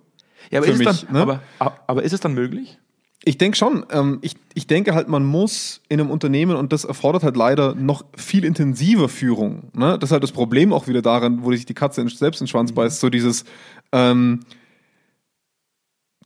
ja, 0.51 0.61
aber, 0.61 0.67
ist 0.67 0.73
es 0.73 0.79
mich, 0.79 1.07
dann, 1.07 1.13
ne? 1.13 1.41
aber, 1.59 1.75
aber 1.87 2.03
ist 2.05 2.15
es 2.15 2.21
dann 2.21 2.33
möglich? 2.33 2.79
Ich 3.25 3.37
denke 3.37 3.57
schon. 3.59 3.85
Ähm, 3.91 4.19
ich, 4.23 4.35
ich 4.55 4.67
denke 4.67 4.95
halt, 4.95 5.09
man 5.09 5.25
muss 5.27 5.83
in 5.91 6.01
einem 6.01 6.11
Unternehmen, 6.11 6.57
und 6.57 6.73
das 6.73 6.85
erfordert 6.85 7.23
halt 7.23 7.37
leider 7.37 7.75
noch 7.75 8.03
viel 8.17 8.45
intensiver 8.47 9.09
Führung. 9.11 9.65
Ne? 9.75 9.99
Das 9.99 10.09
ist 10.09 10.13
halt 10.13 10.23
das 10.23 10.33
Problem 10.33 10.73
auch 10.73 10.89
wieder 10.89 11.03
daran, 11.03 11.43
wo 11.45 11.53
sich 11.53 11.67
die 11.67 11.75
Katze 11.75 12.07
selbst 12.09 12.41
in 12.41 12.47
den 12.47 12.49
Mhm. 12.49 12.51
Schwanz 12.51 12.73
beißt. 12.73 13.01
So 13.01 13.11
dieses, 13.11 13.45
ähm, 13.93 14.41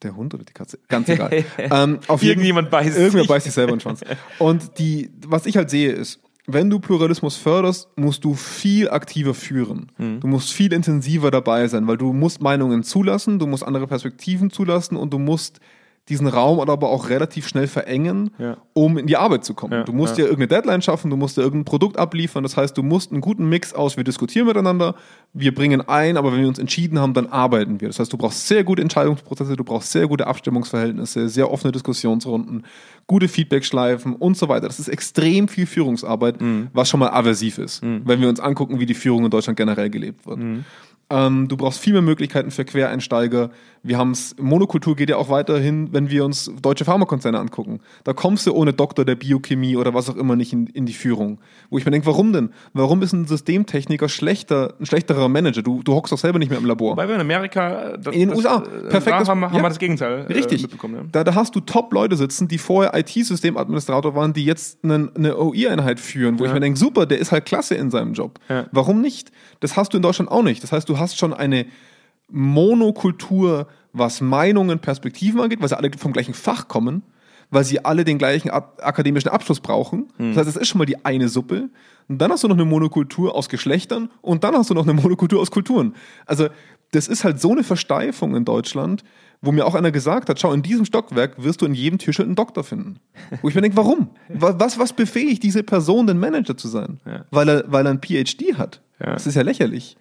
der 0.03 0.17
Hund 0.17 0.35
oder 0.35 0.45
die 0.45 0.53
Katze? 0.53 0.79
Ganz 0.89 1.09
egal. 1.09 1.45
ähm, 1.59 1.99
auf 2.09 2.23
jeden- 2.23 2.33
Irgendjemand 2.41 2.71
beißt 2.71 2.97
Irgendwer 2.97 3.21
sich. 3.23 3.29
beißt 3.29 3.45
sich 3.45 3.55
selber 3.55 3.73
in 3.73 3.79
den 3.79 3.83
Schwanz. 3.83 4.01
Und 4.39 4.79
die, 4.79 5.11
was 5.27 5.47
ich 5.47 5.57
halt 5.57 5.71
sehe 5.71 5.93
ist, 5.93 6.21
wenn 6.47 6.69
du 6.69 6.79
Pluralismus 6.79 7.37
förderst, 7.37 7.89
musst 7.97 8.23
du 8.25 8.35
viel 8.35 8.91
aktiver 8.91 9.33
führen. 9.33 9.91
Mhm. 9.97 10.21
Du 10.21 10.27
musst 10.27 10.53
viel 10.53 10.73
intensiver 10.75 11.31
dabei 11.31 11.67
sein, 11.69 11.87
weil 11.87 11.97
du 11.97 12.13
musst 12.13 12.43
Meinungen 12.43 12.83
zulassen, 12.83 13.39
du 13.39 13.47
musst 13.47 13.63
andere 13.65 13.87
Perspektiven 13.87 14.51
zulassen 14.51 14.97
und 14.97 15.13
du 15.13 15.19
musst 15.19 15.59
diesen 16.11 16.27
Raum 16.27 16.61
aber 16.61 16.91
auch 16.91 17.09
relativ 17.09 17.49
schnell 17.49 17.67
verengen, 17.67 18.31
Ja. 18.39 18.59
um 18.75 18.99
in 18.99 19.07
die 19.07 19.17
Arbeit 19.17 19.45
zu 19.45 19.55
kommen. 19.55 19.73
Ja, 19.73 19.85
du 19.85 19.93
musst 19.95 20.19
ja. 20.19 20.25
ja 20.25 20.31
irgendeine 20.31 20.61
Deadline 20.61 20.83
schaffen, 20.83 21.09
du 21.11 21.17
musst 21.17 21.39
ja 21.39 21.43
irgendein 21.43 21.65
Produkt 21.65 21.99
abliefern. 21.99 22.43
Das 22.43 22.59
heißt, 22.59 22.77
du 22.77 22.83
musst 22.83 23.11
einen 23.11 23.23
guten 23.23 23.49
Mix 23.49 23.73
aus, 23.73 23.97
wir 23.97 24.05
diskutieren 24.05 24.47
miteinander, 24.47 24.97
wir 25.33 25.55
bringen 25.55 25.81
ein, 25.81 26.19
aber 26.19 26.31
wenn 26.33 26.41
wir 26.43 26.49
uns 26.49 26.59
entschieden 26.59 26.99
haben, 26.99 27.15
dann 27.15 27.29
arbeiten 27.29 27.81
wir. 27.81 27.89
Das 27.89 27.99
heißt, 28.01 28.13
du 28.13 28.19
brauchst 28.19 28.47
sehr 28.47 28.65
gute 28.65 28.83
Entscheidungsprozesse, 28.83 29.57
du 29.57 29.65
brauchst 29.65 29.93
sehr 29.93 30.07
gute 30.07 30.27
Abstimmungsverhältnisse, 30.27 31.29
sehr 31.31 31.51
offene 31.51 31.73
Diskussionsrunden, 31.73 32.67
gute 33.07 33.27
Feedbackschleifen 33.29 34.15
und 34.15 34.37
so 34.37 34.49
weiter. 34.51 34.67
Das 34.67 34.79
ist 34.79 34.89
extrem 34.89 35.49
viel 35.49 35.65
Führungsarbeit, 35.67 36.41
Mhm. 36.41 36.69
was 36.75 36.91
schon 36.91 37.01
mal 37.01 37.11
aversiv 37.11 37.57
ist, 37.59 37.83
wenn 37.83 38.21
wir 38.21 38.29
uns 38.29 38.41
angucken, 38.41 38.79
wie 38.79 38.87
die 38.87 38.95
Führung 38.95 39.25
in 39.25 39.31
Deutschland 39.31 39.57
generell 39.57 39.89
gelebt 39.89 40.27
wird. 40.27 40.39
Mhm. 40.39 40.65
Ähm, 41.11 41.49
du 41.49 41.57
brauchst 41.59 41.81
viel 41.81 41.93
mehr 41.93 42.01
Möglichkeiten 42.03 42.51
für 42.51 42.65
Quereinsteiger. 42.65 43.51
Wir 43.85 43.99
haben 43.99 44.13
es, 44.13 44.35
Monokultur 44.41 44.97
geht 44.97 45.11
ja 45.11 45.17
auch 45.19 45.29
weiterhin, 45.29 45.93
wenn 45.93 46.09
wir 46.11 46.25
uns 46.25 46.51
deutsche 46.63 46.87
Pharmakonzerne 46.87 47.39
angucken. 47.39 47.81
Da 48.03 48.15
kommst 48.15 48.47
du 48.47 48.55
ohne 48.55 48.73
Doktor 48.73 49.05
der 49.05 49.15
Biochemie 49.15 49.77
oder 49.77 49.93
was 49.93 50.09
auch 50.09 50.17
immer 50.17 50.37
nicht 50.37 50.55
in, 50.55 50.67
in 50.69 50.87
die 50.87 50.95
Führung. 50.95 51.39
Wo 51.69 51.77
ich 51.77 51.85
mir 51.85 51.91
denke, 51.91 52.07
warum 52.07 52.33
denn? 52.33 52.49
Warum 52.73 53.03
ist 53.03 53.13
ein 53.13 53.27
Systemtechniker 53.27 54.09
schlechter, 54.09 54.75
ein 54.81 54.87
schlechterer 54.87 55.29
Manager? 55.29 55.63
Du, 55.63 55.83
du 55.83 55.93
hockst 55.93 56.13
doch 56.13 56.19
selber 56.19 56.39
nicht 56.39 56.49
mehr 56.49 56.59
im 56.59 56.65
Labor. 56.65 56.97
Weil 56.97 57.09
wir 57.09 57.15
in 57.15 57.21
Amerika, 57.21 57.99
das, 57.99 58.15
In 58.15 58.21
den 58.21 58.29
das, 58.31 58.39
USA. 58.39 58.57
äh, 58.63 58.89
Perfektes- 58.89 59.27
da 59.27 59.31
haben, 59.33 59.45
haben 59.45 59.55
ja. 59.57 59.63
wir 59.63 59.69
das 59.69 59.79
Gegenteil 59.79 60.27
äh, 60.29 60.33
Richtig. 60.33 60.63
mitbekommen. 60.63 60.95
Ja. 60.95 61.03
Da, 61.13 61.25
da 61.25 61.35
hast 61.35 61.55
du 61.55 61.61
Top-Leute 61.61 62.17
sitzen, 62.17 62.49
die 62.49 62.57
vorher 62.59 62.95
IT-Systemadministrator 62.99 64.15
waren, 64.15 64.33
die 64.33 64.47
jetzt 64.47 64.83
eine, 64.83 65.11
eine 65.15 65.39
OI-Einheit 65.39 66.01
führen, 66.01 66.39
wo 66.39 66.47
ich 66.47 66.53
mir 66.53 66.61
denke, 66.61 66.79
super, 66.79 67.05
der 67.05 67.19
ist 67.19 67.33
halt 67.33 67.45
klasse 67.45 67.75
in 67.75 67.91
seinem 67.91 68.15
Job. 68.15 68.39
Ja. 68.49 68.67
Warum 68.73 69.01
nicht? 69.03 69.31
Das 69.61 69.77
hast 69.77 69.93
du 69.93 69.99
in 69.99 70.03
Deutschland 70.03 70.31
auch 70.31 70.43
nicht. 70.43 70.63
Das 70.63 70.73
heißt, 70.73 70.89
du 70.89 70.99
hast 70.99 71.19
schon 71.19 71.35
eine 71.35 71.67
Monokultur, 72.31 73.69
was 73.93 74.21
Meinungen, 74.21 74.79
Perspektiven 74.79 75.41
angeht, 75.41 75.61
weil 75.61 75.69
sie 75.69 75.77
alle 75.79 75.91
vom 75.97 76.13
gleichen 76.13 76.35
Fach 76.35 76.67
kommen, 76.69 77.03
weil 77.51 77.65
sie 77.65 77.85
alle 77.85 78.05
den 78.05 78.19
gleichen 78.19 78.51
ak- 78.51 78.83
akademischen 78.83 79.29
Abschluss 79.29 79.61
brauchen. 79.61 80.09
Das 80.19 80.37
heißt, 80.39 80.49
es 80.49 80.57
ist 80.57 80.69
schon 80.69 80.79
mal 80.79 80.87
die 80.87 81.05
eine 81.05 81.29
Suppe. 81.29 81.69
Und 82.09 82.19
dann 82.21 82.31
hast 82.33 82.43
du 82.45 82.49
noch 82.49 82.57
eine 82.57 82.65
Monokultur 82.65 83.35
aus 83.35 83.49
Geschlechtern 83.49 84.11
und 84.21 84.45
dann 84.45 84.55
hast 84.55 84.71
du 84.71 84.75
noch 84.75 84.83
eine 84.85 84.95
Monokultur 84.95 85.41
aus 85.41 85.51
Kulturen. 85.51 85.95
Also, 86.27 86.49
das 86.91 87.09
ist 87.09 87.25
halt 87.25 87.41
so 87.41 87.51
eine 87.53 87.65
Versteifung 87.65 88.37
in 88.37 88.45
Deutschland, 88.45 89.03
wo 89.41 89.53
mir 89.53 89.67
auch 89.67 89.75
einer 89.75 89.91
gesagt 89.91 90.29
hat, 90.29 90.39
schau, 90.41 90.53
in 90.53 90.63
diesem 90.63 90.85
Stockwerk 90.85 91.43
wirst 91.43 91.61
du 91.61 91.67
in 91.67 91.75
jedem 91.75 91.99
T-Shirt 91.99 92.25
einen 92.27 92.35
Doktor 92.37 92.63
finden. 92.65 92.99
Wo 93.43 93.49
ich 93.49 93.55
mir 93.55 93.61
denke, 93.63 93.77
warum? 93.77 94.11
Wa- 94.29 94.55
Was, 94.59 94.79
was 94.79 94.93
befähigt 94.93 95.43
diese 95.43 95.63
Person, 95.63 96.07
den 96.07 96.19
Manager 96.19 96.57
zu 96.57 96.69
sein? 96.69 97.01
Ja. 97.05 97.25
Weil, 97.31 97.49
er, 97.49 97.65
weil 97.69 97.87
er 97.87 97.91
ein 97.93 98.01
PhD 98.01 98.55
hat. 98.59 98.81
Ja. 99.01 99.13
Das 99.13 99.27
ist 99.27 99.35
ja 99.35 99.43
lächerlich. 99.43 99.97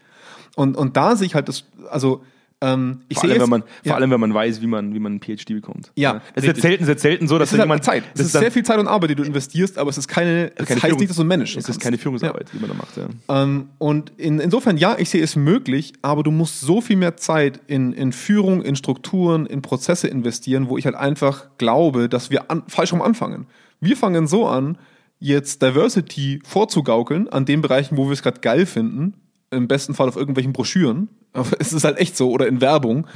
Und, 0.56 0.78
und 0.78 0.96
da 0.98 1.16
sehe 1.16 1.26
ich 1.28 1.36
halt 1.36 1.48
das, 1.50 1.63
also 1.89 2.24
ähm, 2.62 3.02
ich 3.10 3.18
Vor 3.18 3.24
sehe 3.28 3.32
allem, 3.32 3.42
es- 3.42 3.44
wenn 3.44 3.50
man, 3.50 3.63
ja. 3.84 3.92
vor 3.92 3.96
allem, 3.98 4.12
wenn 4.12 4.20
man 4.22 4.34
weiß, 4.34 4.62
wie 4.62 4.68
man, 4.68 4.94
wie 4.94 5.00
man 5.00 5.13
einen 5.13 5.22
PhD 5.22 5.48
bekommt. 5.50 5.92
Ja, 5.96 6.22
Es 6.34 6.44
ist 6.44 6.48
jetzt 6.48 6.62
selten, 6.62 6.84
es 6.86 6.89
ist 6.89 7.02
selten 7.02 7.28
so, 7.28 7.38
dass 7.38 7.50
es 7.50 7.54
ist 7.54 7.60
halt 7.60 7.68
jemand 7.68 7.84
Zeit. 7.84 8.04
Es 8.13 8.20
das 8.20 8.26
ist 8.28 8.32
sehr 8.34 8.52
viel 8.54 8.63
Zeit 8.63 8.80
und 8.80 8.88
Arbeit, 8.88 9.10
die 9.10 9.16
du 9.16 9.24
investierst, 9.24 9.78
aber 9.78 9.89
es 9.89 9.98
ist 9.98 10.08
keine, 10.08 10.50
es 10.56 10.68
keine 10.68 10.82
heißt 10.82 10.98
nicht, 10.98 11.10
dass 11.10 11.18
du 11.18 11.24
ein 11.24 11.28
Mensch 11.28 11.52
Es 11.58 11.58
ist 11.58 11.66
kannst. 11.66 11.82
keine 11.82 11.98
Führungsarbeit, 11.98 12.50
die 12.54 12.60
man 12.60 12.70
da 12.70 12.76
macht. 12.76 12.96
Ja. 12.96 13.44
Ähm, 13.44 13.68
und 13.80 14.13
in, 14.16 14.39
insofern, 14.39 14.78
ja, 14.78 14.96
ich 14.98 15.10
sehe 15.10 15.22
es 15.22 15.36
möglich, 15.36 15.92
aber 16.04 16.24
du 16.24 16.32
musst 16.32 16.62
so 16.62 16.80
viel 16.80 16.96
mehr 16.96 17.18
Zeit 17.18 17.60
in, 17.68 17.92
in 17.92 18.13
Führung, 18.13 18.62
in 18.62 18.78
Strukturen, 18.78 19.46
in 19.46 19.62
Prozesse 19.62 20.08
investieren, 20.08 20.70
wo 20.70 20.78
ich 20.78 20.86
halt 20.86 20.96
einfach 20.96 21.48
glaube, 21.58 22.08
dass 22.08 22.30
wir 22.30 22.50
an, 22.50 22.63
falsch 22.68 22.94
rum 22.94 23.02
anfangen. 23.02 23.48
Wir 23.82 23.98
fangen 23.98 24.26
so 24.28 24.48
an, 24.48 24.78
jetzt 25.20 25.62
Diversity 25.62 26.39
vorzugaukeln 26.46 27.28
an 27.28 27.44
den 27.46 27.62
Bereichen, 27.62 27.98
wo 27.98 28.06
wir 28.06 28.13
es 28.13 28.22
gerade 28.24 28.39
geil 28.39 28.66
finden, 28.66 29.16
im 29.54 29.68
besten 29.68 29.94
Fall 29.94 30.08
auf 30.08 30.16
irgendwelchen 30.16 30.54
Broschüren. 30.54 31.10
Aber 31.34 31.50
es 31.60 31.74
ist 31.74 31.84
halt 31.84 31.98
echt 31.98 32.16
so 32.18 32.32
oder 32.32 32.48
in 32.48 32.62
Werbung. 32.62 33.08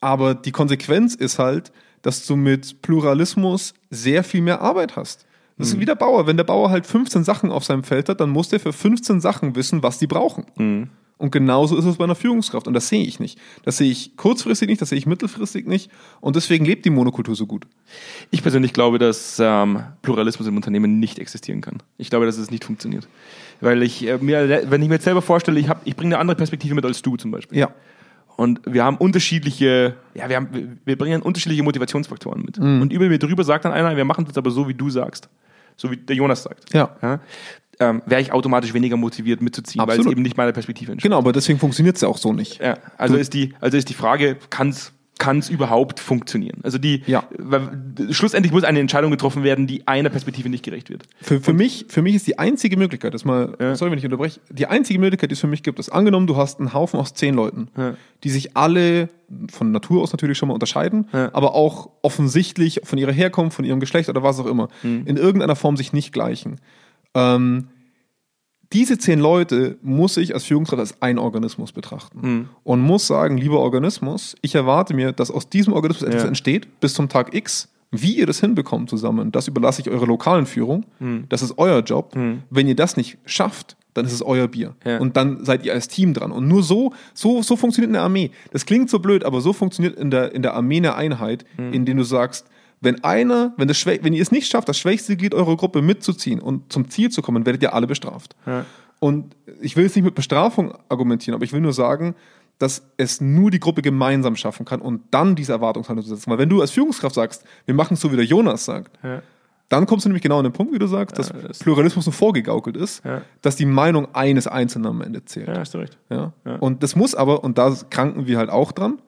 Aber 0.00 0.34
die 0.34 0.52
Konsequenz 0.52 1.14
ist 1.14 1.38
halt, 1.38 1.72
dass 2.02 2.26
du 2.26 2.36
mit 2.36 2.82
Pluralismus 2.82 3.74
sehr 3.90 4.24
viel 4.24 4.42
mehr 4.42 4.60
Arbeit 4.60 4.96
hast. 4.96 5.26
Das 5.60 5.68
ist 5.68 5.80
wie 5.80 5.84
der 5.84 5.94
Bauer. 5.94 6.26
Wenn 6.26 6.38
der 6.38 6.44
Bauer 6.44 6.70
halt 6.70 6.86
15 6.86 7.22
Sachen 7.22 7.52
auf 7.52 7.64
seinem 7.64 7.84
Feld 7.84 8.08
hat, 8.08 8.20
dann 8.20 8.30
muss 8.30 8.48
der 8.48 8.60
für 8.60 8.72
15 8.72 9.20
Sachen 9.20 9.54
wissen, 9.56 9.82
was 9.82 9.98
die 9.98 10.06
brauchen. 10.06 10.46
Und 11.18 11.32
genauso 11.32 11.76
ist 11.76 11.84
es 11.84 11.98
bei 11.98 12.04
einer 12.04 12.14
Führungskraft. 12.14 12.66
Und 12.66 12.72
das 12.72 12.88
sehe 12.88 13.04
ich 13.04 13.20
nicht. 13.20 13.38
Das 13.62 13.76
sehe 13.76 13.90
ich 13.90 14.16
kurzfristig 14.16 14.70
nicht, 14.70 14.80
das 14.80 14.88
sehe 14.88 14.96
ich 14.96 15.04
mittelfristig 15.04 15.66
nicht. 15.66 15.90
Und 16.22 16.34
deswegen 16.34 16.64
lebt 16.64 16.86
die 16.86 16.90
Monokultur 16.90 17.36
so 17.36 17.46
gut. 17.46 17.66
Ich 18.30 18.40
persönlich 18.40 18.72
glaube, 18.72 18.98
dass 18.98 19.38
ähm, 19.38 19.82
Pluralismus 20.00 20.48
im 20.48 20.56
Unternehmen 20.56 20.98
nicht 20.98 21.18
existieren 21.18 21.60
kann. 21.60 21.82
Ich 21.98 22.08
glaube, 22.08 22.24
dass 22.24 22.38
es 22.38 22.50
nicht 22.50 22.64
funktioniert. 22.64 23.06
Weil 23.60 23.82
ich 23.82 24.06
äh, 24.06 24.18
mir, 24.18 24.62
wenn 24.70 24.82
ich 24.82 24.88
mir 24.88 24.94
jetzt 24.94 25.04
selber 25.04 25.22
vorstelle, 25.22 25.60
ich, 25.60 25.68
hab, 25.68 25.80
ich 25.84 25.96
bringe 25.96 26.14
eine 26.14 26.20
andere 26.20 26.36
Perspektive 26.36 26.74
mit 26.74 26.84
als 26.84 27.02
du 27.02 27.16
zum 27.16 27.30
Beispiel. 27.30 27.58
Ja. 27.58 27.70
Und 28.36 28.60
wir 28.64 28.84
haben 28.84 28.96
unterschiedliche, 28.96 29.96
ja, 30.14 30.28
wir, 30.28 30.36
haben, 30.36 30.78
wir 30.84 30.96
bringen 30.96 31.20
unterschiedliche 31.20 31.62
Motivationsfaktoren 31.62 32.42
mit. 32.42 32.58
Mhm. 32.58 32.80
Und 32.80 32.92
über 32.92 33.06
mir 33.06 33.18
drüber 33.18 33.44
sagt 33.44 33.66
dann 33.66 33.72
einer, 33.72 33.96
wir 33.96 34.04
machen 34.06 34.24
das 34.24 34.38
aber 34.38 34.50
so, 34.50 34.66
wie 34.66 34.72
du 34.72 34.88
sagst. 34.88 35.28
So 35.76 35.90
wie 35.90 35.96
der 35.96 36.16
Jonas 36.16 36.42
sagt. 36.42 36.72
Ja. 36.72 37.20
Ähm, 37.78 38.02
Wäre 38.06 38.20
ich 38.20 38.32
automatisch 38.32 38.72
weniger 38.74 38.96
motiviert 38.96 39.42
mitzuziehen, 39.42 39.80
weil 39.80 39.90
Absolut. 39.90 40.06
es 40.06 40.12
eben 40.12 40.22
nicht 40.22 40.36
meiner 40.36 40.52
Perspektive 40.52 40.92
entspricht. 40.92 41.10
Genau, 41.10 41.18
aber 41.18 41.32
deswegen 41.32 41.58
funktioniert 41.58 41.96
es 41.96 42.02
ja 42.02 42.08
auch 42.08 42.18
so 42.18 42.32
nicht. 42.32 42.60
Ja, 42.60 42.78
also 42.98 43.16
ist 43.16 43.34
die, 43.34 43.54
also 43.60 43.76
ist 43.76 43.88
die 43.88 43.94
Frage, 43.94 44.36
kann 44.50 44.70
es 44.70 44.92
kann 45.20 45.38
es 45.38 45.48
überhaupt 45.48 46.00
funktionieren? 46.00 46.58
Also 46.64 46.78
die, 46.78 47.02
Ja. 47.06 47.22
schlussendlich 48.10 48.52
muss 48.52 48.64
eine 48.64 48.80
Entscheidung 48.80 49.10
getroffen 49.12 49.44
werden, 49.44 49.66
die 49.68 49.86
einer 49.86 50.08
Perspektive 50.08 50.48
nicht 50.48 50.64
gerecht 50.64 50.90
wird. 50.90 51.04
Für, 51.20 51.40
für, 51.40 51.52
mich, 51.52 51.86
für 51.88 52.02
mich 52.02 52.16
ist 52.16 52.26
die 52.26 52.38
einzige 52.38 52.76
Möglichkeit, 52.76 53.14
das 53.14 53.24
mal, 53.24 53.54
Ja. 53.60 53.76
sorry, 53.76 53.92
wenn 53.92 53.98
ich 53.98 54.04
unterbreche, 54.04 54.40
die 54.50 54.66
einzige 54.66 54.98
Möglichkeit, 54.98 55.30
die 55.30 55.34
es 55.34 55.40
für 55.40 55.46
mich 55.46 55.62
gibt, 55.62 55.78
ist 55.78 55.90
angenommen, 55.90 56.26
du 56.26 56.36
hast 56.36 56.58
einen 56.58 56.72
Haufen 56.74 56.98
aus 56.98 57.14
zehn 57.14 57.34
Leuten, 57.34 57.68
Ja. 57.76 57.94
die 58.24 58.30
sich 58.30 58.56
alle 58.56 59.08
von 59.52 59.70
Natur 59.70 60.02
aus 60.02 60.10
natürlich 60.12 60.38
schon 60.38 60.48
mal 60.48 60.54
unterscheiden, 60.54 61.06
Ja. 61.12 61.30
aber 61.34 61.54
auch 61.54 61.90
offensichtlich 62.02 62.80
von 62.82 62.98
ihrer 62.98 63.12
Herkunft, 63.12 63.54
von 63.54 63.64
ihrem 63.64 63.78
Geschlecht 63.78 64.08
oder 64.08 64.22
was 64.22 64.40
auch 64.40 64.46
immer, 64.46 64.68
Mhm. 64.82 65.02
in 65.06 65.16
irgendeiner 65.16 65.54
Form 65.54 65.76
sich 65.76 65.92
nicht 65.92 66.12
gleichen. 66.12 66.56
Ähm, 67.14 67.68
diese 68.72 68.98
zehn 68.98 69.18
Leute 69.18 69.76
muss 69.82 70.16
ich 70.16 70.32
als 70.34 70.44
Führungskraft 70.44 70.80
als 70.80 71.02
ein 71.02 71.18
Organismus 71.18 71.72
betrachten 71.72 72.18
Mhm. 72.22 72.48
und 72.62 72.80
muss 72.80 73.06
sagen, 73.06 73.36
lieber 73.36 73.58
Organismus, 73.60 74.36
ich 74.42 74.54
erwarte 74.54 74.94
mir, 74.94 75.12
dass 75.12 75.30
aus 75.30 75.48
diesem 75.48 75.72
Organismus 75.72 76.08
etwas 76.08 76.22
Ja. 76.22 76.28
entsteht 76.28 76.80
bis 76.80 76.94
zum 76.94 77.08
Tag 77.08 77.34
X. 77.34 77.68
Wie 77.92 78.16
ihr 78.18 78.26
das 78.26 78.38
hinbekommt 78.38 78.88
zusammen, 78.88 79.32
das 79.32 79.48
überlasse 79.48 79.82
ich 79.82 79.90
eurer 79.90 80.06
lokalen 80.06 80.46
Führung. 80.46 80.84
Mhm. 81.00 81.24
Das 81.28 81.42
ist 81.42 81.58
euer 81.58 81.80
Job. 81.80 82.14
Wenn 82.48 82.68
ihr 82.68 82.76
das 82.76 82.96
nicht 82.96 83.18
schafft, 83.24 83.76
dann 83.94 84.06
ist 84.06 84.12
es 84.12 84.22
euer 84.22 84.46
Bier. 84.46 84.76
Ja. 84.86 85.00
Und 85.00 85.16
dann 85.16 85.44
seid 85.44 85.64
ihr 85.64 85.72
als 85.72 85.88
Team 85.88 86.14
dran. 86.14 86.30
Und 86.30 86.46
nur 86.46 86.62
so, 86.62 86.92
so, 87.14 87.42
so 87.42 87.56
funktioniert 87.56 87.90
eine 87.90 88.00
Armee. 88.04 88.30
Das 88.52 88.64
klingt 88.64 88.88
so 88.88 89.00
blöd, 89.00 89.24
aber 89.24 89.40
so 89.40 89.52
funktioniert 89.52 89.98
in 89.98 90.12
der, 90.12 90.32
in 90.32 90.42
der 90.42 90.54
Armee 90.54 90.76
eine 90.76 90.94
Einheit, 90.94 91.44
Mhm. 91.58 91.72
in 91.72 91.84
der 91.84 91.96
du 91.96 92.04
sagst, 92.04 92.46
wenn 92.80 93.04
einer, 93.04 93.52
wenn, 93.56 93.68
das 93.68 93.78
Schwä 93.78 93.98
wenn 94.02 94.12
ihr 94.12 94.22
es 94.22 94.30
nicht 94.32 94.50
schafft, 94.50 94.68
das 94.68 94.78
schwächste 94.78 95.16
Glied 95.16 95.34
eurer 95.34 95.56
Gruppe 95.56 95.82
mitzuziehen 95.82 96.40
und 96.40 96.72
zum 96.72 96.88
Ziel 96.90 97.10
zu 97.10 97.20
kommen, 97.22 97.44
werdet 97.46 97.62
ihr 97.62 97.74
alle 97.74 97.86
bestraft. 97.86 98.34
Ja. 98.46 98.64
Und 99.00 99.34
ich 99.60 99.76
will 99.76 99.84
jetzt 99.84 99.96
nicht 99.96 100.04
mit 100.04 100.14
Bestrafung 100.14 100.74
argumentieren, 100.88 101.34
aber 101.34 101.44
ich 101.44 101.52
will 101.52 101.60
nur 101.60 101.72
sagen, 101.72 102.14
dass 102.58 102.82
es 102.98 103.20
nur 103.22 103.50
die 103.50 103.60
Gruppe 103.60 103.80
gemeinsam 103.80 104.36
schaffen 104.36 104.66
kann 104.66 104.82
und 104.82 105.02
dann 105.10 105.34
diese 105.34 105.52
Erwartungshaltung 105.52 106.04
zu 106.04 106.14
setzen. 106.14 106.30
Weil 106.30 106.38
wenn 106.38 106.50
du 106.50 106.60
als 106.60 106.70
Führungskraft 106.70 107.14
sagst, 107.14 107.44
wir 107.64 107.74
machen 107.74 107.94
es 107.94 108.00
so, 108.00 108.12
wie 108.12 108.16
der 108.16 108.24
Jonas 108.26 108.64
sagt, 108.64 108.98
Ja. 109.02 109.22
Dann 109.70 109.86
kommst 109.86 110.04
du 110.04 110.08
nämlich 110.08 110.22
genau 110.24 110.38
an 110.38 110.42
den 110.44 110.52
Punkt, 110.52 110.74
wie 110.74 110.80
du 110.80 110.88
sagst, 110.88 111.16
dass 111.16 111.28
das- 111.32 111.60
Pluralismus 111.60 112.04
so 112.04 112.10
vorgegaukelt 112.10 112.76
ist, 112.76 113.04
Ja. 113.04 113.22
dass 113.40 113.54
die 113.54 113.66
Meinung 113.66 114.08
eines 114.16 114.48
Einzelnen 114.48 114.86
am 114.86 115.00
Ende 115.00 115.24
zählt. 115.24 115.46
Ja, 115.46 115.58
hast 115.58 115.74
du 115.74 115.78
recht. 115.78 115.96
Ja. 116.10 116.32
Und 116.58 116.82
das 116.82 116.96
muss 116.96 117.14
aber, 117.14 117.44
und 117.44 117.56
da 117.56 117.72
kranken 117.88 118.26
wir 118.26 118.36
halt 118.38 118.50
auch 118.50 118.72
dran, 118.72 119.00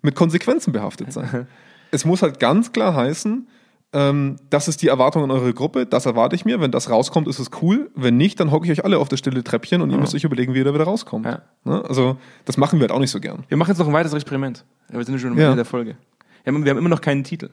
mit 0.00 0.14
Konsequenzen 0.14 0.72
behaftet 0.72 1.12
sein. 1.12 1.46
es 1.90 2.04
muss 2.04 2.22
halt 2.22 2.40
ganz 2.40 2.72
klar 2.72 2.94
heißen, 2.94 3.46
ähm, 3.92 4.36
das 4.50 4.68
ist 4.68 4.82
die 4.82 4.88
Erwartung 4.88 5.24
an 5.24 5.30
eure 5.32 5.52
Gruppe, 5.52 5.84
das 5.84 6.06
erwarte 6.06 6.36
ich 6.36 6.44
mir. 6.44 6.60
Wenn 6.60 6.70
das 6.70 6.90
rauskommt, 6.90 7.26
ist 7.26 7.40
es 7.40 7.50
cool. 7.60 7.90
Wenn 7.96 8.16
nicht, 8.16 8.38
dann 8.38 8.52
hocke 8.52 8.64
ich 8.66 8.70
euch 8.72 8.84
alle 8.84 8.98
auf 8.98 9.08
das 9.08 9.18
stille 9.18 9.42
Treppchen 9.42 9.82
und 9.82 9.90
ihr 9.90 9.98
müsst 9.98 10.14
euch 10.14 10.22
überlegen, 10.22 10.54
wie 10.54 10.58
ihr 10.58 10.64
da 10.64 10.72
wieder 10.72 10.84
rauskommt. 10.84 11.26
Ja. 11.26 11.42
Ne? 11.64 11.84
Also, 11.88 12.16
das 12.44 12.56
machen 12.56 12.78
wir 12.78 12.84
halt 12.84 12.92
auch 12.92 13.00
nicht 13.00 13.10
so 13.10 13.18
gern. 13.18 13.44
Wir 13.48 13.56
machen 13.56 13.70
jetzt 13.70 13.78
noch 13.78 13.88
ein 13.88 13.92
weiteres 13.92 14.14
Experiment. 14.14 14.64
Wir 14.90 15.04
sind 15.04 15.18
schon 15.20 15.32
am 15.32 15.38
Ja. 15.38 15.46
Ende 15.46 15.56
der 15.56 15.64
Folge. 15.64 15.96
Wir 16.44 16.52
haben, 16.54 16.64
wir 16.64 16.70
haben 16.70 16.78
immer 16.78 16.88
noch 16.88 17.00
keinen 17.00 17.24
Titel. 17.24 17.50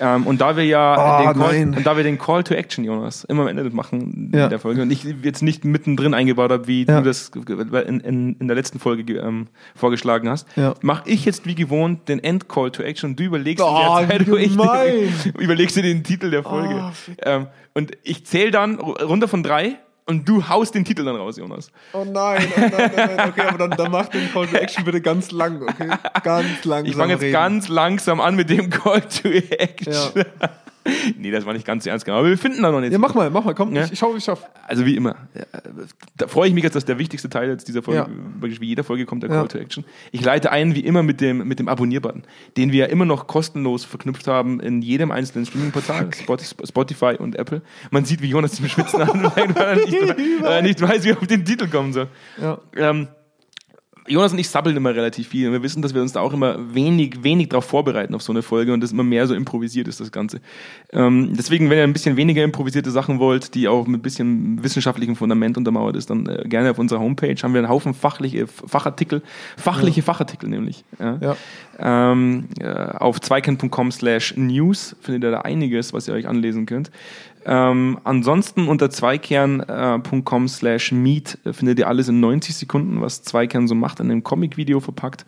Ähm, 0.00 0.26
und 0.26 0.40
da 0.40 0.56
wir 0.56 0.64
ja 0.64 0.94
Ah, 0.94 1.32
den, 1.32 1.40
Call, 1.40 1.52
nein. 1.60 1.74
und 1.76 1.86
da 1.86 1.96
wir 1.96 2.02
den 2.04 2.18
Call 2.18 2.42
to 2.42 2.54
Action, 2.54 2.84
Jonas, 2.84 3.24
immer 3.24 3.42
am 3.42 3.48
Ende 3.48 3.68
machen 3.70 4.30
Ja. 4.34 4.44
in 4.44 4.50
der 4.50 4.58
Folge 4.58 4.82
und 4.82 4.90
ich 4.90 5.04
jetzt 5.22 5.42
nicht 5.42 5.64
mittendrin 5.64 6.14
eingebaut 6.14 6.50
habe, 6.50 6.66
wie 6.66 6.84
Ja. 6.84 7.00
du 7.00 7.04
das 7.06 7.30
in, 7.86 8.00
in, 8.00 8.36
in 8.40 8.48
der 8.48 8.56
letzten 8.56 8.78
Folge 8.80 9.04
ge- 9.04 9.18
ähm, 9.18 9.46
vorgeschlagen 9.76 10.28
hast, 10.28 10.48
Ja. 10.56 10.74
mache 10.82 11.08
ich 11.10 11.24
jetzt 11.24 11.46
wie 11.46 11.54
gewohnt 11.54 12.08
den 12.08 12.18
End 12.22 12.48
Call 12.48 12.70
to 12.72 12.82
Action 12.82 13.10
und 13.10 13.20
du 13.20 13.24
überlegst 13.24 13.64
Oh, 13.64 13.98
der 14.00 14.08
Zeit, 14.08 14.26
gemein. 14.26 15.12
überlegst 15.38 15.76
dir 15.76 15.82
den 15.82 16.02
Titel 16.02 16.30
der 16.30 16.42
Folge. 16.42 16.74
Ah, 16.74 16.92
ähm, 17.22 17.46
und 17.74 17.92
ich 18.02 18.24
zähle 18.26 18.50
dann 18.50 18.78
ru- 18.78 19.02
runter 19.02 19.28
von 19.28 19.42
drei 19.42 19.76
und 20.06 20.28
du 20.28 20.46
haust 20.48 20.74
den 20.74 20.84
Titel 20.84 21.04
dann 21.04 21.16
raus, 21.16 21.36
Jonas. 21.36 21.70
Oh 21.92 22.04
nein, 22.04 22.46
oh 22.56 22.60
nein, 22.60 22.70
nein, 22.96 23.16
nein. 23.16 23.28
Okay, 23.30 23.42
aber 23.42 23.58
dann, 23.58 23.70
dann 23.70 23.90
mach 23.90 24.08
den 24.08 24.30
Call 24.32 24.46
to 24.46 24.56
Action 24.56 24.84
bitte 24.84 25.00
ganz 25.00 25.30
lang, 25.30 25.62
okay? 25.62 25.90
Ganz 26.22 26.64
langsam. 26.64 26.90
Ich 26.90 26.96
fange 26.96 27.12
jetzt 27.14 27.22
reden. 27.22 27.32
ganz 27.32 27.68
langsam 27.68 28.20
an 28.20 28.36
mit 28.36 28.50
dem 28.50 28.70
Call 28.70 29.00
to 29.00 29.28
Action. 29.28 30.24
nee, 31.18 31.30
das 31.30 31.46
war 31.46 31.52
nicht 31.54 31.66
ganz 31.66 31.84
so 31.84 31.90
ernst 31.90 32.04
genommen. 32.04 32.20
Aber 32.20 32.28
wir 32.28 32.38
finden 32.38 32.62
da 32.62 32.70
noch 32.70 32.80
nichts. 32.80 32.92
Ja, 32.92 32.98
mach 32.98 33.14
mal, 33.14 33.30
mach 33.30 33.44
mal, 33.44 33.54
komm, 33.54 33.74
Ja. 33.74 33.84
ich, 33.84 33.92
ich 33.92 33.98
schau, 33.98 34.12
wie 34.12 34.18
ich 34.18 34.24
schaff. 34.24 34.44
Also 34.66 34.84
wie 34.84 34.96
immer. 34.96 35.16
Ja, 35.34 35.44
Da 36.16 36.26
freue 36.28 36.48
ich 36.48 36.54
mich 36.54 36.62
jetzt, 36.64 36.74
dass 36.76 36.84
der 36.84 36.98
wichtigste 36.98 37.28
Teil 37.30 37.48
jetzt 37.48 37.66
dieser 37.68 37.82
Folge, 37.82 38.00
Ja. 38.00 38.08
wirklich 38.40 38.60
wie 38.60 38.66
jeder 38.66 38.84
Folge 38.84 39.06
kommt, 39.06 39.22
der 39.22 39.30
Ja. 39.30 39.36
Call 39.36 39.48
to 39.48 39.58
Action. 39.58 39.84
Ich 40.12 40.22
leite 40.24 40.50
ein, 40.52 40.74
wie 40.74 40.80
immer, 40.80 41.02
mit 41.02 41.20
dem, 41.20 41.46
mit 41.48 41.58
dem 41.58 41.68
Abonnier-Button, 41.68 42.22
den 42.56 42.72
wir 42.72 42.80
ja 42.80 42.86
immer 42.86 43.04
noch 43.04 43.26
kostenlos 43.26 43.84
verknüpft 43.84 44.26
haben 44.26 44.60
in 44.60 44.82
jedem 44.82 45.10
einzelnen 45.10 45.46
Streaming-Portal, 45.46 46.10
Spot- 46.14 46.38
Spotify 46.66 47.16
und 47.18 47.36
Apple. 47.36 47.62
Man 47.90 48.04
sieht, 48.04 48.20
wie 48.22 48.28
Jonas 48.28 48.52
zum 48.52 48.68
Schwitzen 48.68 49.00
anfängt, 49.02 49.56
weil 49.56 49.78
er 49.78 49.86
nicht, 49.86 50.42
er 50.42 50.62
nicht 50.62 50.80
weiß, 50.82 51.04
wie 51.04 51.10
er 51.10 51.18
auf 51.18 51.26
den 51.26 51.44
Titel 51.44 51.68
kommen 51.68 51.92
soll. 51.92 52.08
Ja. 52.40 52.58
Ähm, 52.76 53.08
Jonas 54.06 54.32
und 54.32 54.38
ich 54.38 54.48
sabbeln 54.48 54.76
immer 54.76 54.94
relativ 54.94 55.28
viel. 55.28 55.46
Und 55.46 55.54
wir 55.54 55.62
wissen, 55.62 55.80
dass 55.80 55.94
wir 55.94 56.02
uns 56.02 56.12
da 56.12 56.20
auch 56.20 56.32
immer 56.32 56.74
wenig, 56.74 57.22
wenig 57.22 57.48
darauf 57.48 57.64
vorbereiten 57.64 58.14
auf 58.14 58.22
so 58.22 58.32
eine 58.32 58.42
Folge 58.42 58.72
und 58.72 58.82
das 58.82 58.92
immer 58.92 59.02
mehr 59.02 59.26
so 59.26 59.34
improvisiert 59.34 59.88
ist, 59.88 60.00
das 60.00 60.12
Ganze. 60.12 60.40
Ähm, 60.92 61.32
deswegen, 61.36 61.70
wenn 61.70 61.78
ihr 61.78 61.84
ein 61.84 61.92
bisschen 61.92 62.16
weniger 62.16 62.44
improvisierte 62.44 62.90
Sachen 62.90 63.18
wollt, 63.18 63.54
die 63.54 63.66
auch 63.68 63.86
mit 63.86 64.00
ein 64.00 64.02
bisschen 64.02 64.62
wissenschaftlichem 64.62 65.16
Fundament 65.16 65.56
untermauert 65.56 65.96
ist, 65.96 66.10
dann 66.10 66.26
äh, 66.26 66.44
gerne 66.46 66.70
auf 66.70 66.78
unserer 66.78 67.00
Homepage 67.00 67.36
haben 67.42 67.54
wir 67.54 67.60
einen 67.60 67.68
Haufen 67.68 67.94
fachliche 67.94 68.46
Fachartikel, 68.46 69.22
fachliche 69.56 70.02
Fachartikel 70.02 70.48
nämlich. 70.48 70.84
Ja. 70.98 71.18
Ja. 71.20 71.36
Ähm, 71.78 72.48
äh, 72.60 72.68
auf 72.68 73.20
zweikern.com 73.20 73.90
slash 73.90 74.36
news 74.36 74.96
findet 75.00 75.24
ihr 75.24 75.30
da 75.30 75.40
einiges, 75.40 75.92
was 75.92 76.08
ihr 76.08 76.14
euch 76.14 76.28
anlesen 76.28 76.66
könnt. 76.66 76.90
Ähm, 77.46 77.98
ansonsten 78.04 78.68
unter 78.68 78.90
zweikern.com 78.90 80.48
slash 80.48 80.92
meet 80.92 81.38
äh, 81.44 81.52
findet 81.52 81.78
ihr 81.78 81.88
alles 81.88 82.08
in 82.08 82.20
90 82.20 82.54
Sekunden, 82.56 83.00
was 83.00 83.22
Zweikern 83.22 83.68
so 83.68 83.74
macht, 83.74 84.00
in 84.00 84.10
einem 84.10 84.22
Comic-Video 84.22 84.80
verpackt. 84.80 85.26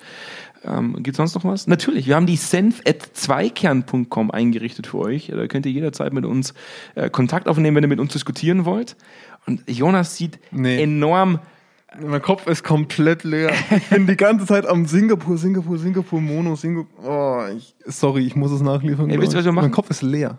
Ähm, 0.65 0.95
Gibt 1.03 1.09
es 1.11 1.17
sonst 1.19 1.35
noch 1.35 1.45
was? 1.45 1.67
Natürlich, 1.67 2.07
wir 2.07 2.17
haben 2.17 2.27
die 2.27 2.37
senf 2.37 2.81
at 2.87 3.03
zweikern.com 3.13 4.31
eingerichtet 4.31 4.87
für 4.87 4.99
euch. 4.99 5.31
Da 5.35 5.47
könnt 5.47 5.67
ihr 5.67 5.73
jederzeit 5.73 6.13
mit 6.13 6.25
uns 6.25 6.55
äh, 6.95 7.11
Kontakt 7.11 7.49
aufnehmen, 7.49 7.77
wenn 7.77 7.85
ihr 7.85 7.89
mit 7.89 8.01
uns 8.01 8.13
diskutieren 8.13 8.65
wollt. 8.65 8.97
Und 9.47 9.63
Jonas 9.69 10.17
sieht 10.17 10.39
Nee. 10.51 10.83
enorm 10.83 11.39
Mein 12.01 12.21
Kopf 12.21 12.47
ist 12.47 12.65
komplett 12.65 13.25
leer. 13.25 13.53
Ich 13.71 13.89
bin 13.91 14.07
die 14.07 14.17
ganze 14.17 14.45
Zeit 14.47 14.67
am 14.67 14.87
Singapur, 14.87 15.39
Singapur, 15.39 15.79
Singapur, 15.79 16.21
Mono, 16.21 16.57
Singapur. 16.57 17.05
Oh, 17.05 17.57
ich, 17.57 17.75
sorry, 17.87 18.27
ich 18.27 18.35
muss 18.37 18.51
es 18.51 18.61
nachliefern. 18.61 19.09
Ey, 19.09 19.21
wisst 19.21 19.33
ihr, 19.35 19.39
was 19.39 19.45
wir 19.45 19.51
ich. 19.51 19.55
machen? 19.55 19.67
Mein 19.67 19.73
Kopf 19.73 19.91
ist 19.91 20.03
leer. 20.03 20.37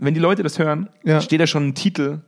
Wenn 0.00 0.14
die 0.14 0.20
Leute 0.20 0.42
das 0.42 0.58
hören, 0.58 0.88
Ja. 1.04 1.20
steht 1.20 1.40
da 1.40 1.46
schon 1.46 1.68
ein 1.68 1.74
Titel 1.74 2.20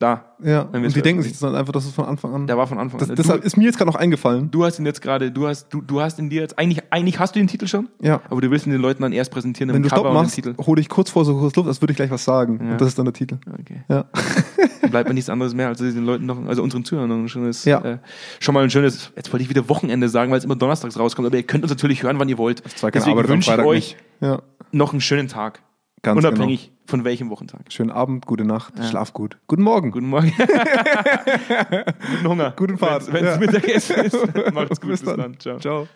da. 0.00 0.36
Ja. 0.40 0.60
Und 0.62 0.74
die 0.74 0.80
denken 0.80 0.92
veröffentlichen. 0.92 1.22
sich 1.24 1.32
das 1.32 1.40
dann 1.40 1.56
einfach, 1.56 1.72
dass 1.72 1.84
es 1.84 1.90
von 1.92 2.04
Anfang 2.04 2.32
an. 2.32 2.46
Der 2.46 2.56
war 2.56 2.68
von 2.68 2.78
Anfang 2.78 3.00
das, 3.00 3.10
an. 3.10 3.16
deshalb 3.16 3.40
du, 3.40 3.46
ist 3.48 3.56
mir 3.56 3.64
jetzt 3.64 3.78
gerade 3.78 3.90
noch 3.90 3.96
eingefallen. 3.98 4.48
du 4.48 4.64
hast 4.64 4.78
ihn 4.78 4.86
jetzt 4.86 5.02
gerade, 5.02 5.32
du 5.32 5.48
hast, 5.48 5.70
du, 5.74 5.80
du 5.80 6.00
hast 6.00 6.20
ihn 6.20 6.30
dir 6.30 6.40
jetzt, 6.40 6.56
eigentlich, 6.56 6.84
eigentlich 6.90 7.18
hast 7.18 7.34
du 7.34 7.40
den 7.40 7.48
Titel 7.48 7.66
schon, 7.66 7.88
Ja. 8.00 8.20
aber 8.30 8.40
du 8.40 8.48
willst 8.48 8.64
ihn 8.66 8.70
den 8.70 8.80
Leuten 8.80 9.02
dann 9.02 9.12
erst 9.12 9.32
präsentieren 9.32 9.74
Wenn 9.74 9.82
du 9.82 9.88
Stopp 9.88 10.04
Cover 10.04 10.10
den 10.10 10.22
machst, 10.22 10.36
Titel. 10.36 10.54
hole 10.64 10.80
ich 10.80 10.88
kurz 10.88 11.10
vor 11.10 11.24
so 11.24 11.36
kurz 11.36 11.56
Luft, 11.56 11.66
als 11.68 11.82
würde 11.82 11.90
ich 11.90 11.96
gleich 11.96 12.12
was 12.12 12.22
sagen. 12.22 12.60
Ja. 12.64 12.70
Und 12.72 12.80
das 12.80 12.88
ist 12.90 12.98
dann 12.98 13.06
der 13.06 13.12
Titel. 13.14 13.38
Okay. 13.60 13.82
Ja. 13.88 14.04
Dann 14.82 14.90
bleibt 14.92 15.08
mir 15.08 15.14
nichts 15.14 15.28
anderes 15.28 15.52
mehr, 15.54 15.66
als 15.68 15.78
den 15.80 16.04
Leuten 16.04 16.24
noch, 16.26 16.38
also 16.46 16.62
unseren 16.62 16.84
Zuhörern 16.84 17.08
noch 17.10 17.16
ein 17.16 17.28
schönes, 17.28 17.64
Ja. 17.64 17.80
äh, 17.82 17.98
schon 18.40 18.54
mal 18.54 18.62
ein 18.62 18.70
schönes, 18.70 19.12
jetzt 19.16 19.32
wollte 19.32 19.42
ich 19.42 19.50
wieder 19.50 19.68
Wochenende 19.68 20.08
sagen, 20.08 20.30
weil 20.30 20.38
es 20.38 20.44
immer 20.44 20.54
donnerstags 20.56 20.96
rauskommt, 20.98 21.26
aber 21.26 21.36
ihr 21.36 21.42
könnt 21.42 21.64
uns 21.64 21.70
natürlich 21.72 22.04
hören, 22.04 22.18
wann 22.20 22.28
ihr 22.28 22.38
wollt. 22.38 22.62
Deswegen 22.64 23.28
wünsche 23.28 23.52
ich 23.52 23.58
euch. 23.58 23.96
Ja. 24.20 24.40
noch 24.70 24.92
einen 24.92 25.00
schönen 25.00 25.26
Tag. 25.28 25.60
Ganz 26.02 26.24
unabhängig 26.24 26.72
von 26.86 27.04
welchem 27.04 27.28
Wochentag. 27.30 27.60
Schönen 27.72 27.90
Abend, 27.90 28.24
gute 28.26 28.44
Nacht, 28.44 28.74
schlaf 28.88 29.12
gut. 29.12 29.38
Guten 29.46 29.62
Morgen. 29.62 29.90
Guten 29.90 30.08
Morgen. 30.08 30.32
Guten 32.10 32.28
Hunger. 32.28 32.52
Guten 32.56 32.78
Fahrt. 32.78 33.12
Wenn 33.12 33.24
es 33.24 33.34
Ja. 33.34 33.40
Mittagessen 33.40 33.96
ist. 34.04 34.16
Macht's 34.54 34.80
gut. 34.80 34.90
Bis 34.90 35.00
Bis 35.00 35.08
dann. 35.08 35.18
dann. 35.18 35.40
Ciao. 35.40 35.58
Ciao. 35.58 35.88